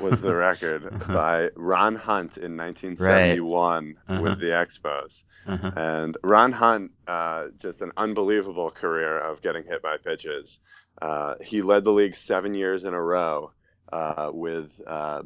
Was 0.00 0.20
the 0.20 0.34
record 0.48 0.86
Uh-huh. 0.86 1.12
by 1.12 1.50
Ron 1.56 1.96
Hunt 1.96 2.36
in 2.36 2.56
1971 2.56 3.96
Uh-huh. 4.08 4.22
with 4.22 4.38
the 4.40 4.46
Expos. 4.46 5.22
Uh-huh. 5.46 5.72
And 5.76 6.16
Ron 6.22 6.52
Hunt, 6.52 6.92
uh, 7.06 7.48
just 7.58 7.82
an 7.82 7.92
unbelievable 7.96 8.70
career 8.70 9.18
of 9.18 9.42
getting 9.42 9.64
hit 9.64 9.82
by 9.82 9.96
pitches. 9.96 10.58
Uh, 11.00 11.34
he 11.40 11.62
led 11.62 11.84
the 11.84 11.92
league 11.92 12.14
seven 12.16 12.54
years 12.54 12.84
in 12.84 12.94
a 12.94 13.02
row 13.02 13.52
uh, 13.92 14.30
with 14.32 14.80
uh, 14.86 15.22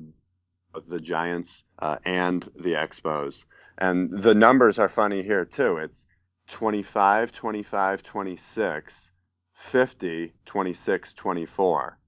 the 0.88 1.00
Giants 1.00 1.64
uh, 1.78 1.98
and 2.04 2.42
the 2.56 2.74
Expos. 2.74 3.44
And 3.78 4.10
the 4.10 4.34
numbers 4.34 4.78
are 4.78 4.88
funny 4.88 5.22
here, 5.22 5.44
too. 5.44 5.76
It's 5.78 6.06
25, 6.48 7.32
25, 7.32 8.02
26, 8.02 9.10
50, 9.52 10.32
26, 10.46 11.14
24. 11.14 11.98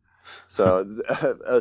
So 0.49 0.91
a 1.47 1.61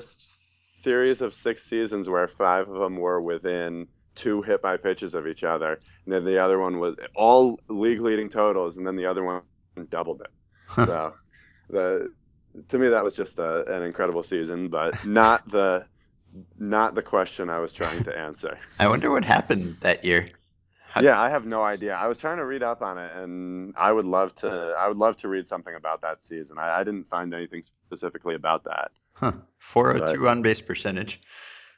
series 0.88 1.22
of 1.22 1.34
six 1.34 1.64
seasons 1.64 2.08
where 2.08 2.28
five 2.30 2.70
of 2.70 2.80
them 2.80 2.96
were 2.98 3.22
within 3.22 3.88
two 4.16 4.42
hit 4.42 4.62
by 4.62 4.78
pitches 4.78 5.14
of 5.14 5.28
each 5.28 5.44
other, 5.44 5.72
and 6.06 6.14
then 6.14 6.24
the 6.24 6.42
other 6.44 6.58
one 6.60 6.80
was 6.80 6.96
all 7.16 7.60
league 7.68 8.00
leading 8.02 8.30
totals, 8.30 8.78
and 8.78 8.88
then 8.88 8.96
the 8.96 9.06
other 9.08 9.24
one 9.24 9.42
doubled 9.90 10.22
it. 10.22 10.32
So 10.76 11.14
the 11.70 12.14
to 12.70 12.78
me 12.80 12.88
that 12.90 13.04
was 13.04 13.16
just 13.16 13.38
a, 13.38 13.66
an 13.76 13.84
incredible 13.84 14.24
season, 14.24 14.70
but 14.70 15.06
not 15.06 15.48
the 15.50 15.86
not 16.58 16.96
the 16.96 17.02
question 17.02 17.50
I 17.50 17.60
was 17.60 17.74
trying 17.74 18.04
to 18.06 18.18
answer. 18.18 18.58
I 18.80 18.88
wonder 18.88 19.12
what 19.12 19.26
happened 19.26 19.78
that 19.82 20.06
year. 20.06 20.30
How- 20.90 21.02
Yeah, 21.02 21.20
I 21.22 21.30
have 21.30 21.46
no 21.46 21.62
idea. 21.64 21.94
I 21.96 22.08
was 22.08 22.18
trying 22.18 22.38
to 22.38 22.46
read 22.46 22.64
up 22.64 22.82
on 22.82 22.98
it, 22.98 23.12
and 23.14 23.74
I 23.78 23.92
would 23.92 24.06
love 24.06 24.34
to. 24.36 24.50
I 24.80 24.88
would 24.88 24.98
love 24.98 25.18
to 25.18 25.28
read 25.28 25.46
something 25.48 25.76
about 25.76 26.02
that 26.02 26.22
season. 26.22 26.58
I, 26.58 26.80
I 26.80 26.84
didn't 26.86 27.06
find 27.08 27.34
anything 27.34 27.64
specifically 27.88 28.36
about 28.36 28.64
that. 28.64 28.92
Huh. 29.20 29.32
402 29.58 30.28
on 30.28 30.42
base 30.44 30.62
percentage. 30.62 31.20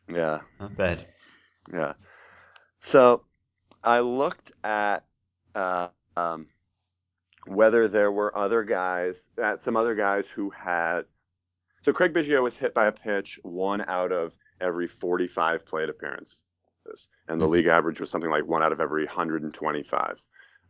Yeah, 0.07 0.41
Not 0.59 0.75
bad. 0.75 1.05
yeah. 1.71 1.93
So 2.81 3.23
I 3.83 3.99
looked 4.01 4.51
at 4.63 5.05
uh, 5.55 5.87
um, 6.17 6.47
whether 7.47 7.87
there 7.87 8.11
were 8.11 8.35
other 8.37 8.63
guys, 8.63 9.29
at 9.41 9.63
some 9.63 9.77
other 9.77 9.95
guys 9.95 10.29
who 10.29 10.49
had. 10.49 11.05
So 11.81 11.93
Craig 11.93 12.13
Biggio 12.13 12.43
was 12.43 12.57
hit 12.57 12.73
by 12.73 12.87
a 12.87 12.91
pitch 12.91 13.39
one 13.43 13.81
out 13.87 14.11
of 14.11 14.35
every 14.59 14.87
45 14.87 15.65
plate 15.65 15.87
appearances, 15.89 16.35
and 17.27 17.39
the 17.39 17.45
Mhm. 17.47 17.51
league 17.51 17.67
average 17.67 18.01
was 18.01 18.09
something 18.11 18.29
like 18.29 18.45
one 18.45 18.61
out 18.63 18.73
of 18.73 18.81
every 18.81 19.05
125. 19.05 20.19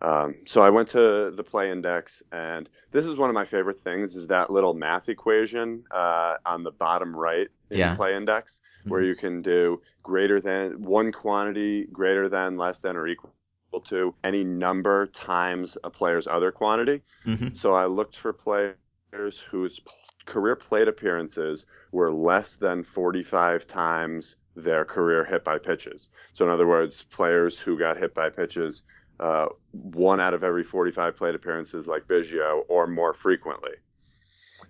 Um, 0.02 0.36
so 0.46 0.62
I 0.62 0.70
went 0.70 0.90
to 0.90 1.32
the 1.32 1.44
play 1.44 1.72
index, 1.72 2.24
and 2.32 2.70
this 2.92 3.06
is 3.06 3.18
one 3.18 3.30
of 3.30 3.34
my 3.34 3.46
favorite 3.46 3.80
things: 3.80 4.16
is 4.16 4.28
that 4.28 4.50
little 4.50 4.74
math 4.74 5.10
equation 5.10 5.84
uh, 5.92 6.36
on 6.46 6.64
the 6.64 6.72
bottom 6.72 7.16
right 7.16 7.50
in 7.70 7.78
Yeah. 7.80 7.96
play 7.96 8.16
index, 8.16 8.62
where 8.86 9.02
Mhm. 9.02 9.08
you 9.08 9.16
can 9.16 9.42
do 9.42 9.82
greater 10.04 10.40
than 10.40 10.82
one 10.82 11.12
quantity, 11.12 11.86
greater 11.92 12.30
than, 12.30 12.58
less 12.58 12.80
than, 12.80 12.96
or 12.96 13.08
equal 13.08 13.34
to 13.86 14.16
any 14.24 14.44
number 14.44 15.06
times 15.08 15.78
a 15.84 15.90
player's 15.90 16.28
other 16.28 16.52
quantity. 16.52 17.04
Mhm. 17.26 17.56
So 17.58 17.74
I 17.76 17.86
looked 17.86 18.18
for 18.18 18.34
players 18.34 18.76
whose 19.52 19.80
career 20.26 20.56
plate 20.56 20.88
appearances 20.88 21.66
were 21.92 22.12
less 22.12 22.56
than 22.56 22.84
45 22.84 23.68
times 23.68 24.38
their 24.56 24.86
career 24.86 25.24
hit 25.26 25.44
by 25.44 25.58
pitches. 25.58 26.10
So, 26.34 26.46
in 26.46 26.52
other 26.52 26.68
words, 26.68 27.04
players 27.04 27.60
who 27.60 27.78
got 27.78 27.98
hit 27.98 28.14
by 28.14 28.30
pitches 28.30 28.84
uh, 29.20 29.48
one 29.72 30.20
out 30.20 30.34
of 30.34 30.44
every 30.44 30.64
45 30.64 31.18
plate 31.18 31.36
appearances, 31.36 31.88
like 31.88 32.08
Biggio, 32.08 32.64
or 32.68 32.88
more 32.88 33.14
frequently. 33.14 33.74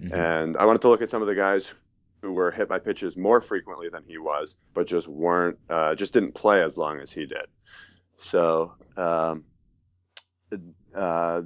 Mhm. 0.02 0.14
And 0.14 0.58
I 0.58 0.66
wanted 0.66 0.82
to 0.82 0.90
look 0.90 1.02
at 1.02 1.10
some 1.10 1.22
of 1.22 1.28
the 1.28 1.36
guys 1.36 1.74
who 2.22 2.34
were 2.34 2.52
hit 2.52 2.68
by 2.68 2.80
pitches 2.80 3.16
more 3.16 3.42
frequently 3.42 3.90
than 3.90 4.04
he 4.04 4.18
was, 4.18 4.56
but 4.74 4.88
just 4.88 5.08
weren't, 5.08 5.58
uh, 5.70 5.96
just 5.96 6.14
didn't 6.14 6.34
play 6.34 6.62
as 6.62 6.78
long 6.78 7.00
as 7.00 7.12
he 7.12 7.26
did. 7.26 7.46
So, 8.18 8.74
um, 8.98 9.46
uh, 10.96 11.44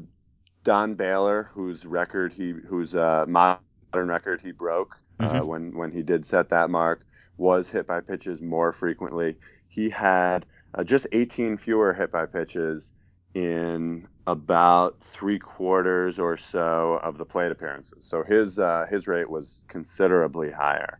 Don 0.63 0.95
Baylor, 0.95 1.43
whose 1.53 1.85
record 1.85 2.33
he, 2.33 2.51
whose 2.51 2.95
uh, 2.95 3.25
modern 3.27 3.59
record 3.93 4.41
he 4.41 4.51
broke 4.51 4.97
uh, 5.19 5.41
Mhm. 5.41 5.45
when 5.47 5.77
when 5.77 5.91
he 5.91 6.01
did 6.01 6.25
set 6.25 6.49
that 6.49 6.69
mark, 6.69 7.05
was 7.37 7.69
hit 7.69 7.85
by 7.85 8.01
pitches 8.01 8.41
more 8.41 8.71
frequently. 8.71 9.37
He 9.67 9.89
had 9.89 10.45
uh, 10.73 10.83
just 10.83 11.07
18 11.11 11.57
fewer 11.57 11.93
hit 11.93 12.11
by 12.11 12.25
pitches 12.25 12.91
in 13.33 14.07
about 14.27 15.01
three 15.03 15.39
quarters 15.39 16.19
or 16.19 16.37
so 16.37 16.93
of 17.01 17.17
the 17.17 17.25
plate 17.25 17.51
appearances. 17.51 18.05
So 18.05 18.23
his 18.23 18.59
uh, 18.59 18.85
his 18.89 19.07
rate 19.07 19.29
was 19.29 19.61
considerably 19.67 20.51
higher. 20.51 20.99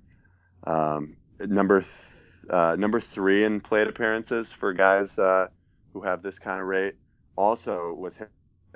Um, 0.66 1.18
number 1.40 1.82
th- 1.82 2.46
uh, 2.50 2.76
number 2.78 3.00
three 3.00 3.44
in 3.46 3.62
plate 3.62 3.88
appearances 3.88 4.52
for 4.52 4.74
guys 4.74 5.18
uh, 5.20 5.48
who 5.94 6.02
have 6.02 6.22
this 6.22 6.40
kind 6.40 6.60
of 6.60 6.68
rate 6.68 6.96
also 7.36 7.94
was 7.94 8.18
hit 8.18 8.30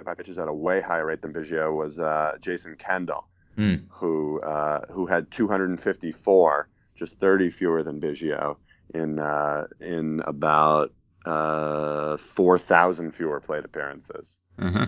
by 0.05 0.13
pitches 0.13 0.37
at 0.37 0.47
a 0.47 0.53
way 0.53 0.79
higher 0.81 1.05
rate 1.05 1.21
than 1.21 1.33
Biggio 1.33 1.75
was 1.75 1.97
uh, 1.99 2.37
Jason 2.41 2.75
Kendall, 2.75 3.27
Mm. 3.57 3.85
who 3.89 4.39
uh, 4.39 4.81
who 4.91 5.07
had 5.07 5.31
254, 5.31 6.69
just 6.95 7.19
30 7.19 7.49
fewer 7.49 7.81
than 7.83 7.99
Biggio 7.99 8.57
in 8.93 9.19
uh, 9.19 9.67
in 9.79 10.21
about 10.25 10.93
uh, 11.25 12.17
4,000 12.17 13.11
fewer 13.11 13.39
plate 13.39 13.65
appearances. 13.65 14.39
Uh-huh. 14.57 14.87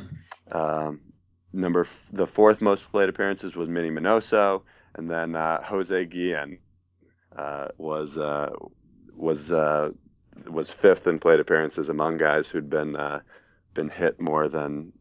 Um, 0.51 1.01
number 1.53 1.81
f- 1.81 2.09
the 2.13 2.27
fourth 2.27 2.61
most 2.61 2.89
plate 2.91 3.09
appearances 3.09 3.55
was 3.55 3.67
Minnie 3.67 3.91
Minoso, 3.91 4.63
and 4.95 5.09
then 5.09 5.35
uh, 5.35 5.61
Jose 5.63 6.05
Guillen 6.05 6.59
uh, 7.35 7.67
was 7.77 8.17
uh, 8.17 8.51
was 9.15 9.51
uh, 9.51 9.91
was 10.47 10.69
fifth 10.69 11.07
in 11.07 11.19
plate 11.19 11.39
appearances 11.39 11.89
among 11.89 12.17
guys 12.17 12.49
who'd 12.49 12.69
been 12.69 12.95
uh, 12.95 13.19
been 13.73 13.89
hit 13.89 14.19
more 14.19 14.47
than 14.47 14.93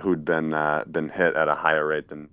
who'd 0.00 0.24
been 0.24 0.54
uh, 0.54 0.84
been 0.90 1.08
hit 1.08 1.34
at 1.34 1.48
a 1.48 1.54
higher 1.54 1.86
rate 1.86 2.08
than 2.08 2.28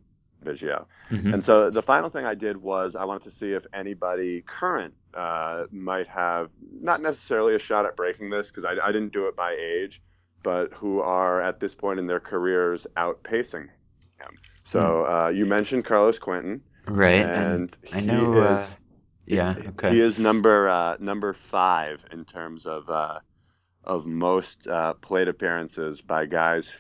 Mhm. 1.10 1.34
And 1.34 1.44
so 1.44 1.70
the 1.70 1.82
final 1.82 2.10
thing 2.10 2.26
I 2.26 2.36
did 2.36 2.58
was 2.58 2.96
I 2.96 3.06
wanted 3.06 3.24
to 3.24 3.32
see 3.32 3.54
if 3.54 3.66
anybody 3.74 4.42
current 4.42 4.94
uh, 5.14 5.66
might 5.72 6.08
have 6.08 6.50
not 6.62 7.02
necessarily 7.02 7.56
a 7.56 7.60
shot 7.60 7.86
at 7.86 7.96
breaking 7.96 8.30
this 8.30 8.48
because 8.50 8.66
I, 8.66 8.76
I 8.84 8.92
didn't 8.92 9.14
do 9.14 9.28
it 9.28 9.36
by 9.36 9.54
age, 9.54 10.02
but 10.44 10.74
who 10.74 11.02
are 11.02 11.42
at 11.42 11.60
this 11.60 11.74
point 11.74 12.00
in 12.00 12.08
their 12.08 12.20
careers 12.20 12.88
outpacing 12.98 13.70
him. 14.20 14.38
So 14.64 15.06
uh, 15.06 15.30
you 15.30 15.46
mentioned 15.46 15.86
Carlos 15.86 16.20
Quentin, 16.20 16.62
Right. 16.88 17.26
And, 17.26 17.76
and 17.92 17.94
I 17.94 18.00
he 18.02 18.06
know. 18.06 18.42
Uh, 18.42 18.56
is 18.56 18.76
yeah. 19.26 19.56
he 19.90 20.02
is 20.02 20.20
number 20.20 20.68
uh, 20.68 20.98
number 21.00 21.34
five 21.34 22.06
in 22.12 22.26
terms 22.26 22.66
of 22.66 22.90
uh, 22.90 23.20
of 23.84 24.06
most 24.06 24.68
uh, 24.68 24.94
plate 24.96 25.28
appearances 25.28 26.02
by 26.02 26.26
guys 26.26 26.76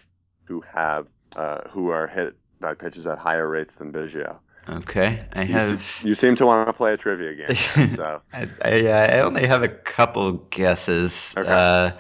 who 0.46 0.62
have 0.62 1.08
uh, 1.36 1.70
who 1.70 1.90
are 1.90 2.08
hit 2.08 2.36
by 2.64 2.74
pitches 2.74 3.06
at 3.06 3.20
higher 3.20 3.48
rates 3.48 3.76
than 3.76 3.92
Biggio. 3.94 4.40
Okay. 4.68 5.24
I 5.34 5.42
You, 5.44 5.48
se- 5.54 5.54
have. 5.54 6.02
you 6.04 6.16
seem 6.16 6.36
to 6.38 6.46
want 6.46 6.68
to 6.68 6.74
play 6.74 6.94
a 6.94 6.98
trivia 6.98 7.36
game, 7.36 7.56
so 7.90 8.22
I, 8.34 8.48
I, 8.64 8.88
uh, 8.88 9.08
I 9.14 9.20
only 9.20 9.46
have 9.46 9.62
a 9.62 9.68
couple 9.70 10.32
guesses. 10.50 11.36
Okay. 11.38 11.48
Uh, 11.52 11.92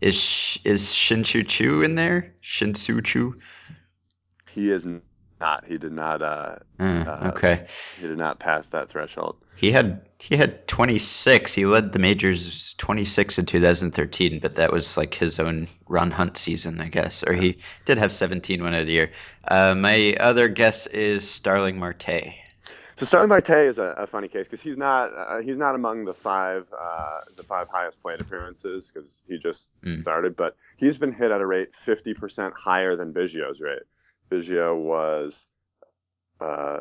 is 0.00 0.58
is 0.64 0.92
Shin-Soo 0.92 1.42
Choo 1.44 1.82
in 1.82 1.94
there? 1.94 2.34
Shin-Soo 2.42 3.00
Choo? 3.02 3.40
he 4.50 4.70
is 4.70 4.86
not. 5.42 5.64
He 5.66 5.76
did 5.78 5.92
not. 5.92 6.22
Uh, 6.22 6.56
Uh, 6.78 7.04
Uh, 7.06 7.30
okay. 7.34 7.66
he 8.00 8.06
did 8.06 8.18
not 8.18 8.38
pass 8.38 8.68
that 8.68 8.88
threshold. 8.88 9.36
He 9.54 9.70
had 9.72 10.00
he 10.18 10.36
had 10.36 10.66
26. 10.66 11.52
He 11.54 11.66
led 11.66 11.92
the 11.92 11.98
majors 11.98 12.74
26 12.74 13.38
in 13.38 13.46
2013, 13.46 14.40
but 14.40 14.54
that 14.56 14.72
was 14.72 14.96
like 14.96 15.14
his 15.14 15.38
own 15.38 15.68
Ron 15.88 16.10
Hunt 16.10 16.36
season, 16.36 16.80
I 16.80 16.88
guess. 16.88 17.22
Or 17.22 17.32
he 17.34 17.58
did 17.84 17.98
have 17.98 18.12
17 18.12 18.62
one 18.62 18.74
of 18.74 18.86
the 18.86 18.92
year. 18.92 19.12
Uh, 19.46 19.74
my 19.74 20.16
other 20.18 20.48
guess 20.48 20.86
is 20.88 21.28
Starling 21.28 21.78
Marte. 21.78 22.34
So 22.96 23.06
Starling 23.06 23.28
Marte 23.28 23.50
is 23.50 23.78
a, 23.78 23.94
a 23.98 24.06
funny 24.06 24.28
case 24.28 24.46
because 24.46 24.60
he's 24.60 24.78
not 24.78 25.12
uh, 25.14 25.38
he's 25.40 25.58
not 25.58 25.74
among 25.74 26.04
the 26.04 26.14
five 26.14 26.72
uh, 26.78 27.20
the 27.36 27.42
five 27.42 27.68
highest 27.68 28.00
plate 28.00 28.20
appearances 28.20 28.90
because 28.90 29.22
he 29.28 29.38
just 29.38 29.70
Mm. 29.84 30.00
started, 30.02 30.36
but 30.36 30.56
he's 30.76 30.96
been 30.98 31.12
hit 31.12 31.32
at 31.32 31.40
a 31.40 31.46
rate 31.46 31.74
fifty 31.74 32.14
percent 32.14 32.54
higher 32.54 32.94
than 32.96 33.12
Biggio's 33.12 33.60
rate. 33.60 33.82
Biggio 34.32 34.76
was 34.76 35.46
uh, 36.40 36.80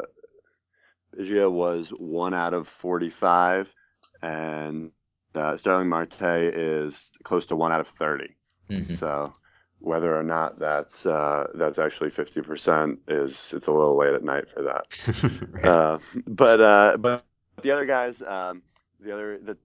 Biggio 1.17 1.51
was 1.51 1.89
one 1.89 2.33
out 2.33 2.53
of 2.53 2.67
forty 2.67 3.09
five, 3.09 3.73
and 4.21 4.91
uh, 5.35 5.57
Starling 5.57 5.89
Marte 5.89 6.21
is 6.21 7.11
close 7.23 7.47
to 7.47 7.55
one 7.55 7.71
out 7.71 7.81
of 7.81 7.87
thirty. 7.87 8.37
Mhm. 8.69 8.97
So 8.97 9.33
whether 9.79 10.17
or 10.17 10.23
not 10.23 10.59
that's 10.59 11.05
uh, 11.05 11.47
that's 11.55 11.77
actually 11.79 12.11
fifty 12.11 12.41
percent 12.41 12.99
is 13.07 13.53
it's 13.53 13.67
a 13.67 13.71
little 13.71 13.97
late 13.97 14.13
at 14.13 14.23
night 14.23 14.47
for 14.47 14.63
that. 14.63 14.85
Right. 15.51 15.65
Uh, 15.65 15.99
but 16.25 16.61
uh, 16.61 16.97
but 16.97 17.25
the 17.61 17.71
other 17.71 17.85
guys, 17.85 18.21
um, 18.21 18.61
the 18.99 19.11
other 19.13 19.37
the 19.39 19.57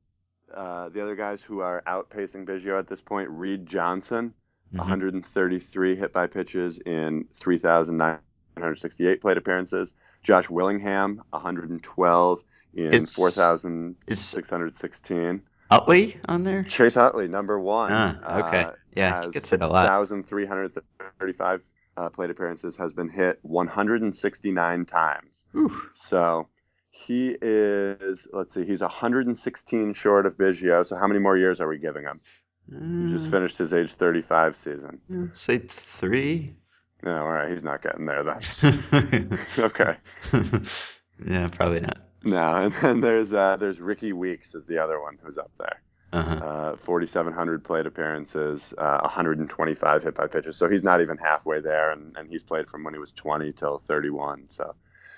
uh, 0.53 0.89
the 0.89 1.03
other 1.03 1.15
guys 1.15 1.43
who 1.43 1.61
are 1.61 1.83
outpacing 1.87 2.47
Biggio 2.47 2.79
at 2.79 2.89
this 2.89 3.01
point, 3.01 3.31
Reed 3.31 3.67
Johnson, 3.67 4.35
Mhm. 4.77 4.79
133 4.79 5.97
hit 5.97 6.13
by 6.13 6.27
pitches 6.27 6.79
in 6.79 7.27
3,968 7.33 9.21
plate 9.21 9.37
appearances. 9.37 9.95
Josh 10.23 10.49
Willingham, 10.51 11.23
112 11.31 12.43
in 12.75 12.95
Is- 12.95 13.15
4,616. 13.15 15.43
Utley 15.69 16.17
on 16.29 16.45
there? 16.45 16.63
Chase 16.63 16.97
Utley, 16.97 17.27
number 17.29 17.59
one. 17.59 17.91
Ah, 17.93 18.47
okay. 18.47 18.63
uh, 18.65 18.71
Yeah, 18.95 19.23
has 19.25 19.33
gets 19.33 19.51
hit 19.51 19.63
a 19.63 19.67
lot. 19.67 20.07
6,335 20.09 21.65
uh, 21.97 22.09
plate 22.11 22.31
appearances, 22.31 22.77
has 22.77 22.93
been 22.93 23.09
hit 23.09 23.39
169 23.43 24.85
times. 24.85 25.47
Ooh. 25.57 25.73
So 25.95 26.47
he 26.91 27.37
is, 27.41 28.29
let's 28.33 28.55
see, 28.55 28.65
he's 28.65 28.81
116 28.81 29.93
short 29.95 30.27
of 30.27 30.37
Biggio. 30.37 30.87
So 30.87 30.97
how 30.97 31.07
many 31.09 31.19
more 31.21 31.37
years 31.37 31.61
are 31.61 31.67
we 31.69 31.79
giving 31.79 32.05
him? 32.05 32.21
He 32.69 33.07
just 33.09 33.31
finished 33.31 33.59
his 33.59 33.73
age 33.73 33.93
35 33.93 34.57
season. 34.57 35.01
yeah, 35.09 35.27
say 35.35 35.59
three. 35.59 36.57
No, 37.03 37.19
all 37.23 37.31
right, 37.31 37.49
he's 37.51 37.63
not 37.65 37.83
getting 37.83 38.07
there 38.07 38.25
then. 38.25 39.39
Okay. 39.59 39.97
yeah, 41.25 41.49
probably 41.49 41.81
not. 41.81 41.99
No, 42.25 42.57
and 42.57 42.73
then 42.75 43.01
there's 43.01 43.33
uh, 43.33 43.57
there's 43.57 43.81
Rickie 43.81 44.13
Weeks 44.13 44.55
is 44.55 44.67
the 44.67 44.79
other 44.79 45.01
one 45.01 45.19
who's 45.23 45.39
up 45.39 45.53
there. 45.59 45.81
Uh-huh. 46.13 46.35
Uh, 46.35 46.77
4,700 46.77 47.63
plate 47.65 47.87
appearances, 47.87 48.73
uh, 48.77 49.01
125 49.03 50.03
hit 50.05 50.15
by 50.15 50.27
pitches. 50.27 50.57
So 50.57 50.69
he's 50.69 50.83
not 50.83 51.01
even 51.03 51.19
halfway 51.19 51.61
there, 51.61 51.91
and, 51.91 52.17
and 52.17 52.29
he's 52.31 52.43
played 52.43 52.69
from 52.69 52.85
when 52.85 52.95
he 52.95 53.01
was 53.01 53.13
20 53.13 53.53
till 53.53 53.79
31. 53.79 54.49
So 54.49 54.75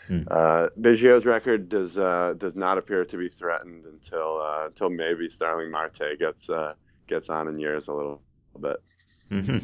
Hmm. 0.08 0.22
uh, 0.26 0.68
Biggio's 0.80 1.26
record 1.26 1.68
does 1.68 1.98
uh, 1.98 2.32
does 2.36 2.56
not 2.56 2.78
appear 2.78 3.04
to 3.04 3.16
be 3.18 3.28
threatened 3.28 3.84
until 3.84 4.40
uh, 4.40 4.66
until 4.66 4.88
maybe 4.90 5.28
Starling 5.28 5.70
Marte 5.70 6.18
gets 6.18 6.48
uh, 6.48 6.72
gets 7.08 7.30
on 7.30 7.48
in 7.48 7.58
years 7.58 7.88
a 7.88 7.92
little, 7.92 8.20
bit. 8.60 8.80
hmm 9.30 9.58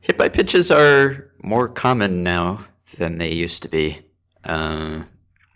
Hit 0.00 0.18
by 0.18 0.28
pitches 0.28 0.70
are 0.70 1.30
more 1.42 1.68
common 1.68 2.22
now 2.22 2.64
than 2.98 3.18
they 3.18 3.32
used 3.32 3.62
to 3.62 3.68
be. 3.68 3.98
Uh, 4.44 5.02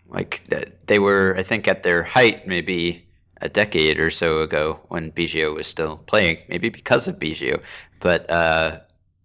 like 0.07 0.41
they 0.85 0.99
were, 0.99 1.35
I 1.37 1.43
think, 1.43 1.67
at 1.67 1.83
their 1.83 2.01
height 2.01 2.47
maybe 2.47 3.05
a 3.41 3.49
decade 3.49 3.99
or 3.99 4.09
so 4.09 4.41
ago 4.41 4.79
when 4.87 5.11
Biggio 5.11 5.53
was 5.53 5.67
still 5.67 5.97
playing. 5.97 6.37
Maybe 6.47 6.69
because 6.69 7.07
of 7.07 7.19
Biggio, 7.19 7.61
but 7.99 8.29
uh, 8.29 8.79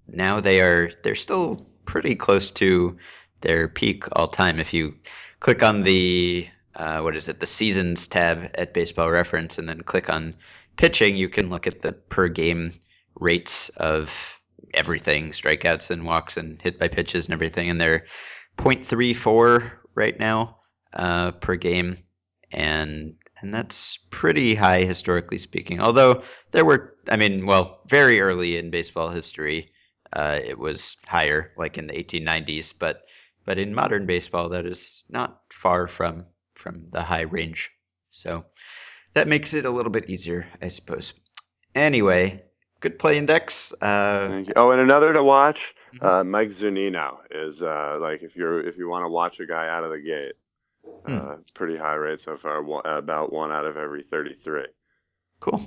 now 0.08 0.40
they 0.40 0.60
are 0.60 0.90
they're 1.02 1.14
still 1.14 1.64
pretty 1.84 2.14
close 2.14 2.50
to 2.52 2.96
their 3.40 3.68
peak 3.68 4.04
all 4.12 4.28
time. 4.28 4.58
If 4.58 4.74
you 4.74 4.94
click 5.40 5.62
on 5.62 5.82
the 5.82 6.48
uh, 6.74 7.00
what 7.00 7.16
is 7.16 7.28
it, 7.28 7.40
the 7.40 7.46
seasons 7.46 8.08
tab 8.08 8.50
at 8.54 8.74
Baseball 8.74 9.10
Reference, 9.10 9.58
and 9.58 9.68
then 9.68 9.82
click 9.82 10.08
on 10.08 10.34
pitching, 10.76 11.16
you 11.16 11.28
can 11.28 11.50
look 11.50 11.66
at 11.66 11.80
the 11.80 11.92
per 11.92 12.28
game 12.28 12.72
rates 13.20 13.68
of 13.76 14.40
everything 14.74 15.30
strikeouts 15.30 15.90
and 15.90 16.04
walks 16.04 16.36
and 16.36 16.60
hit 16.62 16.78
by 16.78 16.88
pitches 16.88 17.26
and 17.26 17.34
everything 17.34 17.68
and 17.68 17.80
they're 17.80 18.06
0.34 18.56 19.70
right 19.94 20.18
now 20.18 20.56
uh, 20.94 21.32
per 21.32 21.56
game. 21.56 21.98
And 22.52 23.14
and 23.40 23.52
that's 23.52 23.98
pretty 24.10 24.54
high 24.54 24.84
historically 24.84 25.38
speaking. 25.38 25.80
Although 25.80 26.22
there 26.52 26.64
were 26.64 26.94
i 27.08 27.16
mean 27.16 27.46
well 27.46 27.80
very 27.86 28.20
early 28.20 28.56
in 28.56 28.70
baseball 28.70 29.08
history 29.10 29.70
uh, 30.12 30.38
it 30.44 30.58
was 30.58 30.96
higher 31.06 31.52
like 31.56 31.78
in 31.78 31.86
the 31.86 31.94
1890s 31.94 32.74
but 32.78 33.04
but 33.44 33.58
in 33.58 33.74
modern 33.74 34.06
baseball 34.06 34.50
that 34.50 34.66
is 34.66 35.04
not 35.08 35.40
far 35.50 35.88
from 35.88 36.26
from 36.54 36.86
the 36.90 37.02
high 37.02 37.22
range. 37.22 37.70
So 38.10 38.44
that 39.14 39.28
makes 39.28 39.54
it 39.54 39.64
a 39.64 39.70
little 39.70 39.90
bit 39.92 40.08
easier 40.10 40.46
i 40.60 40.68
suppose 40.68 41.14
anyway 41.74 42.42
good 42.80 42.98
play 42.98 43.16
index 43.16 43.72
uh, 43.82 44.26
Thank 44.28 44.48
you. 44.48 44.54
Oh, 44.56 44.70
and 44.72 44.80
another 44.80 45.12
to 45.12 45.22
watch, 45.22 45.74
Mhm. 45.94 46.04
uh, 46.04 46.24
Mike 46.24 46.48
Zunino 46.50 47.18
is 47.30 47.62
uh, 47.62 47.98
like 48.00 48.22
if 48.22 48.34
you're 48.36 48.60
if 48.60 48.76
you 48.78 48.88
want 48.88 49.04
to 49.04 49.08
watch 49.08 49.38
a 49.40 49.46
guy 49.46 49.68
out 49.68 49.84
of 49.84 49.90
the 49.90 50.00
gate, 50.00 50.32
Hmm. 51.06 51.18
uh, 51.18 51.36
pretty 51.54 51.76
high 51.76 51.94
rate 51.94 52.20
so 52.20 52.36
far, 52.36 52.60
one, 52.62 52.84
about 52.84 53.32
one 53.32 53.52
out 53.52 53.66
of 53.66 53.76
every 53.76 54.02
33. 54.02 54.66
Cool. 55.40 55.60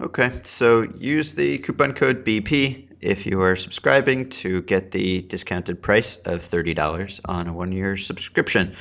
Okay, 0.00 0.30
so 0.44 0.82
use 0.98 1.34
the 1.34 1.58
coupon 1.58 1.92
code 1.94 2.24
BP 2.24 2.88
if 3.00 3.24
you 3.26 3.40
are 3.42 3.56
subscribing 3.56 4.28
to 4.30 4.62
get 4.62 4.90
the 4.90 5.22
discounted 5.22 5.80
price 5.82 6.16
of 6.24 6.42
$30 6.42 7.20
on 7.26 7.46
a 7.48 7.52
one 7.52 7.72
year 7.72 7.96
subscription. 7.96 8.74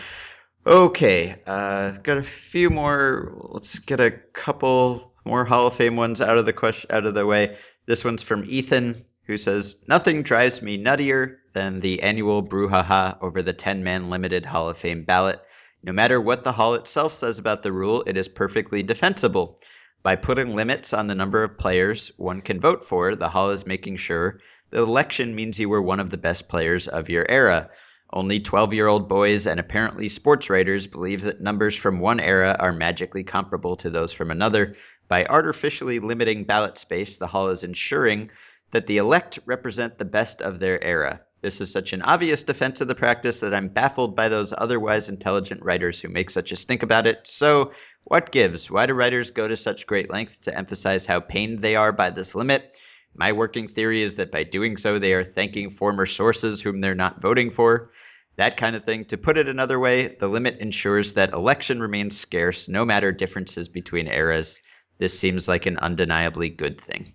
Okay, 0.65 1.37
uh, 1.47 1.89
got 2.03 2.19
a 2.19 2.23
few 2.23 2.69
more. 2.69 3.33
Let's 3.49 3.79
get 3.79 3.99
a 3.99 4.11
couple 4.11 5.11
more 5.25 5.43
Hall 5.43 5.65
of 5.65 5.73
Fame 5.73 5.95
ones 5.95 6.21
out 6.21 6.37
of 6.37 6.45
the 6.45 6.53
question, 6.53 6.91
out 6.91 7.07
of 7.07 7.15
the 7.15 7.25
way. 7.25 7.57
This 7.87 8.05
one's 8.05 8.21
from 8.21 8.45
Ethan, 8.45 9.03
who 9.25 9.37
says, 9.37 9.77
"Nothing 9.87 10.21
drives 10.21 10.61
me 10.61 10.77
nuttier 10.77 11.37
than 11.53 11.79
the 11.79 12.03
annual 12.03 12.43
brouhaha 12.43 13.17
over 13.21 13.41
the 13.41 13.55
10-man 13.55 14.11
limited 14.11 14.45
Hall 14.45 14.69
of 14.69 14.77
Fame 14.77 15.03
ballot. 15.03 15.41
No 15.81 15.93
matter 15.93 16.21
what 16.21 16.43
the 16.43 16.51
Hall 16.51 16.75
itself 16.75 17.13
says 17.13 17.39
about 17.39 17.63
the 17.63 17.71
rule, 17.71 18.03
it 18.05 18.15
is 18.15 18.27
perfectly 18.27 18.83
defensible. 18.83 19.57
By 20.03 20.15
putting 20.15 20.55
limits 20.55 20.93
on 20.93 21.07
the 21.07 21.15
number 21.15 21.43
of 21.43 21.57
players 21.57 22.11
one 22.17 22.41
can 22.41 22.59
vote 22.59 22.85
for, 22.85 23.15
the 23.15 23.29
Hall 23.29 23.49
is 23.49 23.65
making 23.65 23.97
sure 23.97 24.39
the 24.69 24.83
election 24.83 25.33
means 25.33 25.57
you 25.57 25.69
were 25.69 25.81
one 25.81 25.99
of 25.99 26.11
the 26.11 26.17
best 26.17 26.47
players 26.47 26.87
of 26.87 27.09
your 27.09 27.25
era." 27.27 27.71
Only 28.13 28.41
12 28.41 28.73
year 28.73 28.87
old 28.87 29.07
boys 29.07 29.47
and 29.47 29.59
apparently 29.59 30.09
sports 30.09 30.49
writers 30.49 30.85
believe 30.85 31.21
that 31.21 31.39
numbers 31.39 31.77
from 31.77 31.99
one 31.99 32.19
era 32.19 32.57
are 32.59 32.73
magically 32.73 33.23
comparable 33.23 33.77
to 33.77 33.89
those 33.89 34.11
from 34.11 34.31
another. 34.31 34.75
By 35.07 35.25
artificially 35.25 35.99
limiting 35.99 36.43
ballot 36.43 36.77
space, 36.77 37.15
the 37.17 37.27
Hall 37.27 37.49
is 37.49 37.63
ensuring 37.63 38.31
that 38.71 38.87
the 38.87 38.97
elect 38.97 39.39
represent 39.45 39.97
the 39.97 40.05
best 40.05 40.41
of 40.41 40.59
their 40.59 40.83
era. 40.83 41.21
This 41.41 41.61
is 41.61 41.71
such 41.71 41.93
an 41.93 42.01
obvious 42.01 42.43
defense 42.43 42.81
of 42.81 42.87
the 42.87 42.95
practice 42.95 43.39
that 43.39 43.53
I'm 43.53 43.69
baffled 43.69 44.15
by 44.15 44.29
those 44.29 44.53
otherwise 44.55 45.09
intelligent 45.09 45.63
writers 45.63 45.99
who 45.99 46.09
make 46.09 46.29
such 46.29 46.51
a 46.51 46.55
stink 46.55 46.83
about 46.83 47.07
it. 47.07 47.25
So, 47.27 47.71
what 48.03 48.31
gives? 48.31 48.69
Why 48.69 48.85
do 48.85 48.93
writers 48.93 49.31
go 49.31 49.47
to 49.47 49.55
such 49.55 49.87
great 49.87 50.11
lengths 50.11 50.39
to 50.39 50.57
emphasize 50.57 51.05
how 51.05 51.19
pained 51.21 51.59
they 51.59 51.75
are 51.75 51.91
by 51.91 52.09
this 52.09 52.35
limit? 52.35 52.77
My 53.13 53.33
working 53.33 53.67
theory 53.67 54.01
is 54.01 54.15
that 54.15 54.31
by 54.31 54.43
doing 54.43 54.77
so, 54.77 54.99
they 54.99 55.13
are 55.13 55.23
thanking 55.23 55.69
former 55.69 56.05
sources 56.05 56.61
whom 56.61 56.81
they're 56.81 56.95
not 56.95 57.21
voting 57.21 57.51
for. 57.51 57.91
That 58.37 58.57
kind 58.57 58.75
of 58.75 58.85
thing. 58.85 59.05
To 59.05 59.17
put 59.17 59.37
it 59.37 59.47
another 59.47 59.79
way, 59.79 60.15
the 60.19 60.27
limit 60.27 60.59
ensures 60.59 61.13
that 61.13 61.33
election 61.33 61.81
remains 61.81 62.17
scarce 62.17 62.67
no 62.67 62.85
matter 62.85 63.11
differences 63.11 63.67
between 63.67 64.07
eras. 64.07 64.61
This 64.97 65.17
seems 65.19 65.47
like 65.47 65.65
an 65.65 65.77
undeniably 65.77 66.49
good 66.49 66.79
thing. 66.79 67.13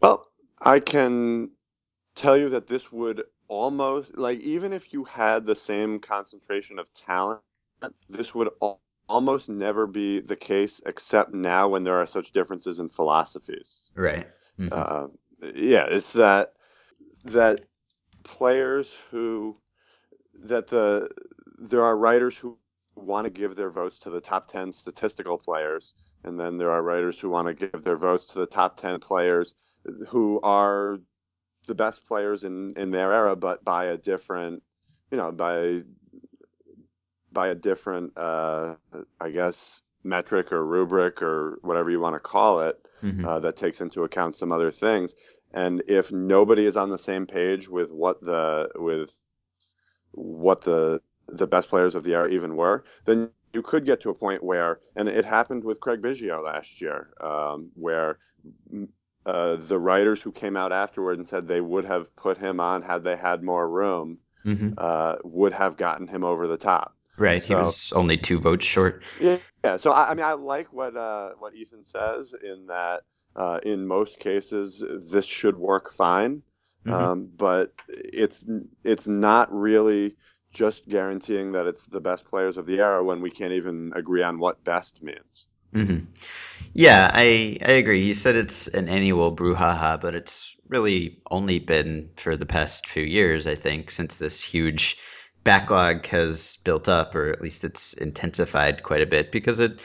Well, 0.00 0.26
I 0.60 0.80
can 0.80 1.50
tell 2.14 2.36
you 2.36 2.50
that 2.50 2.66
this 2.66 2.92
would 2.92 3.22
almost 3.48 4.16
like 4.16 4.40
even 4.40 4.72
if 4.72 4.92
you 4.92 5.04
had 5.04 5.46
the 5.46 5.54
same 5.54 6.00
concentration 6.00 6.78
of 6.78 6.92
talent, 6.92 7.40
this 8.08 8.34
would 8.34 8.50
al- 8.60 8.80
almost 9.08 9.48
never 9.48 9.86
be 9.86 10.20
the 10.20 10.36
case 10.36 10.82
except 10.84 11.32
now 11.32 11.68
when 11.68 11.84
there 11.84 12.00
are 12.00 12.06
such 12.06 12.32
differences 12.32 12.78
in 12.78 12.88
philosophies. 12.88 13.90
Right. 13.94 14.28
Mhm. 14.58 14.68
Uh, 14.70 15.08
yeah, 15.42 15.86
it's 15.88 16.12
that 16.14 16.52
that 17.24 17.60
players 18.24 18.96
who 19.10 19.56
that 20.34 20.68
the 20.68 21.10
there 21.58 21.82
are 21.84 21.96
writers 21.96 22.36
who 22.36 22.58
want 22.96 23.24
to 23.26 23.30
give 23.30 23.56
their 23.56 23.70
votes 23.70 23.98
to 24.00 24.10
the 24.10 24.20
top 24.20 24.48
10 24.48 24.72
statistical 24.72 25.38
players 25.38 25.94
and 26.24 26.38
then 26.38 26.58
there 26.58 26.70
are 26.70 26.82
writers 26.82 27.18
who 27.20 27.30
want 27.30 27.48
to 27.48 27.54
give 27.54 27.82
their 27.82 27.96
votes 27.96 28.26
to 28.26 28.38
the 28.38 28.46
top 28.46 28.76
10 28.76 29.00
players 29.00 29.54
who 30.08 30.40
are 30.42 30.98
the 31.66 31.74
best 31.74 32.06
players 32.06 32.44
in 32.44 32.72
in 32.76 32.90
their 32.90 33.12
era 33.12 33.36
but 33.36 33.64
by 33.64 33.86
a 33.86 33.96
different 33.96 34.62
you 35.10 35.18
know 35.18 35.32
by 35.32 35.82
by 37.32 37.48
a 37.48 37.54
different 37.54 38.12
uh 38.16 38.74
i 39.20 39.30
guess 39.30 39.80
metric 40.04 40.52
or 40.52 40.64
rubric 40.64 41.22
or 41.22 41.58
whatever 41.62 41.90
you 41.90 42.00
want 42.00 42.16
to 42.16 42.20
call 42.20 42.60
it 42.60 42.78
Mhm. 43.02 43.24
uh, 43.24 43.40
that 43.40 43.56
takes 43.56 43.80
into 43.80 44.04
account 44.04 44.36
some 44.36 44.52
other 44.52 44.70
things. 44.70 45.14
And 45.52 45.82
if 45.88 46.12
nobody 46.12 46.66
is 46.66 46.76
on 46.76 46.90
the 46.90 46.98
same 46.98 47.26
page 47.26 47.68
with 47.68 47.90
what 47.92 48.20
the 48.20 48.70
with 48.76 49.18
what 50.12 50.62
the 50.62 51.02
the 51.28 51.46
best 51.46 51.68
players 51.68 51.94
of 51.94 52.04
the 52.04 52.14
era 52.14 52.28
even 52.30 52.56
were, 52.56 52.84
then 53.04 53.30
you 53.52 53.62
could 53.62 53.84
get 53.84 54.00
to 54.02 54.10
a 54.10 54.14
point 54.14 54.42
where, 54.42 54.80
and 54.96 55.08
it 55.08 55.24
happened 55.24 55.64
with 55.64 55.80
Craig 55.80 56.02
Biggio 56.02 56.42
last 56.44 56.80
year, 56.80 57.12
um, 57.20 57.70
where 57.74 58.18
mm, 58.72 58.88
uh, 59.26 59.56
the 59.56 59.78
writers 59.78 60.22
who 60.22 60.32
came 60.32 60.56
out 60.56 60.72
afterward 60.72 61.18
and 61.18 61.28
said 61.28 61.48
they 61.48 61.60
would 61.60 61.86
have 61.86 62.14
put 62.16 62.38
him 62.38 62.60
on 62.60 62.82
had 62.82 63.04
they 63.04 63.16
had 63.16 63.42
more 63.42 63.68
room, 63.68 64.18
Mhm. 64.44 64.78
uh, 64.78 65.16
would 65.24 65.54
have 65.54 65.78
gotten 65.78 66.08
him 66.08 66.24
over 66.24 66.48
the 66.48 66.58
top. 66.58 66.97
Right. 67.18 67.42
He 67.42 67.54
was 67.54 67.92
only 67.94 68.16
two 68.16 68.38
votes 68.40 68.64
short. 68.66 69.02
Yeah, 69.16 69.38
yeah. 69.64 69.76
So 69.76 69.90
I, 69.92 70.10
I 70.10 70.14
mean, 70.14 70.24
I 70.24 70.32
like 70.34 70.72
what 70.72 70.96
uh, 70.96 71.30
what 71.38 71.54
Ethan 71.54 71.84
says 71.84 72.34
in 72.34 72.66
that 72.66 73.02
uh, 73.36 73.60
in 73.62 73.86
most 73.86 74.18
cases 74.20 74.84
this 75.10 75.26
should 75.26 75.56
work 75.56 75.92
fine, 75.92 76.42
Mhm. 76.84 76.94
um, 76.94 77.30
but 77.36 77.72
it's 77.88 78.46
it's 78.84 79.08
not 79.08 79.52
really 79.52 80.16
just 80.52 80.88
guaranteeing 80.88 81.52
that 81.52 81.66
it's 81.66 81.86
the 81.86 82.00
best 82.00 82.24
players 82.26 82.56
of 82.56 82.66
the 82.66 82.78
era 82.80 83.04
when 83.04 83.20
we 83.20 83.30
can't 83.30 83.52
even 83.52 83.92
agree 83.94 84.22
on 84.22 84.38
what 84.38 84.64
best 84.64 85.02
means. 85.02 85.46
hmm 85.72 85.98
Yeah, 86.74 87.10
I 87.12 87.58
I 87.62 87.72
agree. 87.72 88.04
He 88.04 88.14
said 88.14 88.36
it's 88.36 88.68
an 88.68 88.88
annual 88.88 89.34
brouhaha, 89.34 90.00
but 90.00 90.14
it's 90.14 90.56
really 90.68 91.22
only 91.30 91.58
been 91.60 92.10
for 92.16 92.36
the 92.36 92.46
past 92.46 92.88
few 92.88 93.04
years, 93.04 93.46
I 93.46 93.54
think, 93.56 93.90
since 93.90 94.16
this 94.16 94.42
huge 94.42 94.96
backlog 95.48 96.04
has 96.04 96.58
built 96.58 96.90
up, 96.90 97.14
or 97.14 97.30
at 97.30 97.40
least 97.40 97.64
it's 97.64 97.94
intensified 97.94 98.82
quite 98.82 99.00
a 99.00 99.06
bit 99.06 99.32
because 99.32 99.60
it, 99.60 99.80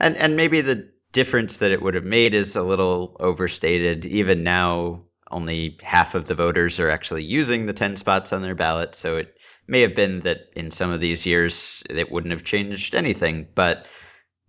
and 0.00 0.16
and 0.16 0.34
maybe 0.34 0.60
the 0.60 0.90
difference 1.12 1.58
that 1.58 1.70
it 1.70 1.80
would 1.80 1.94
have 1.94 2.02
made 2.04 2.34
is 2.34 2.56
a 2.56 2.64
little 2.64 3.16
overstated. 3.20 4.04
Even 4.06 4.42
now, 4.42 5.04
only 5.30 5.78
half 5.84 6.16
of 6.16 6.26
the 6.26 6.34
voters 6.34 6.80
are 6.80 6.90
actually 6.90 7.22
using 7.22 7.64
the 7.64 7.72
10 7.72 7.94
spots 7.94 8.32
on 8.32 8.42
their 8.42 8.56
ballot. 8.56 8.96
So 8.96 9.18
it 9.18 9.38
may 9.68 9.82
have 9.82 9.94
been 9.94 10.22
that 10.22 10.48
in 10.56 10.72
some 10.72 10.90
of 10.90 11.00
these 11.00 11.24
years 11.26 11.84
it 11.88 12.10
wouldn't 12.10 12.32
have 12.32 12.42
changed 12.42 12.96
anything, 12.96 13.46
but 13.54 13.86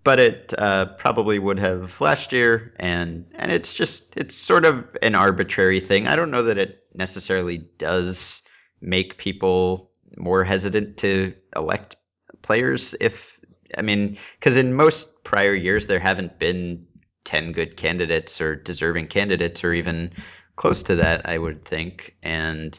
but 0.04 0.20
it 0.20 0.52
uh, 0.58 0.86
probably 0.98 1.38
would 1.38 1.60
have 1.60 2.02
last 2.02 2.34
year. 2.34 2.74
And 2.80 3.28
and 3.36 3.52
it's 3.52 3.76
just 3.76 4.18
it's 4.18 4.34
sort 4.34 4.66
of 4.66 4.98
an 5.04 5.14
arbitrary 5.14 5.80
thing. 5.80 6.08
I 6.08 6.16
don't 6.16 6.32
know 6.32 6.44
that 6.44 6.58
it 6.58 6.84
necessarily 6.96 7.60
does 7.60 8.42
make 8.82 9.20
people 9.20 9.92
more 10.18 10.44
hesitant 10.44 10.98
to 10.98 11.34
elect 11.56 11.96
players 12.42 12.96
if 13.00 13.40
I 13.78 13.82
mean, 13.82 14.18
because 14.40 14.58
in 14.58 14.74
most 14.74 15.24
prior 15.24 15.54
years 15.54 15.88
there 15.88 16.00
haven't 16.00 16.40
been 16.40 16.88
ten 17.24 17.52
good 17.52 17.76
candidates 17.76 18.40
or 18.40 18.56
deserving 18.56 19.08
candidates 19.08 19.64
or 19.64 19.74
even 19.74 20.12
close 20.56 20.84
to 20.84 20.98
that, 20.98 21.28
I 21.28 21.38
would 21.38 21.64
think. 21.64 22.16
And 22.24 22.78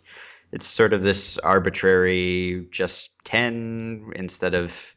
it's 0.53 0.66
sort 0.66 0.93
of 0.93 1.03
this 1.03 1.39
arbitrary 1.39 2.68
just 2.70 3.11
10 3.24 4.12
instead 4.14 4.55
of 4.57 4.95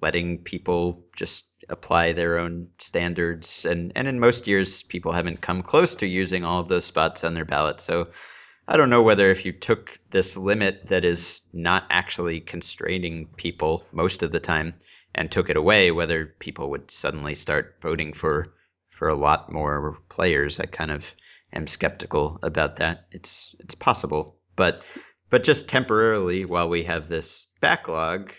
letting 0.00 0.38
people 0.38 1.04
just 1.16 1.46
apply 1.68 2.12
their 2.12 2.38
own 2.38 2.68
standards. 2.78 3.64
And, 3.64 3.92
and 3.94 4.08
in 4.08 4.20
most 4.20 4.46
years, 4.46 4.82
people 4.82 5.12
haven't 5.12 5.40
come 5.40 5.62
close 5.62 5.96
to 5.96 6.06
using 6.06 6.44
all 6.44 6.60
of 6.60 6.68
those 6.68 6.84
spots 6.84 7.24
on 7.24 7.34
their 7.34 7.44
ballot. 7.44 7.80
So 7.80 8.08
I 8.72 8.78
don't 8.78 8.88
know 8.88 9.02
whether 9.02 9.30
if 9.30 9.44
you 9.44 9.52
took 9.52 9.98
this 10.12 10.34
limit 10.34 10.88
that 10.88 11.04
is 11.04 11.42
not 11.52 11.84
actually 11.90 12.40
constraining 12.40 13.26
people 13.36 13.84
most 13.92 14.22
of 14.22 14.32
the 14.32 14.40
time 14.40 14.72
and 15.14 15.30
took 15.30 15.50
it 15.50 15.58
away, 15.58 15.90
whether 15.90 16.24
people 16.38 16.70
would 16.70 16.90
suddenly 16.90 17.34
start 17.34 17.76
voting 17.82 18.14
for 18.14 18.54
for 18.88 19.08
a 19.08 19.14
lot 19.14 19.52
more 19.52 19.98
players. 20.08 20.58
I 20.58 20.64
kind 20.64 20.90
of 20.90 21.14
am 21.52 21.66
skeptical 21.66 22.38
about 22.42 22.76
that. 22.76 23.08
It's 23.10 23.54
it's 23.58 23.74
possible, 23.74 24.38
but 24.56 24.82
but 25.28 25.44
just 25.44 25.68
temporarily 25.68 26.46
while 26.46 26.70
we 26.70 26.84
have 26.84 27.08
this 27.08 27.48
backlog, 27.60 28.32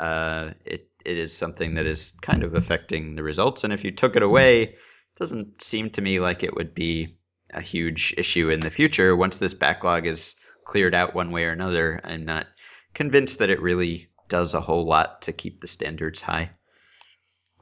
uh, 0.00 0.54
it 0.64 0.90
it 1.04 1.18
is 1.18 1.32
something 1.32 1.74
that 1.76 1.86
is 1.86 2.14
kind 2.20 2.42
of 2.42 2.54
affecting 2.54 3.14
the 3.14 3.22
results. 3.22 3.62
And 3.62 3.72
if 3.72 3.84
you 3.84 3.92
took 3.92 4.16
it 4.16 4.24
away, 4.24 4.62
it 4.62 4.78
doesn't 5.16 5.62
seem 5.62 5.90
to 5.90 6.02
me 6.02 6.18
like 6.18 6.42
it 6.42 6.56
would 6.56 6.74
be 6.74 7.17
a 7.52 7.60
huge 7.60 8.14
issue 8.16 8.50
in 8.50 8.60
the 8.60 8.70
future. 8.70 9.16
Once 9.16 9.38
this 9.38 9.54
backlog 9.54 10.06
is 10.06 10.34
cleared 10.64 10.94
out 10.94 11.14
one 11.14 11.30
way 11.30 11.44
or 11.44 11.52
another, 11.52 12.00
I'm 12.04 12.24
not 12.24 12.46
convinced 12.94 13.38
that 13.38 13.50
it 13.50 13.62
really 13.62 14.08
does 14.28 14.54
a 14.54 14.60
whole 14.60 14.84
lot 14.84 15.22
to 15.22 15.32
keep 15.32 15.60
the 15.60 15.66
standards 15.66 16.20
high. 16.20 16.50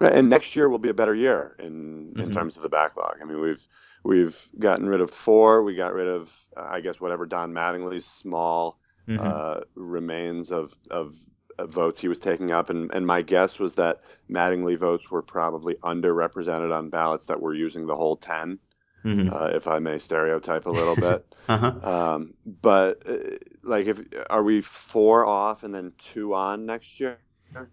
And 0.00 0.28
next 0.28 0.56
year 0.56 0.68
will 0.68 0.78
be 0.78 0.88
a 0.88 0.94
better 0.94 1.14
year 1.14 1.56
in 1.58 1.66
in 1.66 2.12
mm-hmm. 2.14 2.32
terms 2.32 2.56
of 2.56 2.62
the 2.62 2.68
backlog. 2.68 3.16
I 3.22 3.24
mean, 3.24 3.40
we've 3.40 3.66
We've 4.06 4.48
gotten 4.56 4.88
rid 4.88 5.00
of 5.00 5.10
four. 5.10 5.64
We 5.64 5.74
got 5.74 5.92
rid 5.92 6.06
of, 6.06 6.32
uh, 6.56 6.68
I 6.70 6.80
guess, 6.80 7.00
whatever 7.00 7.26
Don 7.26 7.52
Mattingly's 7.52 8.04
small 8.04 8.78
mm-hmm. 9.08 9.18
uh, 9.20 9.60
remains 9.74 10.52
of, 10.52 10.76
of, 10.90 11.16
votes 11.58 11.98
he 11.98 12.06
was 12.06 12.18
taking 12.18 12.50
up, 12.50 12.68
and 12.68 12.90
and 12.92 13.06
my 13.06 13.22
guess 13.22 13.58
was 13.58 13.76
that 13.76 14.02
Mattingly 14.30 14.76
votes 14.76 15.10
were 15.10 15.22
probably 15.22 15.74
underrepresented 15.76 16.70
on 16.70 16.90
ballots 16.90 17.26
that 17.26 17.40
were 17.40 17.54
using 17.54 17.86
the 17.86 17.96
whole 17.96 18.14
10 18.14 18.58
mm-hmm. 19.06 19.32
uh, 19.32 19.48
if 19.48 19.68
I 19.68 19.78
may 19.78 19.98
stereotype 19.98 20.66
a 20.66 20.70
little 20.70 20.96
bit. 21.08 21.26
uh-huh. 21.48 22.14
um, 22.14 22.34
but 22.44 23.02
uh, 23.08 23.36
like, 23.62 23.86
if 23.86 24.00
are 24.28 24.42
we 24.42 24.60
four 24.60 25.24
off 25.26 25.62
and 25.62 25.74
then 25.74 25.92
two 25.98 26.34
on 26.34 26.66
next 26.66 27.00
year? 27.00 27.18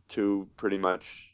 Two 0.08 0.48
pretty 0.56 0.78
much 0.78 1.34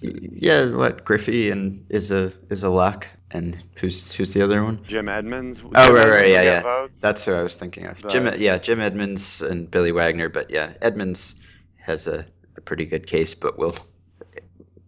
yeah, 0.00 0.74
what 0.74 1.04
Griffey 1.04 1.50
and 1.50 1.86
is 1.88 2.10
a 2.12 2.32
is 2.50 2.64
a 2.64 2.68
lock, 2.68 3.06
and 3.30 3.56
who's 3.76 4.12
who's 4.12 4.34
the 4.34 4.42
other 4.42 4.62
one? 4.62 4.82
Jim 4.84 5.08
Edmonds. 5.08 5.62
Oh 5.64 5.86
Jim 5.86 5.94
right, 5.94 6.06
right, 6.06 6.30
yeah, 6.30 6.42
yeah. 6.42 6.62
Votes. 6.62 7.00
That's 7.00 7.24
who 7.24 7.32
I 7.32 7.42
was 7.42 7.54
thinking 7.54 7.86
of. 7.86 8.02
But, 8.02 8.12
Jim, 8.12 8.30
yeah, 8.38 8.58
Jim 8.58 8.80
Edmonds 8.80 9.40
and 9.40 9.70
Billy 9.70 9.92
Wagner, 9.92 10.28
but 10.28 10.50
yeah, 10.50 10.74
Edmonds 10.82 11.34
has 11.78 12.06
a, 12.08 12.26
a 12.56 12.60
pretty 12.60 12.84
good 12.84 13.06
case, 13.06 13.34
but 13.34 13.58
will 13.58 13.74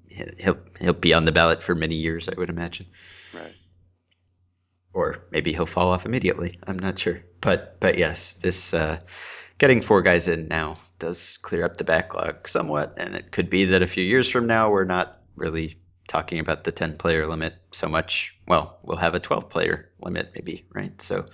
he'll 0.09 0.59
he'll 0.79 0.93
be 0.93 1.14
on 1.14 1.24
the 1.24 1.33
ballot 1.33 1.62
for 1.62 1.74
many 1.74 1.95
years, 1.95 2.29
I 2.29 2.39
would 2.39 2.51
imagine. 2.51 2.87
Right. 3.33 3.55
Or 4.93 5.22
maybe 5.30 5.53
he'll 5.53 5.66
fall 5.66 5.89
off 5.89 6.07
immediately. 6.07 6.59
I'm 6.66 6.78
not 6.78 6.99
sure, 6.99 7.22
but 7.41 7.78
but 7.80 7.99
yes, 7.99 8.34
this 8.34 8.74
uh, 8.74 8.99
getting 9.59 9.82
four 9.82 10.03
guys 10.03 10.28
in 10.28 10.49
now 10.49 10.78
does 10.99 11.39
clear 11.39 11.64
up 11.64 11.76
the 11.76 11.84
backlog 11.84 12.49
somewhat, 12.49 12.95
and 12.97 13.14
it 13.14 13.30
could 13.30 13.51
be 13.51 13.66
that 13.66 13.82
a 13.82 13.86
few 13.86 14.05
years 14.05 14.28
from 14.28 14.47
now 14.47 14.70
we're 14.70 14.84
not 14.84 15.20
really 15.36 15.78
talking 16.09 16.39
about 16.39 16.64
the 16.64 16.72
10 16.72 16.97
player 16.97 17.26
limit 17.26 17.55
so 17.70 17.89
much. 17.89 18.34
Well, 18.49 18.78
we'll 18.82 18.97
have 18.97 19.14
a 19.14 19.20
12 19.20 19.51
player 19.51 19.91
limit 20.01 20.30
maybe, 20.34 20.64
right? 20.72 21.01
So 21.01 21.26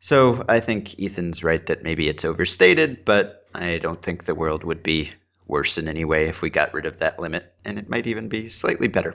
so 0.00 0.44
I 0.50 0.60
think 0.60 1.00
Ethan's 1.00 1.42
right 1.42 1.64
that 1.64 1.82
maybe 1.82 2.08
it's 2.08 2.26
overstated, 2.26 3.06
but 3.06 3.46
I 3.54 3.78
don't 3.78 4.02
think 4.02 4.24
the 4.24 4.34
world 4.34 4.62
would 4.62 4.82
be 4.82 5.10
worse 5.46 5.78
in 5.78 5.88
any 5.88 6.04
way 6.04 6.26
if 6.26 6.42
we 6.42 6.50
got 6.50 6.74
rid 6.74 6.84
of 6.84 6.98
that 6.98 7.18
limit, 7.18 7.50
and 7.64 7.78
it 7.78 7.88
might 7.88 8.06
even 8.06 8.28
be 8.28 8.50
slightly 8.50 8.88
better. 8.88 9.14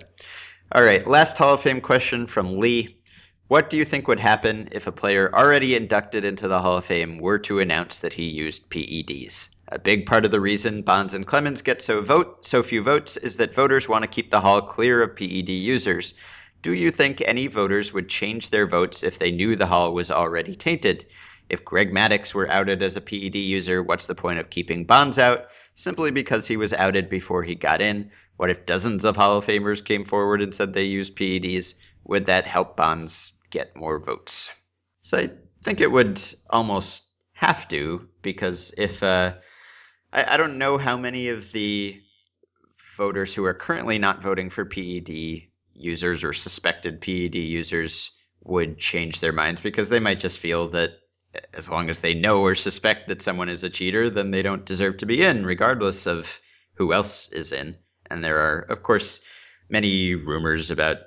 All 0.72 0.84
right, 0.84 1.07
last 1.07 1.38
Hall 1.38 1.53
of 1.53 1.62
Fame 1.62 1.82
question 1.82 2.26
from 2.26 2.60
Lee. 2.60 2.99
What 3.50 3.72
do 3.72 3.78
you 3.78 3.84
think 3.84 4.08
would 4.08 4.20
happen 4.20 4.70
if 4.74 4.86
a 4.86 4.91
player 4.91 5.34
already 5.34 5.74
inducted 5.74 6.24
into 6.24 6.47
the 6.47 6.62
Hall 6.62 6.78
of 6.78 6.86
Fame 6.86 7.18
were 7.18 7.39
to 7.39 7.58
announce 7.58 7.97
that 7.97 8.14
he 8.14 8.26
used 8.26 8.70
PEDs? 8.70 9.50
A 9.70 9.80
big 9.80 10.06
part 10.06 10.24
of 10.24 10.30
the 10.30 10.39
reason 10.39 10.84
Bonds 10.84 11.16
and 11.16 11.26
Clemens 11.26 11.64
get 11.64 11.82
so 11.82 12.00
vote 12.00 12.45
so 12.45 12.62
few 12.62 12.84
votes 12.84 13.18
is 13.18 13.38
that 13.38 13.56
voters 13.56 13.89
want 13.89 14.04
to 14.04 14.08
keep 14.08 14.30
the 14.30 14.39
hall 14.39 14.62
clear 14.62 15.02
of 15.02 15.16
PED 15.16 15.50
users. 15.50 16.14
Do 16.62 16.76
you 16.76 16.91
think 16.91 17.24
any 17.26 17.47
voters 17.47 17.91
would 17.91 18.08
change 18.08 18.52
their 18.52 18.68
votes 18.68 19.02
if 19.02 19.18
they 19.18 19.32
knew 19.32 19.56
the 19.56 19.66
hall 19.66 19.95
was 19.95 20.12
already 20.12 20.54
tainted? 20.54 21.08
If 21.50 21.66
Greg 21.66 21.91
Maddux 21.91 22.36
were 22.36 22.52
outed 22.52 22.84
as 22.84 22.97
a 22.97 23.02
PED 23.02 23.34
user, 23.34 23.82
what's 23.82 24.06
the 24.06 24.14
point 24.14 24.38
of 24.38 24.52
keeping 24.52 24.86
Bonds 24.86 25.18
out? 25.18 25.47
Simply 25.74 26.12
because 26.12 26.45
he 26.45 26.56
was 26.56 26.72
outed 26.72 27.10
before 27.10 27.41
he 27.41 27.56
got 27.56 27.82
in. 27.82 28.12
What 28.38 28.52
if 28.52 28.68
dozens 28.68 29.06
of 29.06 29.16
Hall 29.16 29.39
of 29.39 29.45
Famers 29.47 29.84
came 29.84 30.06
forward 30.06 30.43
and 30.43 30.54
said 30.54 30.76
they 30.76 30.84
used 30.84 31.16
PEDs? 31.16 31.74
Would 32.04 32.26
that 32.26 32.45
help 32.45 32.78
Bonds 32.78 33.34
get 33.50 33.76
more 33.76 34.00
votes. 34.00 34.52
So 35.02 35.18
I 35.18 35.30
think 35.64 35.82
it 35.82 35.91
would 35.91 36.22
almost 36.50 37.04
have 37.34 37.68
to 37.70 38.08
because 38.22 38.74
if 38.78 39.02
uh, 39.02 39.34
I, 40.12 40.34
I 40.34 40.38
don't 40.38 40.58
know 40.58 40.78
how 40.78 40.97
many 40.97 41.30
of 41.30 41.52
the 41.52 42.02
voters 42.97 43.34
who 43.34 43.45
are 43.45 43.54
currently 43.54 43.97
not 43.97 44.22
voting 44.22 44.50
for 44.50 44.66
PED 44.66 45.43
users 45.74 46.24
or 46.24 46.34
suspected 46.34 47.02
PED 47.02 47.36
users 47.36 48.12
would 48.43 48.78
change 48.78 49.20
their 49.20 49.32
minds 49.32 49.62
because 49.62 49.89
they 49.89 50.00
might 50.00 50.20
just 50.20 50.38
feel 50.38 50.70
that 50.70 50.91
as 51.54 51.70
long 51.70 51.89
as 51.89 52.00
they 52.00 52.14
know 52.14 52.41
or 52.41 52.56
suspect 52.56 53.08
that 53.08 53.22
someone 53.22 53.50
is 53.50 53.64
a 53.64 53.70
cheater, 53.70 54.10
then 54.10 54.32
they 54.32 54.41
don't 54.41 54.66
deserve 54.66 54.97
to 54.97 55.06
be 55.06 55.22
in, 55.22 55.45
regardless 55.45 56.08
of 56.08 56.41
who 56.74 56.93
else 56.93 57.30
is 57.32 57.52
in. 57.52 57.78
And 58.10 58.24
there 58.24 58.39
are, 58.39 58.60
of 58.60 58.82
course, 58.82 59.22
many 59.70 60.16
rumors 60.16 60.72
about 60.72 60.97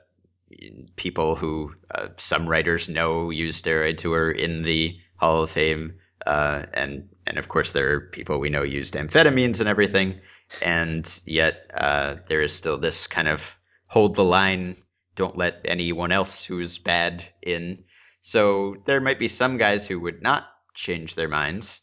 people 0.96 1.36
who 1.36 1.74
uh, 1.94 2.08
some 2.16 2.48
writers 2.48 2.88
know 2.88 3.30
use 3.30 3.60
steroids 3.60 4.00
who 4.00 4.12
are 4.12 4.30
in 4.30 4.62
the 4.62 4.98
Hall 5.16 5.42
of 5.42 5.50
Fame, 5.50 5.94
uh, 6.26 6.64
and 6.74 7.08
and 7.26 7.38
of 7.38 7.48
course 7.48 7.72
there 7.72 7.94
are 7.94 8.00
people 8.00 8.38
we 8.38 8.50
know 8.50 8.62
used 8.62 8.94
amphetamines 8.94 9.60
and 9.60 9.68
everything, 9.68 10.20
and 10.60 11.20
yet 11.24 11.70
uh, 11.74 12.16
there 12.28 12.42
is 12.42 12.52
still 12.52 12.78
this 12.78 13.06
kind 13.06 13.28
of 13.28 13.56
hold 13.86 14.14
the 14.14 14.24
line, 14.24 14.76
don't 15.16 15.36
let 15.36 15.60
anyone 15.64 16.12
else 16.12 16.44
who's 16.44 16.78
bad 16.78 17.24
in. 17.42 17.84
So 18.20 18.76
there 18.86 19.00
might 19.00 19.18
be 19.18 19.28
some 19.28 19.58
guys 19.58 19.86
who 19.86 20.00
would 20.00 20.22
not 20.22 20.44
change 20.74 21.14
their 21.14 21.28
minds, 21.28 21.80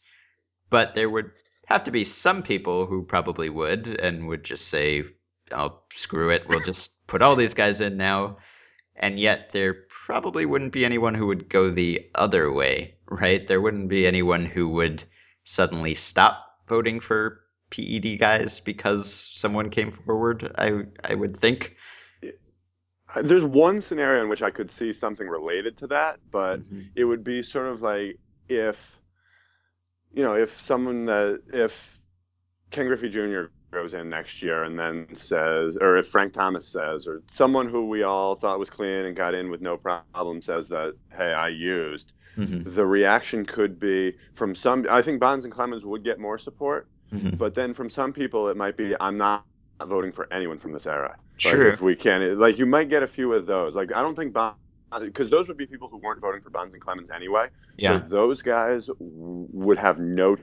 but 0.70 0.94
there 0.94 1.08
would 1.08 1.30
have 1.66 1.84
to 1.84 1.90
be 1.90 2.04
some 2.04 2.42
people 2.42 2.86
who 2.86 3.04
probably 3.04 3.48
would 3.48 3.86
and 3.86 4.26
would 4.28 4.44
just 4.44 4.68
say, 4.68 5.04
"Oh, 5.52 5.80
screw 5.92 6.30
it, 6.30 6.48
we'll 6.48 6.60
just 6.60 7.06
put 7.06 7.22
all 7.22 7.36
these 7.36 7.54
guys 7.54 7.80
in 7.80 7.96
now." 7.96 8.38
And 8.96 9.18
yet 9.18 9.52
there 9.52 9.74
probably 10.06 10.46
wouldn't 10.46 10.72
be 10.72 10.84
anyone 10.84 11.14
who 11.14 11.26
would 11.26 11.48
go 11.48 11.70
the 11.70 12.08
other 12.14 12.50
way, 12.52 12.94
right? 13.08 13.46
There 13.46 13.60
wouldn't 13.60 13.88
be 13.88 14.06
anyone 14.06 14.44
who 14.44 14.68
would 14.68 15.04
suddenly 15.44 15.94
stop 15.94 16.44
voting 16.68 17.00
for 17.00 17.40
PED 17.70 18.18
guys 18.18 18.60
because 18.60 19.12
someone 19.12 19.70
came 19.70 19.92
forward. 19.92 20.52
I 20.56 20.84
I 21.04 21.14
would 21.14 21.36
think. 21.36 21.76
There's 23.22 23.44
one 23.44 23.80
scenario 23.80 24.22
in 24.22 24.28
which 24.28 24.42
I 24.42 24.50
could 24.50 24.70
see 24.70 24.92
something 24.92 25.26
related 25.26 25.78
to 25.78 25.88
that, 25.88 26.20
but 26.30 26.60
mm-hmm. 26.60 26.82
it 26.94 27.04
would 27.04 27.24
be 27.24 27.42
sort 27.42 27.66
of 27.66 27.82
like 27.82 28.20
if, 28.48 29.00
you 30.12 30.22
know, 30.22 30.36
if 30.36 30.60
someone 30.60 31.06
that 31.06 31.42
if 31.52 31.98
Ken 32.70 32.86
Griffey 32.86 33.08
Jr. 33.08 33.46
goes 33.70 33.94
in 33.94 34.08
next 34.08 34.42
year 34.42 34.64
and 34.64 34.78
then 34.78 35.06
says, 35.16 35.76
or 35.80 35.96
if 35.96 36.08
Frank 36.08 36.32
Thomas 36.32 36.66
says, 36.66 37.06
or 37.06 37.22
someone 37.30 37.68
who 37.68 37.86
we 37.86 38.02
all 38.02 38.34
thought 38.34 38.58
was 38.58 38.70
clean 38.70 39.06
and 39.06 39.16
got 39.16 39.34
in 39.34 39.50
with 39.50 39.60
no 39.60 39.76
problem 39.76 40.42
says 40.42 40.68
that, 40.68 40.94
hey, 41.16 41.32
I 41.32 41.48
used, 41.48 42.12
mm-hmm. 42.36 42.74
the 42.74 42.86
reaction 42.86 43.44
could 43.46 43.78
be 43.78 44.16
from 44.34 44.54
some. 44.54 44.86
I 44.90 45.02
think 45.02 45.20
Bonds 45.20 45.44
and 45.44 45.54
Clemens 45.54 45.84
would 45.84 46.04
get 46.04 46.18
more 46.18 46.38
support, 46.38 46.88
mm-hmm. 47.12 47.36
but 47.36 47.54
then 47.54 47.74
from 47.74 47.90
some 47.90 48.12
people 48.12 48.48
it 48.48 48.56
might 48.56 48.76
be, 48.76 48.94
I'm 49.00 49.16
not 49.16 49.44
voting 49.84 50.12
for 50.12 50.30
anyone 50.32 50.58
from 50.58 50.72
this 50.72 50.86
era. 50.86 51.16
Sure. 51.36 51.64
Like 51.64 51.74
if 51.74 51.80
we 51.80 51.96
can, 51.96 52.38
like 52.38 52.58
you 52.58 52.66
might 52.66 52.88
get 52.88 53.02
a 53.02 53.06
few 53.06 53.32
of 53.32 53.46
those. 53.46 53.74
Like 53.74 53.92
I 53.94 54.02
don't 54.02 54.14
think 54.14 54.32
Bonds 54.32 54.56
because 54.98 55.30
those 55.30 55.48
would 55.48 55.56
be 55.56 55.66
people 55.66 55.88
who 55.88 55.98
weren't 55.98 56.20
voting 56.20 56.40
for 56.40 56.50
Bonds 56.50 56.74
and 56.74 56.82
Clemens 56.82 57.10
anyway. 57.10 57.46
Yeah. 57.76 58.02
So 58.02 58.08
those 58.08 58.42
guys 58.42 58.86
w- 58.86 59.46
would 59.52 59.78
have 59.78 59.98
no 59.98 60.36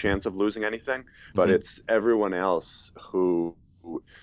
chance 0.00 0.26
of 0.26 0.36
losing 0.36 0.64
anything. 0.64 1.04
But 1.34 1.46
mm-hmm. 1.46 1.56
it's 1.56 1.82
everyone 1.88 2.34
else 2.34 2.92
who, 3.10 3.56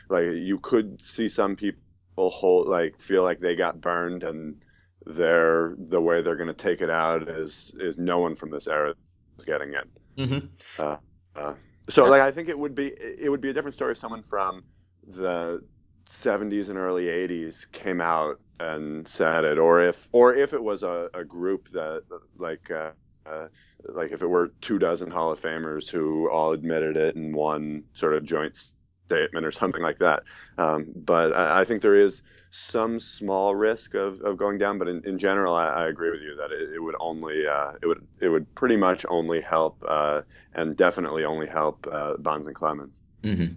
like, 0.09 0.25
you 0.33 0.59
could 0.59 1.03
see 1.03 1.29
some 1.29 1.55
people 1.55 1.79
hold 2.17 2.67
like 2.67 2.99
feel 2.99 3.23
like 3.23 3.39
they 3.39 3.55
got 3.55 3.79
burned 3.79 4.23
and 4.23 4.61
they're 5.05 5.75
the 5.77 6.01
way 6.01 6.21
they're 6.21 6.35
going 6.35 6.47
to 6.47 6.53
take 6.53 6.81
it 6.81 6.89
out 6.89 7.29
is 7.29 7.73
is 7.79 7.97
no 7.97 8.19
one 8.19 8.35
from 8.35 8.51
this 8.51 8.67
era 8.67 8.93
is 9.37 9.45
getting 9.45 9.73
it. 9.73 9.87
Mm-hmm. 10.17 10.81
Uh, 10.81 10.97
uh, 11.35 11.53
so 11.89 12.05
like 12.05 12.21
I 12.21 12.31
think 12.31 12.49
it 12.49 12.57
would 12.57 12.75
be 12.75 12.87
it 12.87 13.29
would 13.29 13.41
be 13.41 13.49
a 13.49 13.53
different 13.53 13.75
story 13.75 13.93
if 13.93 13.97
someone 13.97 14.23
from 14.23 14.63
the 15.07 15.63
70s 16.09 16.69
and 16.69 16.77
early 16.77 17.05
80s 17.05 17.71
came 17.71 18.01
out 18.01 18.39
and 18.59 19.07
said 19.07 19.43
it, 19.43 19.57
or 19.57 19.81
if 19.81 20.07
or 20.11 20.35
if 20.35 20.53
it 20.53 20.63
was 20.63 20.83
a, 20.83 21.09
a 21.13 21.23
group 21.23 21.71
that 21.71 22.03
like 22.37 22.71
uh, 22.71 22.91
uh, 23.25 23.47
like 23.83 24.11
if 24.11 24.21
it 24.21 24.27
were 24.27 24.51
two 24.61 24.79
dozen 24.79 25.11
Hall 25.11 25.31
of 25.31 25.39
Famers 25.39 25.89
who 25.89 26.29
all 26.29 26.51
admitted 26.51 26.97
it 26.97 27.15
in 27.15 27.31
one 27.31 27.83
sort 27.93 28.15
of 28.15 28.23
joint 28.23 28.57
statement 29.05 29.45
or 29.45 29.51
something 29.61 29.81
like 29.81 29.99
that. 29.99 30.23
Um, 30.57 30.87
but 30.95 31.33
I, 31.33 31.61
I, 31.61 31.63
think 31.63 31.81
there 31.81 31.99
is 31.99 32.21
some 32.51 32.99
small 32.99 33.55
risk 33.55 33.93
of, 33.93 34.21
of 34.21 34.37
going 34.37 34.57
down. 34.57 34.77
But 34.77 34.87
in, 34.87 35.03
in 35.05 35.17
general, 35.17 35.55
I, 35.55 35.67
I, 35.67 35.87
agree 35.87 36.11
with 36.11 36.21
you 36.21 36.35
that 36.35 36.51
it, 36.51 36.75
it 36.75 36.79
would 36.79 36.95
only 36.99 37.47
uh, 37.47 37.73
it 37.81 37.87
would 37.87 38.05
it 38.19 38.29
would 38.29 38.53
pretty 38.55 38.77
much 38.77 39.05
only 39.09 39.41
help 39.41 39.83
uh, 39.87 40.21
and 40.53 40.75
definitely 40.75 41.25
only 41.25 41.47
help 41.47 41.87
uh, 41.91 42.17
Bonds 42.17 42.47
and 42.47 42.55
Clemens. 42.55 42.99
Mm-hmm. 43.23 43.55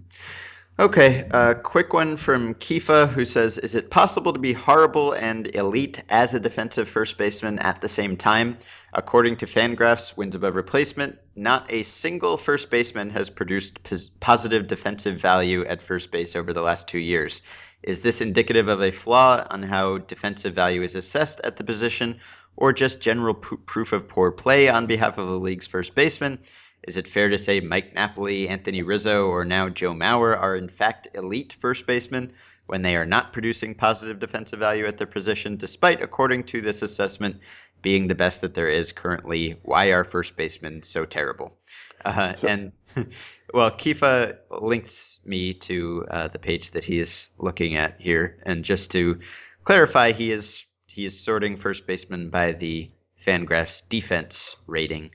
Okay, 0.79 1.29
a 1.33 1.55
quick 1.55 1.93
one 1.93 2.17
from 2.17 2.55
Kifa 2.55 3.09
who 3.09 3.27
says 3.27 3.59
Is 3.59 3.75
it 3.75 3.91
possible 3.91 4.33
to 4.33 4.39
be 4.39 4.55
horrible 4.55 5.13
and 5.13 5.55
elite 5.55 6.03
as 6.09 6.33
a 6.33 6.41
defensive 6.41 6.89
first 6.89 7.19
baseman 7.19 7.59
at 7.59 7.83
the 7.83 7.89
same 7.89 8.17
time? 8.17 8.57
According 8.93 9.37
to 9.37 9.47
Fangraphs, 9.47 10.17
wins 10.17 10.35
above 10.35 10.57
replacement, 10.57 11.17
not 11.37 11.71
a 11.71 11.85
single 11.85 12.37
first 12.37 12.71
baseman 12.71 13.11
has 13.11 13.31
produced 13.31 13.79
positive 14.19 14.67
defensive 14.67 15.21
value 15.21 15.65
at 15.65 15.81
first 15.81 16.11
base 16.11 16.35
over 16.35 16.53
the 16.53 16.61
last 16.61 16.89
two 16.89 16.99
years. 16.99 17.43
Is 17.85 18.01
this 18.01 18.21
indicative 18.21 18.67
of 18.67 18.83
a 18.83 18.91
flaw 18.91 19.47
on 19.49 19.63
how 19.63 19.99
defensive 19.99 20.55
value 20.55 20.83
is 20.83 20.97
assessed 20.97 21.41
at 21.45 21.57
the 21.57 21.63
position, 21.65 22.21
or 22.57 22.73
just 22.73 23.01
general 23.01 23.35
p- 23.35 23.57
proof 23.65 23.93
of 23.93 24.09
poor 24.09 24.33
play 24.33 24.69
on 24.69 24.87
behalf 24.87 25.19
of 25.19 25.29
the 25.29 25.39
league's 25.39 25.69
first 25.69 25.95
baseman? 25.95 26.41
Is 26.83 26.97
it 26.97 27.07
fair 27.07 27.29
to 27.29 27.39
say 27.39 27.61
Mike 27.61 27.95
Napoli, 27.95 28.49
Anthony 28.49 28.83
Rizzo, 28.83 29.29
or 29.29 29.45
now 29.45 29.69
Joe 29.69 29.95
Mauer 29.95 30.37
are 30.37 30.57
in 30.57 30.69
fact 30.69 31.07
elite 31.15 31.53
first 31.53 31.87
basemen 31.87 32.33
when 32.67 32.83
they 32.83 32.97
are 32.97 33.07
not 33.07 33.33
producing 33.33 33.75
positive 33.75 34.19
defensive 34.19 34.59
value 34.59 34.87
at 34.87 34.97
their 34.97 35.07
position, 35.07 35.57
despite, 35.57 36.03
according 36.03 36.45
to 36.45 36.61
this 36.61 36.83
assessment, 36.83 37.41
being 37.83 38.07
the 38.07 38.15
best 38.15 38.43
that 38.43 38.55
there 38.55 38.69
is 38.69 38.93
currently? 38.93 39.59
Why 39.63 39.87
are 39.87 40.05
first 40.05 40.37
basemen 40.37 40.83
so 40.83 41.05
terrible? 41.05 41.57
Uh, 42.05 42.35
and 42.43 42.73
well, 43.55 43.71
Kifa 43.71 44.39
links 44.51 45.21
me 45.25 45.55
to 45.55 46.07
uh, 46.11 46.29
the 46.29 46.39
page 46.39 46.73
that 46.73 46.85
he 46.85 46.99
is 46.99 47.31
looking 47.39 47.77
at 47.77 48.01
here, 48.01 48.39
and 48.45 48.65
just 48.65 48.91
to 48.93 49.21
clarify, 49.65 50.13
he 50.13 50.33
is 50.33 50.67
he 50.87 51.07
is 51.07 51.21
sorting 51.21 51.57
first 51.57 51.87
baseman 51.87 52.31
by 52.31 52.53
the 52.53 52.91
Fangraphs 53.25 53.89
defense 53.89 54.57
rating 54.67 55.11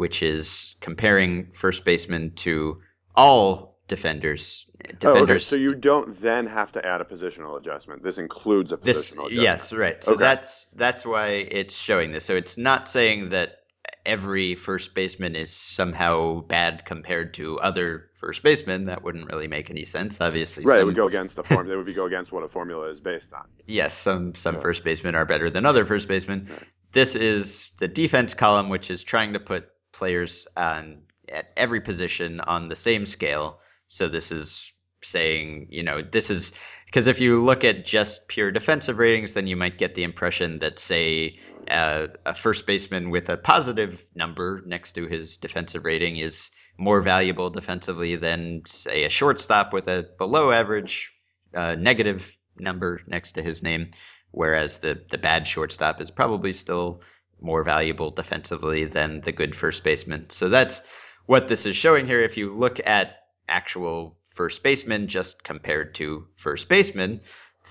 which 0.00 0.22
is 0.22 0.76
comparing 0.80 1.50
first 1.52 1.84
baseman 1.84 2.32
to 2.32 2.80
all 3.14 3.69
defenders. 3.90 4.66
Defenders. 4.78 5.04
Oh, 5.04 5.22
okay. 5.24 5.38
So 5.40 5.56
you 5.56 5.74
don't 5.74 6.18
then 6.20 6.46
have 6.46 6.72
to 6.72 6.86
add 6.86 7.02
a 7.02 7.04
positional 7.04 7.58
adjustment. 7.58 8.02
This 8.02 8.16
includes 8.16 8.72
a 8.72 8.78
positional 8.78 8.84
this, 8.84 9.12
adjustment. 9.12 9.32
Yes, 9.32 9.72
right. 9.74 10.02
So 10.02 10.14
okay. 10.14 10.22
that's 10.22 10.66
that's 10.68 11.04
why 11.04 11.28
it's 11.28 11.76
showing 11.76 12.12
this. 12.12 12.24
So 12.24 12.36
it's 12.36 12.56
not 12.56 12.88
saying 12.88 13.30
that 13.30 13.58
every 14.06 14.54
first 14.54 14.94
baseman 14.94 15.34
is 15.34 15.52
somehow 15.52 16.40
bad 16.40 16.84
compared 16.84 17.34
to 17.34 17.58
other 17.58 18.10
first 18.18 18.42
basemen. 18.42 18.86
That 18.86 19.02
wouldn't 19.02 19.26
really 19.30 19.48
make 19.48 19.70
any 19.70 19.84
sense. 19.84 20.20
Obviously, 20.20 20.64
right? 20.64 20.74
Some... 20.74 20.82
It 20.82 20.84
would 20.86 20.96
go 20.96 21.08
against 21.08 21.36
the 21.36 21.42
form. 21.42 21.70
it 21.70 21.76
would 21.76 21.94
go 21.94 22.06
against 22.06 22.32
what 22.32 22.44
a 22.44 22.48
formula 22.48 22.88
is 22.88 23.00
based 23.00 23.34
on. 23.34 23.48
Yes, 23.66 23.94
some 23.94 24.34
some 24.36 24.54
yeah. 24.54 24.60
first 24.62 24.84
basemen 24.84 25.14
are 25.16 25.26
better 25.26 25.50
than 25.50 25.66
other 25.66 25.84
first 25.84 26.08
basemen. 26.08 26.46
Right. 26.48 26.62
This 26.92 27.14
is 27.16 27.70
the 27.78 27.88
defense 27.88 28.34
column, 28.34 28.68
which 28.68 28.90
is 28.90 29.02
trying 29.02 29.34
to 29.34 29.40
put 29.40 29.68
players 29.92 30.48
on, 30.56 31.02
at 31.28 31.46
every 31.56 31.80
position 31.80 32.40
on 32.40 32.68
the 32.68 32.76
same 32.76 33.06
scale. 33.06 33.59
So 33.90 34.08
this 34.08 34.30
is 34.30 34.72
saying, 35.02 35.66
you 35.70 35.82
know, 35.82 36.00
this 36.00 36.30
is 36.30 36.52
because 36.86 37.08
if 37.08 37.20
you 37.20 37.42
look 37.42 37.64
at 37.64 37.84
just 37.84 38.28
pure 38.28 38.52
defensive 38.52 38.98
ratings, 38.98 39.34
then 39.34 39.48
you 39.48 39.56
might 39.56 39.78
get 39.78 39.96
the 39.96 40.04
impression 40.04 40.60
that, 40.60 40.78
say, 40.78 41.40
uh, 41.68 42.06
a 42.24 42.32
first 42.32 42.68
baseman 42.68 43.10
with 43.10 43.28
a 43.28 43.36
positive 43.36 44.00
number 44.14 44.62
next 44.64 44.92
to 44.92 45.06
his 45.06 45.38
defensive 45.38 45.84
rating 45.84 46.18
is 46.18 46.52
more 46.78 47.00
valuable 47.00 47.50
defensively 47.50 48.14
than, 48.14 48.62
say, 48.64 49.04
a 49.04 49.10
shortstop 49.10 49.72
with 49.72 49.88
a 49.88 50.06
below 50.18 50.52
average 50.52 51.12
uh, 51.52 51.74
negative 51.74 52.36
number 52.60 53.00
next 53.08 53.32
to 53.32 53.42
his 53.42 53.60
name, 53.60 53.90
whereas 54.30 54.78
the 54.78 55.02
the 55.10 55.18
bad 55.18 55.48
shortstop 55.48 56.00
is 56.00 56.12
probably 56.12 56.52
still 56.52 57.02
more 57.40 57.64
valuable 57.64 58.12
defensively 58.12 58.84
than 58.84 59.20
the 59.22 59.32
good 59.32 59.56
first 59.56 59.82
baseman. 59.82 60.30
So 60.30 60.48
that's 60.48 60.80
what 61.26 61.48
this 61.48 61.66
is 61.66 61.74
showing 61.74 62.06
here. 62.06 62.20
If 62.20 62.36
you 62.36 62.54
look 62.54 62.78
at 62.84 63.19
actual 63.50 64.16
first 64.30 64.62
baseman 64.62 65.08
just 65.08 65.44
compared 65.44 65.94
to 65.96 66.26
first 66.36 66.68
baseman, 66.68 67.20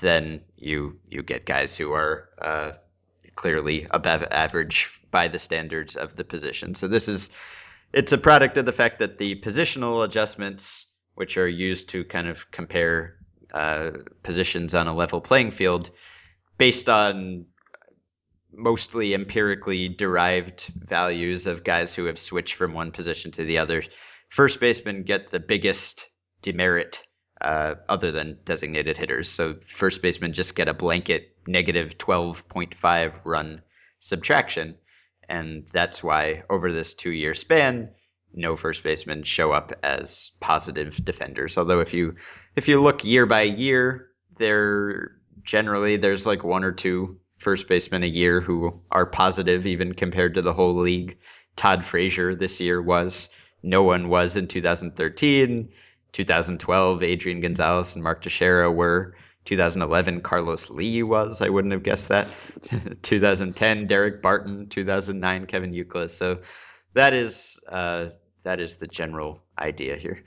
then 0.02 0.42
you 0.56 1.00
you 1.08 1.24
get 1.24 1.46
guys 1.46 1.76
who 1.76 1.94
are 1.94 2.30
uh, 2.42 2.72
clearly 3.36 3.88
above 3.90 4.24
average 4.24 5.00
by 5.12 5.28
the 5.28 5.40
standards 5.40 5.96
of 5.96 6.16
the 6.16 6.24
position. 6.24 6.76
So 6.76 6.88
this 6.88 7.08
is 7.08 7.30
it's 7.94 8.12
a 8.12 8.18
product 8.18 8.58
of 8.58 8.66
the 8.66 8.72
fact 8.72 9.00
that 9.00 9.18
the 9.18 9.40
positional 9.42 10.06
adjustments, 10.06 10.88
which 11.16 11.38
are 11.38 11.48
used 11.48 11.90
to 11.90 12.04
kind 12.04 12.28
of 12.28 12.52
compare 12.52 13.16
uh, 13.54 13.92
positions 14.22 14.76
on 14.76 14.88
a 14.88 14.96
level 14.96 15.22
playing 15.22 15.52
field, 15.52 15.90
based 16.58 16.88
on 16.88 17.46
mostly 18.52 19.14
empirically 19.14 19.90
derived 19.90 20.70
values 20.76 21.48
of 21.48 21.64
guys 21.64 21.96
who 21.96 22.06
have 22.06 22.20
switched 22.20 22.56
from 22.56 22.74
one 22.74 22.92
position 22.92 23.32
to 23.32 23.44
the 23.44 23.60
other. 23.60 23.84
First 24.30 24.60
basemen 24.60 25.04
get 25.04 25.32
the 25.32 25.40
biggest 25.40 26.08
demerit 26.42 27.04
uh, 27.42 27.76
other 27.88 28.12
than 28.12 28.40
designated 28.46 28.98
hitters. 28.98 29.30
So 29.30 29.56
first 29.66 30.02
basemen 30.02 30.34
just 30.34 30.56
get 30.56 30.68
a 30.68 30.74
blanket 30.74 31.36
negative 31.48 31.98
12.5 31.98 33.14
run 33.26 33.62
subtraction. 34.00 34.76
And 35.28 35.68
that's 35.72 36.04
why 36.04 36.44
over 36.50 36.72
this 36.72 36.94
two 36.96 37.12
year 37.12 37.34
span, 37.34 37.90
no 38.34 38.56
first 38.56 38.84
basemen 38.84 39.24
show 39.24 39.52
up 39.52 39.74
as 39.84 40.32
positive 40.40 41.04
defenders. 41.04 41.58
Although 41.58 41.80
if 41.80 41.94
you 41.94 42.16
if 42.56 42.68
you 42.68 42.80
look 42.80 43.04
year 43.04 43.26
by 43.26 43.44
year, 43.44 44.10
there 44.38 45.12
generally 45.44 45.98
there's 45.98 46.26
like 46.26 46.44
one 46.44 46.64
or 46.64 46.72
two 46.72 47.20
first 47.38 47.68
basemen 47.68 48.04
a 48.04 48.08
year 48.08 48.42
who 48.42 48.82
are 48.92 49.06
positive 49.06 49.66
even 49.66 49.94
compared 49.94 50.36
to 50.36 50.42
the 50.42 50.54
whole 50.54 50.80
league. 50.80 51.18
Todd 51.56 51.84
Frazier 51.84 52.36
this 52.36 52.60
year 52.60 52.82
was. 52.82 53.30
No 53.64 53.84
one 53.84 54.10
was 54.10 54.36
in 54.36 54.48
2013. 54.48 55.70
2012, 56.12 57.04
Adrian 57.04 57.42
Gonzalez 57.42 57.94
and 57.96 58.04
Mark 58.04 58.22
Teixeira 58.22 58.72
were. 58.72 59.16
2011, 59.46 60.22
Carlos 60.22 60.70
Lee 60.70 61.02
was. 61.02 61.42
I 61.42 61.50
wouldn't 61.50 61.72
have 61.72 61.84
guessed 61.84 62.10
that. 62.10 62.36
2010, 63.02 63.88
Daric 63.88 64.22
Barton. 64.22 64.68
2009, 64.68 65.46
Kevin 65.46 65.72
Youkilis. 65.72 66.12
So 66.12 66.40
that 66.94 67.14
is 67.14 67.60
uh, 67.68 68.10
that 68.44 68.60
is 68.60 68.76
the 68.76 68.88
general 68.88 69.42
idea 69.58 69.96
here. 69.96 70.24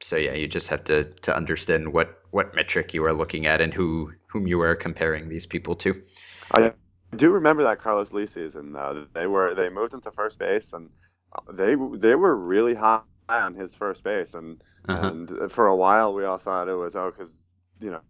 So 0.00 0.16
yeah, 0.16 0.34
you 0.34 0.46
just 0.46 0.68
have 0.68 0.84
to 0.84 1.04
to 1.22 1.34
understand 1.34 1.92
what 1.92 2.20
what 2.30 2.54
metric 2.54 2.94
you 2.94 3.04
are 3.04 3.14
looking 3.14 3.46
at 3.46 3.60
and 3.60 3.72
who 3.72 4.12
whom 4.28 4.46
you 4.46 4.60
are 4.60 4.74
comparing 4.74 5.28
these 5.28 5.46
people 5.46 5.74
to. 5.76 6.02
I 6.52 6.72
do 7.14 7.32
remember 7.32 7.62
that 7.64 7.80
Carlos 7.80 8.12
Lee 8.12 8.26
season. 8.26 8.76
Uh, 8.76 9.06
they 9.12 9.26
were 9.26 9.54
they 9.54 9.70
moved 9.70 9.94
him 9.94 10.00
to 10.02 10.10
first 10.10 10.38
base 10.38 10.72
and 10.72 10.90
they 11.52 11.76
they 11.94 12.14
were 12.14 12.36
really 12.36 12.74
high 12.74 13.00
on 13.28 13.54
his 13.54 13.74
first 13.74 14.04
base 14.04 14.34
and 14.34 14.62
uh-huh. 14.88 15.08
and 15.08 15.52
for 15.52 15.66
a 15.66 15.76
while 15.76 16.14
we 16.14 16.24
all 16.24 16.38
thought 16.38 16.68
it 16.68 16.74
was 16.74 16.94
oh 16.96 17.10
because 17.10 17.46
you 17.80 17.90
know 17.90 18.00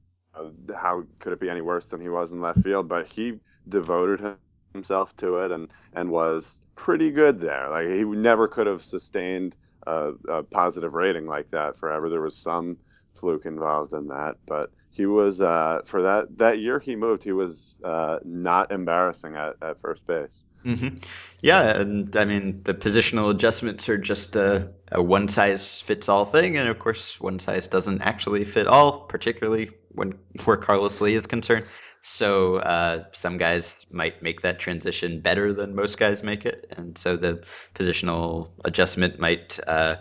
how 0.76 1.02
could 1.18 1.32
it 1.32 1.40
be 1.40 1.48
any 1.48 1.62
worse 1.62 1.88
than 1.88 2.00
he 2.00 2.08
was 2.08 2.32
in 2.32 2.40
left 2.40 2.60
field 2.62 2.88
but 2.88 3.08
he 3.08 3.38
devoted 3.68 4.36
himself 4.74 5.16
to 5.16 5.36
it 5.38 5.50
and 5.50 5.68
and 5.94 6.10
was 6.10 6.60
pretty 6.74 7.10
good 7.10 7.38
there 7.38 7.70
like 7.70 7.88
he 7.88 8.04
never 8.04 8.46
could 8.46 8.66
have 8.66 8.84
sustained 8.84 9.56
a, 9.86 10.12
a 10.28 10.42
positive 10.42 10.94
rating 10.94 11.26
like 11.26 11.50
that 11.50 11.76
forever. 11.76 12.10
There 12.10 12.20
was 12.20 12.36
some 12.36 12.76
fluke 13.14 13.46
involved 13.46 13.92
in 13.92 14.08
that, 14.08 14.36
but 14.46 14.70
he 14.90 15.06
was 15.06 15.40
uh, 15.40 15.82
for 15.84 16.02
that 16.02 16.38
that 16.38 16.58
year 16.58 16.78
he 16.78 16.96
moved. 16.96 17.22
He 17.22 17.32
was 17.32 17.78
uh, 17.84 18.18
not 18.24 18.72
embarrassing 18.72 19.36
at, 19.36 19.54
at 19.62 19.80
first 19.80 20.06
base. 20.06 20.44
Mm-hmm. 20.66 20.96
Yeah, 21.42 21.80
and 21.80 22.16
I 22.16 22.24
mean 22.24 22.62
the 22.64 22.74
positional 22.74 23.30
adjustments 23.30 23.88
are 23.88 23.98
just 23.98 24.34
a, 24.34 24.72
a 24.90 25.00
one 25.00 25.28
size 25.28 25.80
fits 25.80 26.08
all 26.08 26.24
thing, 26.24 26.56
and 26.56 26.68
of 26.68 26.80
course 26.80 27.20
one 27.20 27.38
size 27.38 27.68
doesn't 27.68 28.02
actually 28.02 28.44
fit 28.44 28.66
all, 28.66 29.02
particularly 29.02 29.70
when 29.90 30.18
where 30.44 30.56
Carlos 30.56 31.00
Lee 31.00 31.14
is 31.14 31.26
concerned. 31.26 31.64
So 32.00 32.56
uh, 32.56 33.04
some 33.12 33.38
guys 33.38 33.86
might 33.92 34.22
make 34.22 34.40
that 34.42 34.58
transition 34.58 35.20
better 35.20 35.52
than 35.52 35.76
most 35.76 35.98
guys 35.98 36.24
make 36.24 36.44
it, 36.46 36.66
and 36.76 36.98
so 36.98 37.16
the 37.16 37.44
positional 37.74 38.50
adjustment 38.64 39.20
might 39.20 39.60
uh, 39.68 39.96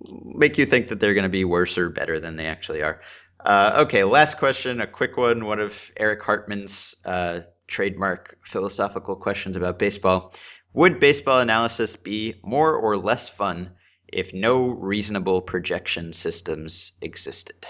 make 0.00 0.58
you 0.58 0.66
think 0.66 0.88
that 0.88 0.98
they're 0.98 1.14
going 1.14 1.22
to 1.22 1.28
be 1.28 1.44
worse 1.44 1.78
or 1.78 1.90
better 1.90 2.18
than 2.18 2.34
they 2.34 2.46
actually 2.46 2.82
are. 2.82 3.00
Uh, 3.44 3.84
okay, 3.86 4.04
last 4.04 4.38
question, 4.38 4.80
a 4.80 4.86
quick 4.86 5.16
one. 5.16 5.44
One 5.44 5.60
of 5.60 5.90
Eric 5.96 6.22
Hartman's 6.22 6.94
uh, 7.04 7.40
trademark 7.72 8.38
philosophical 8.44 9.16
questions 9.16 9.56
about 9.56 9.78
baseball. 9.78 10.32
Would 10.74 11.00
baseball 11.00 11.40
analysis 11.40 11.96
be 11.96 12.36
more 12.42 12.76
or 12.76 12.96
less 12.96 13.28
fun 13.28 13.72
if 14.06 14.32
no 14.32 14.68
reasonable 14.68 15.40
projection 15.40 16.12
systems 16.12 16.92
existed? 17.00 17.66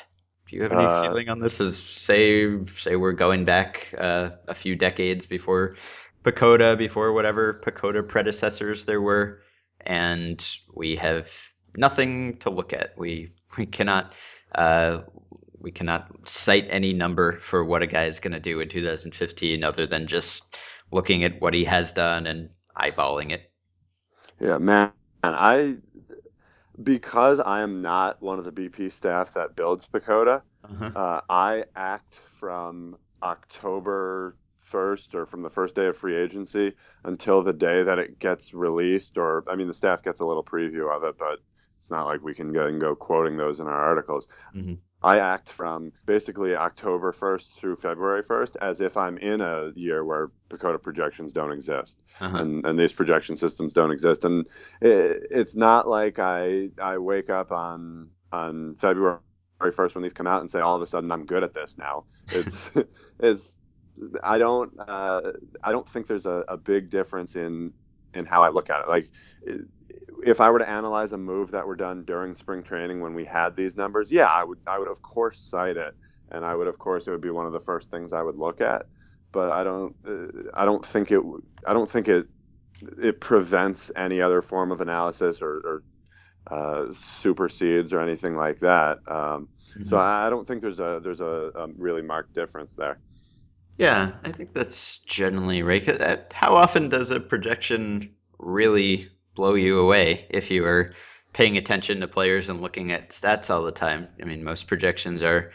Do 0.48 0.57
you 0.57 0.62
have 0.64 0.72
any 0.72 0.84
uh, 0.84 1.03
feeling 1.03 1.28
on 1.28 1.40
this? 1.40 1.61
As 1.61 1.78
say, 1.78 2.64
say 2.66 2.96
we're 2.96 3.12
going 3.12 3.44
back 3.44 3.94
uh, 3.96 4.30
a 4.46 4.55
few 4.55 4.76
decades 4.76 5.26
before 5.26 5.76
PECOTA, 6.24 6.76
before 6.76 7.12
whatever 7.12 7.61
PECOTA 7.64 8.07
predecessors 8.07 8.84
there 8.84 9.00
were, 9.00 9.40
and 9.80 10.44
we 10.72 10.96
have 10.96 11.30
nothing 11.76 12.36
to 12.38 12.50
look 12.50 12.72
at. 12.72 12.98
We 12.98 13.32
we 13.57 13.66
cannot 13.66 14.12
uh, 14.55 15.00
we 15.62 15.70
cannot 15.70 16.28
cite 16.28 16.66
any 16.70 16.92
number 16.92 17.38
for 17.38 17.64
what 17.64 17.82
a 17.82 17.86
guy 17.86 18.04
is 18.04 18.20
going 18.20 18.32
to 18.32 18.40
do 18.40 18.60
in 18.60 18.68
2015 18.68 19.64
other 19.64 19.86
than 19.86 20.06
just 20.06 20.56
looking 20.90 21.24
at 21.24 21.40
what 21.40 21.54
he 21.54 21.64
has 21.64 21.92
done 21.92 22.26
and 22.26 22.50
eyeballing 22.76 23.30
it. 23.30 23.50
Yeah, 24.40 24.58
man, 24.58 24.92
I 25.22 25.76
because 26.82 27.38
I 27.40 27.62
am 27.62 27.80
not 27.80 28.20
one 28.22 28.38
of 28.38 28.44
the 28.44 28.52
BP 28.52 28.90
staff 28.90 29.34
that 29.34 29.54
builds 29.54 29.88
PECOTA, 29.88 30.42
uh-huh. 30.64 30.90
uh, 30.96 31.20
I 31.28 31.64
act 31.76 32.14
from 32.14 32.96
October 33.22 34.36
1st 34.68 35.14
or 35.14 35.26
from 35.26 35.42
the 35.42 35.50
first 35.50 35.74
day 35.74 35.86
of 35.86 35.96
free 35.96 36.16
agency 36.16 36.72
until 37.04 37.42
the 37.42 37.52
day 37.52 37.82
that 37.82 37.98
it 37.98 38.18
gets 38.18 38.54
released. 38.54 39.18
Or, 39.18 39.44
I 39.48 39.54
mean, 39.54 39.66
the 39.66 39.74
staff 39.74 40.02
gets 40.02 40.20
a 40.20 40.26
little 40.26 40.44
preview 40.44 40.94
of 40.94 41.04
it, 41.04 41.18
but 41.18 41.40
it's 41.76 41.90
not 41.90 42.06
like 42.06 42.22
we 42.22 42.34
can 42.34 42.52
go 42.52 42.66
and 42.66 42.80
go 42.80 42.94
quoting 42.94 43.36
those 43.36 43.60
in 43.60 43.66
our 43.66 43.80
articles. 43.80 44.28
Mm-hmm. 44.54 44.74
I 45.05 45.18
act 45.18 45.53
from 45.53 45.92
basically 46.07 46.55
October 46.55 47.12
1st 47.12 47.55
through 47.55 47.76
February 47.76 48.22
1st 48.22 48.57
as 48.61 48.80
if 48.80 48.96
I'm 48.96 49.18
in 49.18 49.40
a 49.40 49.72
year 49.74 50.05
where 50.05 50.30
PECOTA 50.48 50.82
projections 50.82 51.32
don't 51.32 51.53
exist 51.53 52.03
uh-huh. 52.20 52.36
and, 52.36 52.64
and 52.64 52.78
these 52.78 52.92
projection 52.92 53.36
systems 53.36 53.72
don't 53.72 53.90
exist. 53.90 54.24
And 54.24 54.46
it, 54.80 55.26
it's 55.30 55.57
not 55.57 55.88
like 55.88 56.18
I, 56.18 56.70
I 56.80 56.98
wake 56.98 57.30
up 57.30 57.50
on, 57.50 58.11
on 58.32 58.76
February 58.76 59.18
1st 59.61 59.94
when 59.94 60.03
these 60.03 60.12
come 60.12 60.26
out 60.26 60.40
and 60.40 60.50
say, 60.50 60.61
all 60.61 60.76
of 60.76 60.82
a 60.82 60.86
sudden 60.86 61.11
I'm 61.11 61.26
good 61.26 61.42
at 61.42 61.55
this 61.55 61.78
now. 61.78 62.05
It's, 62.30 62.70
it's, 63.18 63.57
I 64.22 64.38
don't, 64.38 64.72
uh, 64.78 65.32
I 65.62 65.72
don't 65.72 65.88
think 65.88 66.07
there's 66.07 66.26
a, 66.26 66.44
a 66.48 66.57
big 66.57 66.90
difference 66.90 67.34
in, 67.34 67.72
in 68.14 68.24
how 68.24 68.42
I 68.42 68.50
look 68.50 68.70
at 68.70 68.82
it. 68.82 68.88
Like, 68.88 69.11
if 70.23 70.41
I 70.41 70.51
were 70.51 70.59
to 70.59 70.68
analyze 70.68 71.12
a 71.12 71.18
move 71.18 71.51
that 71.51 71.66
were 71.66 71.77
done 71.77 72.05
during 72.05 72.35
spring 72.35 72.62
training 72.62 73.01
when 73.01 73.14
we 73.14 73.25
had 73.25 73.57
these 73.57 73.77
numbers, 73.77 74.11
yeah, 74.11 74.27
I 74.27 74.45
would 74.45 74.59
I 74.66 74.79
would 74.79 74.89
of 74.89 75.03
course 75.03 75.41
cite 75.41 75.77
it, 75.77 75.95
and 76.31 76.45
I 76.45 76.55
would 76.55 76.68
of 76.68 76.79
course 76.79 77.07
it 77.07 77.11
would 77.11 77.20
be 77.20 77.31
one 77.31 77.47
of 77.47 77.53
the 77.53 77.61
first 77.61 77.91
things 77.91 78.12
I 78.12 78.23
would 78.23 78.39
look 78.39 78.61
at. 78.61 78.87
But 79.33 79.51
I 79.51 79.64
don't 79.64 79.95
uh, 80.07 80.51
I 80.55 80.64
don't 80.64 80.85
think 80.85 81.11
it 81.11 81.23
I 81.66 81.73
don't 81.73 81.89
think 81.89 82.09
it 82.09 82.27
it 83.01 83.20
prevents 83.20 83.93
any 83.97 84.20
other 84.20 84.43
form 84.43 84.73
of 84.73 84.81
analysis 84.81 85.41
or, 85.43 85.55
or 85.55 85.83
uh, 86.49 86.93
supersedes 86.99 87.93
or 87.93 88.01
anything 88.01 88.37
like 88.37 88.59
that. 88.61 88.99
Um, 89.07 89.49
mm-hmm. 89.68 89.87
So 89.87 89.99
I 89.99 90.29
don't 90.31 90.47
think 90.47 90.61
there's 90.61 90.81
a 90.81 91.01
there's 91.03 91.20
a, 91.20 91.51
a, 91.55 91.68
really 91.77 92.03
marked 92.03 92.33
difference 92.33 92.75
there. 92.75 92.99
Yeah, 93.79 94.12
I 94.25 94.33
think 94.33 94.53
that's 94.53 94.99
generally 94.99 95.62
right. 95.62 96.33
How 96.33 96.55
often 96.57 96.89
does 96.89 97.11
a 97.11 97.20
projection 97.20 98.14
really 98.39 99.09
blow 99.35 99.55
you 99.55 99.78
away 99.78 100.26
if 100.30 100.51
you 100.51 100.64
are 100.64 100.93
paying 101.33 101.57
attention 101.57 102.01
to 102.01 102.09
players 102.09 102.49
and 102.49 102.61
looking 102.61 102.93
at 102.93 103.11
stats 103.11 103.51
all 103.51 103.62
the 103.62 103.72
time. 103.72 104.09
I 104.20 104.24
mean, 104.24 104.45
most 104.45 104.66
projections 104.66 105.22
are 105.22 105.53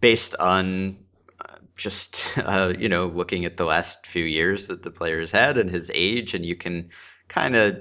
based 0.00 0.34
on 0.36 0.98
uh, 1.40 1.56
just 1.76 2.38
uh, 2.38 2.74
you 2.78 2.88
know 2.88 3.06
looking 3.06 3.44
at 3.44 3.56
the 3.56 3.64
last 3.64 4.06
few 4.06 4.24
years 4.24 4.68
that 4.68 4.82
the 4.82 4.90
player 4.90 5.20
has 5.20 5.30
had 5.30 5.58
and 5.58 5.70
his 5.70 5.90
age, 5.94 6.34
and 6.34 6.44
you 6.44 6.56
can 6.56 6.90
kind 7.28 7.56
of 7.56 7.78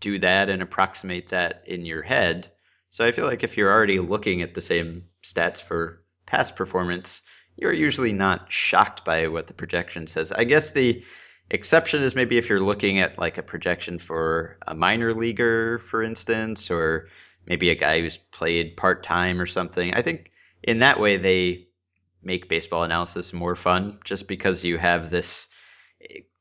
do 0.00 0.18
that 0.20 0.48
and 0.48 0.62
approximate 0.62 1.30
that 1.30 1.64
in 1.66 1.84
your 1.84 2.02
head. 2.02 2.50
So 2.90 3.04
I 3.04 3.12
feel 3.12 3.26
like 3.26 3.44
if 3.44 3.56
you're 3.56 3.72
already 3.72 3.98
looking 3.98 4.42
at 4.42 4.54
the 4.54 4.60
same 4.60 5.04
stats 5.22 5.60
for 5.60 6.02
past 6.24 6.56
performance, 6.56 7.22
you're 7.56 7.72
usually 7.72 8.12
not 8.12 8.50
shocked 8.50 9.04
by 9.04 9.26
what 9.28 9.46
the 9.46 9.54
projection 9.54 10.06
says. 10.06 10.32
I 10.32 10.44
guess 10.44 10.70
the 10.70 11.04
Exception 11.50 12.02
is 12.02 12.14
maybe 12.14 12.36
if 12.36 12.48
you're 12.48 12.60
looking 12.60 12.98
at 13.00 13.18
like 13.18 13.38
a 13.38 13.42
projection 13.42 13.98
for 13.98 14.58
a 14.66 14.74
minor 14.74 15.14
leaguer, 15.14 15.78
for 15.78 16.02
instance, 16.02 16.70
or 16.70 17.08
maybe 17.46 17.70
a 17.70 17.74
guy 17.74 18.00
who's 18.00 18.18
played 18.18 18.76
part 18.76 19.02
time 19.02 19.40
or 19.40 19.46
something. 19.46 19.94
I 19.94 20.02
think 20.02 20.30
in 20.62 20.80
that 20.80 21.00
way 21.00 21.16
they 21.16 21.68
make 22.22 22.48
baseball 22.48 22.84
analysis 22.84 23.32
more 23.32 23.56
fun 23.56 23.98
just 24.04 24.28
because 24.28 24.64
you 24.64 24.76
have 24.76 25.10
this 25.10 25.48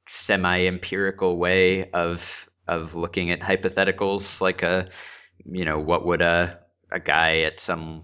semi 0.07 0.65
empirical 0.65 1.37
way 1.37 1.89
of 1.91 2.49
of 2.67 2.95
looking 2.95 3.31
at 3.31 3.39
hypotheticals 3.39 4.41
like 4.41 4.63
a 4.63 4.89
you 5.45 5.65
know 5.65 5.79
what 5.79 6.05
would 6.05 6.21
a 6.21 6.59
a 6.91 6.99
guy 6.99 7.39
at 7.39 7.59
some 7.59 8.03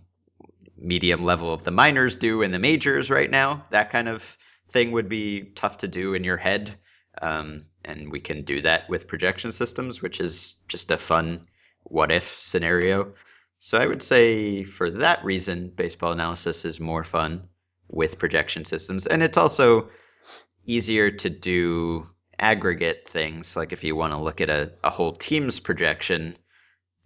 medium 0.78 1.24
level 1.24 1.54
of 1.54 1.64
the 1.64 1.72
minors 1.72 2.18
do 2.18 2.42
in 2.42 2.52
the 2.52 2.60
majors 2.60 3.10
right 3.10 3.32
now 3.32 3.66
that 3.72 3.92
kind 3.92 4.10
of 4.10 4.38
thing 4.70 4.92
would 4.92 5.08
be 5.08 5.44
tough 5.56 5.80
to 5.80 5.88
do 5.88 6.14
in 6.14 6.24
your 6.24 6.38
head 6.38 6.76
um, 7.22 7.66
and 7.84 8.12
we 8.12 8.20
can 8.20 8.44
do 8.44 8.62
that 8.62 8.90
with 8.90 9.08
projection 9.08 9.52
systems, 9.52 10.02
which 10.02 10.20
is 10.20 10.64
just 10.68 10.92
a 10.92 10.98
fun 10.98 11.48
what 11.84 12.12
if 12.12 12.40
scenario. 12.40 13.14
So 13.60 13.78
I 13.78 13.88
would 13.88 14.02
say 14.02 14.64
for 14.64 14.90
that 14.92 15.24
reason, 15.24 15.72
baseball 15.76 16.12
analysis 16.12 16.66
is 16.66 16.80
more 16.80 17.04
fun 17.04 17.48
with 17.88 18.20
projection 18.20 18.66
systems. 18.66 19.06
And 19.06 19.22
it's 19.22 19.38
also 19.38 19.90
easier 20.66 21.12
to 21.12 21.30
do 21.30 22.08
aggregate 22.40 23.08
things. 23.08 23.56
Like 23.56 23.74
if 23.74 23.84
you 23.84 23.96
want 23.96 24.14
to 24.14 24.22
look 24.22 24.42
at 24.42 24.50
a, 24.50 24.74
a 24.84 24.90
whole 24.90 25.14
team's 25.14 25.60
projection, 25.60 26.38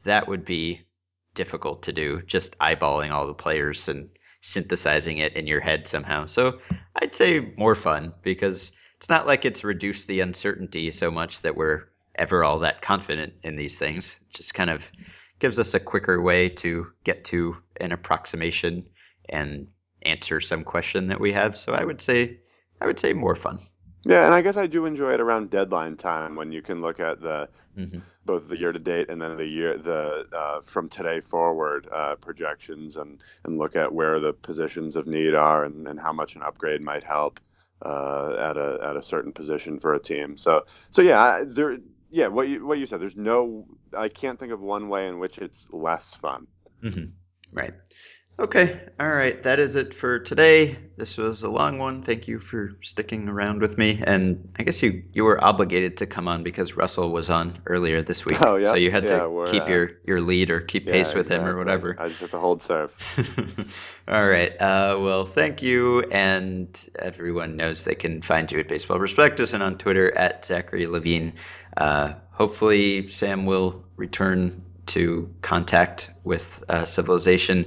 that 0.04 0.28
would 0.28 0.46
be 0.46 0.88
difficult 1.34 1.84
to 1.84 1.94
do, 1.94 2.22
just 2.24 2.58
eyeballing 2.60 3.12
all 3.12 3.28
the 3.28 3.34
players 3.34 3.88
and 3.88 4.10
synthesizing 4.42 5.18
it 5.18 5.34
in 5.36 5.48
your 5.48 5.60
head 5.60 5.88
somehow. 5.88 6.26
So 6.26 6.60
I'd 6.96 7.14
say 7.14 7.54
more 7.58 7.76
fun 7.76 8.14
because 8.24 8.72
it's 8.98 9.10
not 9.10 9.28
like 9.28 9.46
it's 9.46 9.64
reduced 9.64 10.08
the 10.08 10.22
uncertainty 10.22 10.92
so 10.92 11.12
much 11.12 11.42
that 11.42 11.56
we're 11.56 11.84
ever 12.16 12.44
all 12.44 12.60
that 12.60 12.82
confident 12.82 13.34
in 13.44 13.56
these 13.56 13.78
things. 13.78 14.20
It 14.30 14.34
just 14.34 14.54
kind 14.54 14.70
of 14.70 14.92
gives 15.40 15.60
us 15.60 15.74
a 15.74 15.80
quicker 15.80 16.22
way 16.22 16.50
to 16.50 16.88
get 17.04 17.24
to 17.26 17.58
an 17.80 17.92
approximation 17.92 18.88
and 19.30 19.68
answer 20.02 20.42
some 20.42 20.64
question 20.64 21.08
that 21.10 21.20
we 21.20 21.32
have. 21.34 21.58
So 21.58 21.74
I 21.74 21.84
would 21.84 22.02
say 22.02 22.40
I 22.82 22.88
would 22.88 23.00
say 23.00 23.14
more 23.14 23.36
fun. 23.36 23.60
Yeah, 24.04 24.26
and 24.26 24.34
I 24.34 24.42
guess 24.42 24.58
I 24.58 24.68
do 24.68 24.86
enjoy 24.86 25.14
it 25.14 25.22
around 25.22 25.50
deadline 25.50 25.98
time 25.98 26.36
when 26.36 26.52
you 26.52 26.62
can 26.62 26.82
look 26.82 27.00
at 27.00 27.20
the 27.20 27.50
mm-hmm. 27.78 28.00
both 28.26 28.48
the 28.48 28.58
year 28.58 28.72
to 28.72 28.80
date 28.80 29.10
and 29.10 29.22
then 29.22 29.36
the 29.38 29.46
year 29.46 29.78
the 29.78 30.26
uh, 30.32 30.62
from 30.62 30.88
today 30.88 31.20
forward 31.20 31.88
uh, 31.92 32.16
projections 32.16 32.98
and 32.98 33.22
and 33.44 33.58
look 33.58 33.76
at 33.76 33.94
where 33.94 34.20
the 34.20 34.34
positions 34.34 34.96
of 34.96 35.08
need 35.08 35.36
are 35.36 35.66
and, 35.66 35.88
and 35.88 36.00
how 36.00 36.14
much 36.14 36.36
an 36.36 36.42
upgrade 36.42 36.82
might 36.82 37.04
help 37.04 37.40
uh, 37.82 38.36
at 38.40 38.58
a 38.58 38.80
at 38.84 38.96
a 38.96 39.02
certain 39.02 39.32
position 39.32 39.80
for 39.80 39.94
a 39.94 40.00
team. 40.00 40.38
So 40.38 40.66
so 40.92 41.02
yeah, 41.02 41.44
there 41.46 41.78
yeah 42.10 42.28
what 42.28 42.48
you 42.48 42.66
what 42.66 42.80
you 42.80 42.86
said. 42.86 43.02
There's 43.02 43.18
no 43.18 43.66
I 43.96 44.10
can't 44.10 44.40
think 44.40 44.52
of 44.52 44.62
one 44.62 44.90
way 44.90 45.08
in 45.08 45.20
which 45.20 45.38
it's 45.38 45.72
less 45.72 46.14
fun. 46.14 46.48
Mm-hmm. 46.84 47.06
Right. 47.54 47.74
Okay. 48.40 48.80
All 49.00 49.10
right. 49.10 49.42
That 49.42 49.58
is 49.58 49.76
it 49.76 49.96
for 49.96 50.20
today. 50.20 50.78
This 50.96 51.18
was 51.18 51.42
a 51.42 51.50
long 51.50 51.80
one. 51.80 52.04
Thank 52.04 52.28
you 52.28 52.38
for 52.38 52.78
sticking 52.84 53.30
around 53.30 53.62
with 53.62 53.80
me. 53.80 54.04
And 54.06 54.50
I 54.56 54.62
guess 54.62 54.82
you 54.84 55.06
you 55.12 55.24
were 55.24 55.44
obligated 55.44 55.98
to 55.98 56.06
come 56.06 56.28
on 56.28 56.44
because 56.44 56.78
Russell 56.78 57.12
was 57.12 57.32
on 57.32 57.58
earlier 57.66 58.04
this 58.04 58.28
week. 58.28 58.38
Oh 58.46 58.58
yeah. 58.58 58.70
So 58.70 58.76
you 58.76 58.92
had 58.92 59.06
yeah, 59.06 59.24
to 59.24 59.48
keep 59.50 59.64
uh, 59.64 59.68
your 59.68 59.92
your 60.06 60.22
lead 60.22 60.52
or 60.52 60.62
keep 60.62 60.86
yeah, 60.86 60.94
pace 60.94 61.16
with 61.16 61.30
him 61.30 61.46
or 61.46 61.58
whatever. 61.58 61.96
I 61.98 62.10
just 62.10 62.22
have 62.22 62.30
to 62.30 62.38
hold 62.38 62.62
serve. 62.62 62.96
All 64.08 64.28
right. 64.28 64.52
Uh, 64.52 64.98
well, 65.00 65.26
thank 65.26 65.64
you. 65.64 66.04
And 66.04 66.70
everyone 66.98 67.56
knows 67.58 67.86
they 67.86 67.96
can 67.96 68.22
find 68.22 68.52
you 68.52 68.60
at 68.60 68.68
Baseball 68.68 69.00
Prospectus 69.00 69.54
and 69.54 69.64
on 69.64 69.80
Twitter 69.80 70.16
at 70.16 70.46
Zachary 70.46 70.86
Levine. 70.86 71.34
Uh, 71.76 72.14
hopefully, 72.34 73.10
Sam 73.10 73.48
will 73.48 73.84
return 73.96 74.64
to 74.88 75.34
contact 75.42 76.12
with 76.24 76.64
uh, 76.70 76.86
civilization 76.86 77.66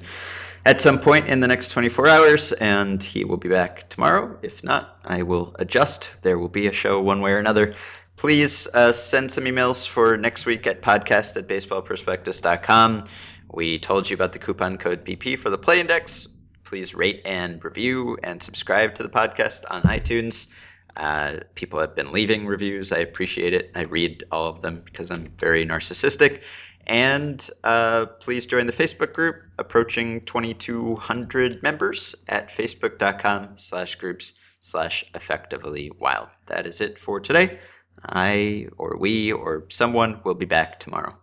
at 0.64 0.80
some 0.80 0.98
point 0.98 1.28
in 1.28 1.40
the 1.40 1.48
next 1.48 1.70
24 1.70 2.08
hours, 2.08 2.52
and 2.52 3.02
he 3.02 3.24
will 3.24 3.36
be 3.36 3.48
back 3.48 3.88
tomorrow. 3.88 4.38
If 4.42 4.62
not, 4.62 4.98
I 5.04 5.22
will 5.22 5.54
adjust. 5.58 6.10
There 6.22 6.38
will 6.38 6.48
be 6.48 6.66
a 6.66 6.72
show 6.72 7.00
one 7.00 7.20
way 7.20 7.32
or 7.32 7.38
another. 7.38 7.74
Please 8.16 8.68
uh, 8.74 8.92
send 8.92 9.32
some 9.32 9.44
emails 9.44 9.88
for 9.88 10.18
next 10.18 10.44
week 10.44 10.66
at 10.66 10.82
podcast 10.82 11.36
at 11.36 11.48
baseballprospectus.com. 11.48 13.08
We 13.52 13.78
told 13.78 14.10
you 14.10 14.14
about 14.14 14.32
the 14.32 14.38
coupon 14.38 14.76
code 14.76 15.04
BP 15.04 15.38
for 15.38 15.50
the 15.50 15.58
play 15.58 15.80
index. 15.80 16.28
Please 16.64 16.94
rate 16.94 17.22
and 17.24 17.64
review 17.64 18.18
and 18.22 18.42
subscribe 18.42 18.94
to 18.96 19.02
the 19.02 19.08
podcast 19.08 19.64
on 19.68 19.82
iTunes. 19.82 20.48
Uh, 20.96 21.38
people 21.54 21.80
have 21.80 21.94
been 21.94 22.12
leaving 22.12 22.46
reviews. 22.46 22.92
I 22.92 22.98
appreciate 22.98 23.54
it. 23.54 23.70
I 23.74 23.82
read 23.82 24.24
all 24.30 24.46
of 24.46 24.60
them 24.60 24.82
because 24.84 25.10
I'm 25.10 25.32
very 25.38 25.64
narcissistic. 25.64 26.42
And 26.86 27.48
uh, 27.62 28.06
please 28.06 28.46
join 28.46 28.66
the 28.66 28.72
Facebook 28.72 29.12
group, 29.12 29.44
approaching 29.58 30.24
2,200 30.24 31.62
members 31.62 32.14
at 32.28 32.48
facebook.com 32.48 33.56
slash 33.56 33.94
groups 33.96 34.32
slash 34.60 35.04
effectively 35.14 35.90
wild. 35.98 36.28
That 36.46 36.66
is 36.66 36.80
it 36.80 36.98
for 36.98 37.20
today. 37.20 37.58
I 38.02 38.68
or 38.78 38.96
we 38.98 39.32
or 39.32 39.64
someone 39.68 40.20
will 40.24 40.34
be 40.34 40.46
back 40.46 40.80
tomorrow. 40.80 41.16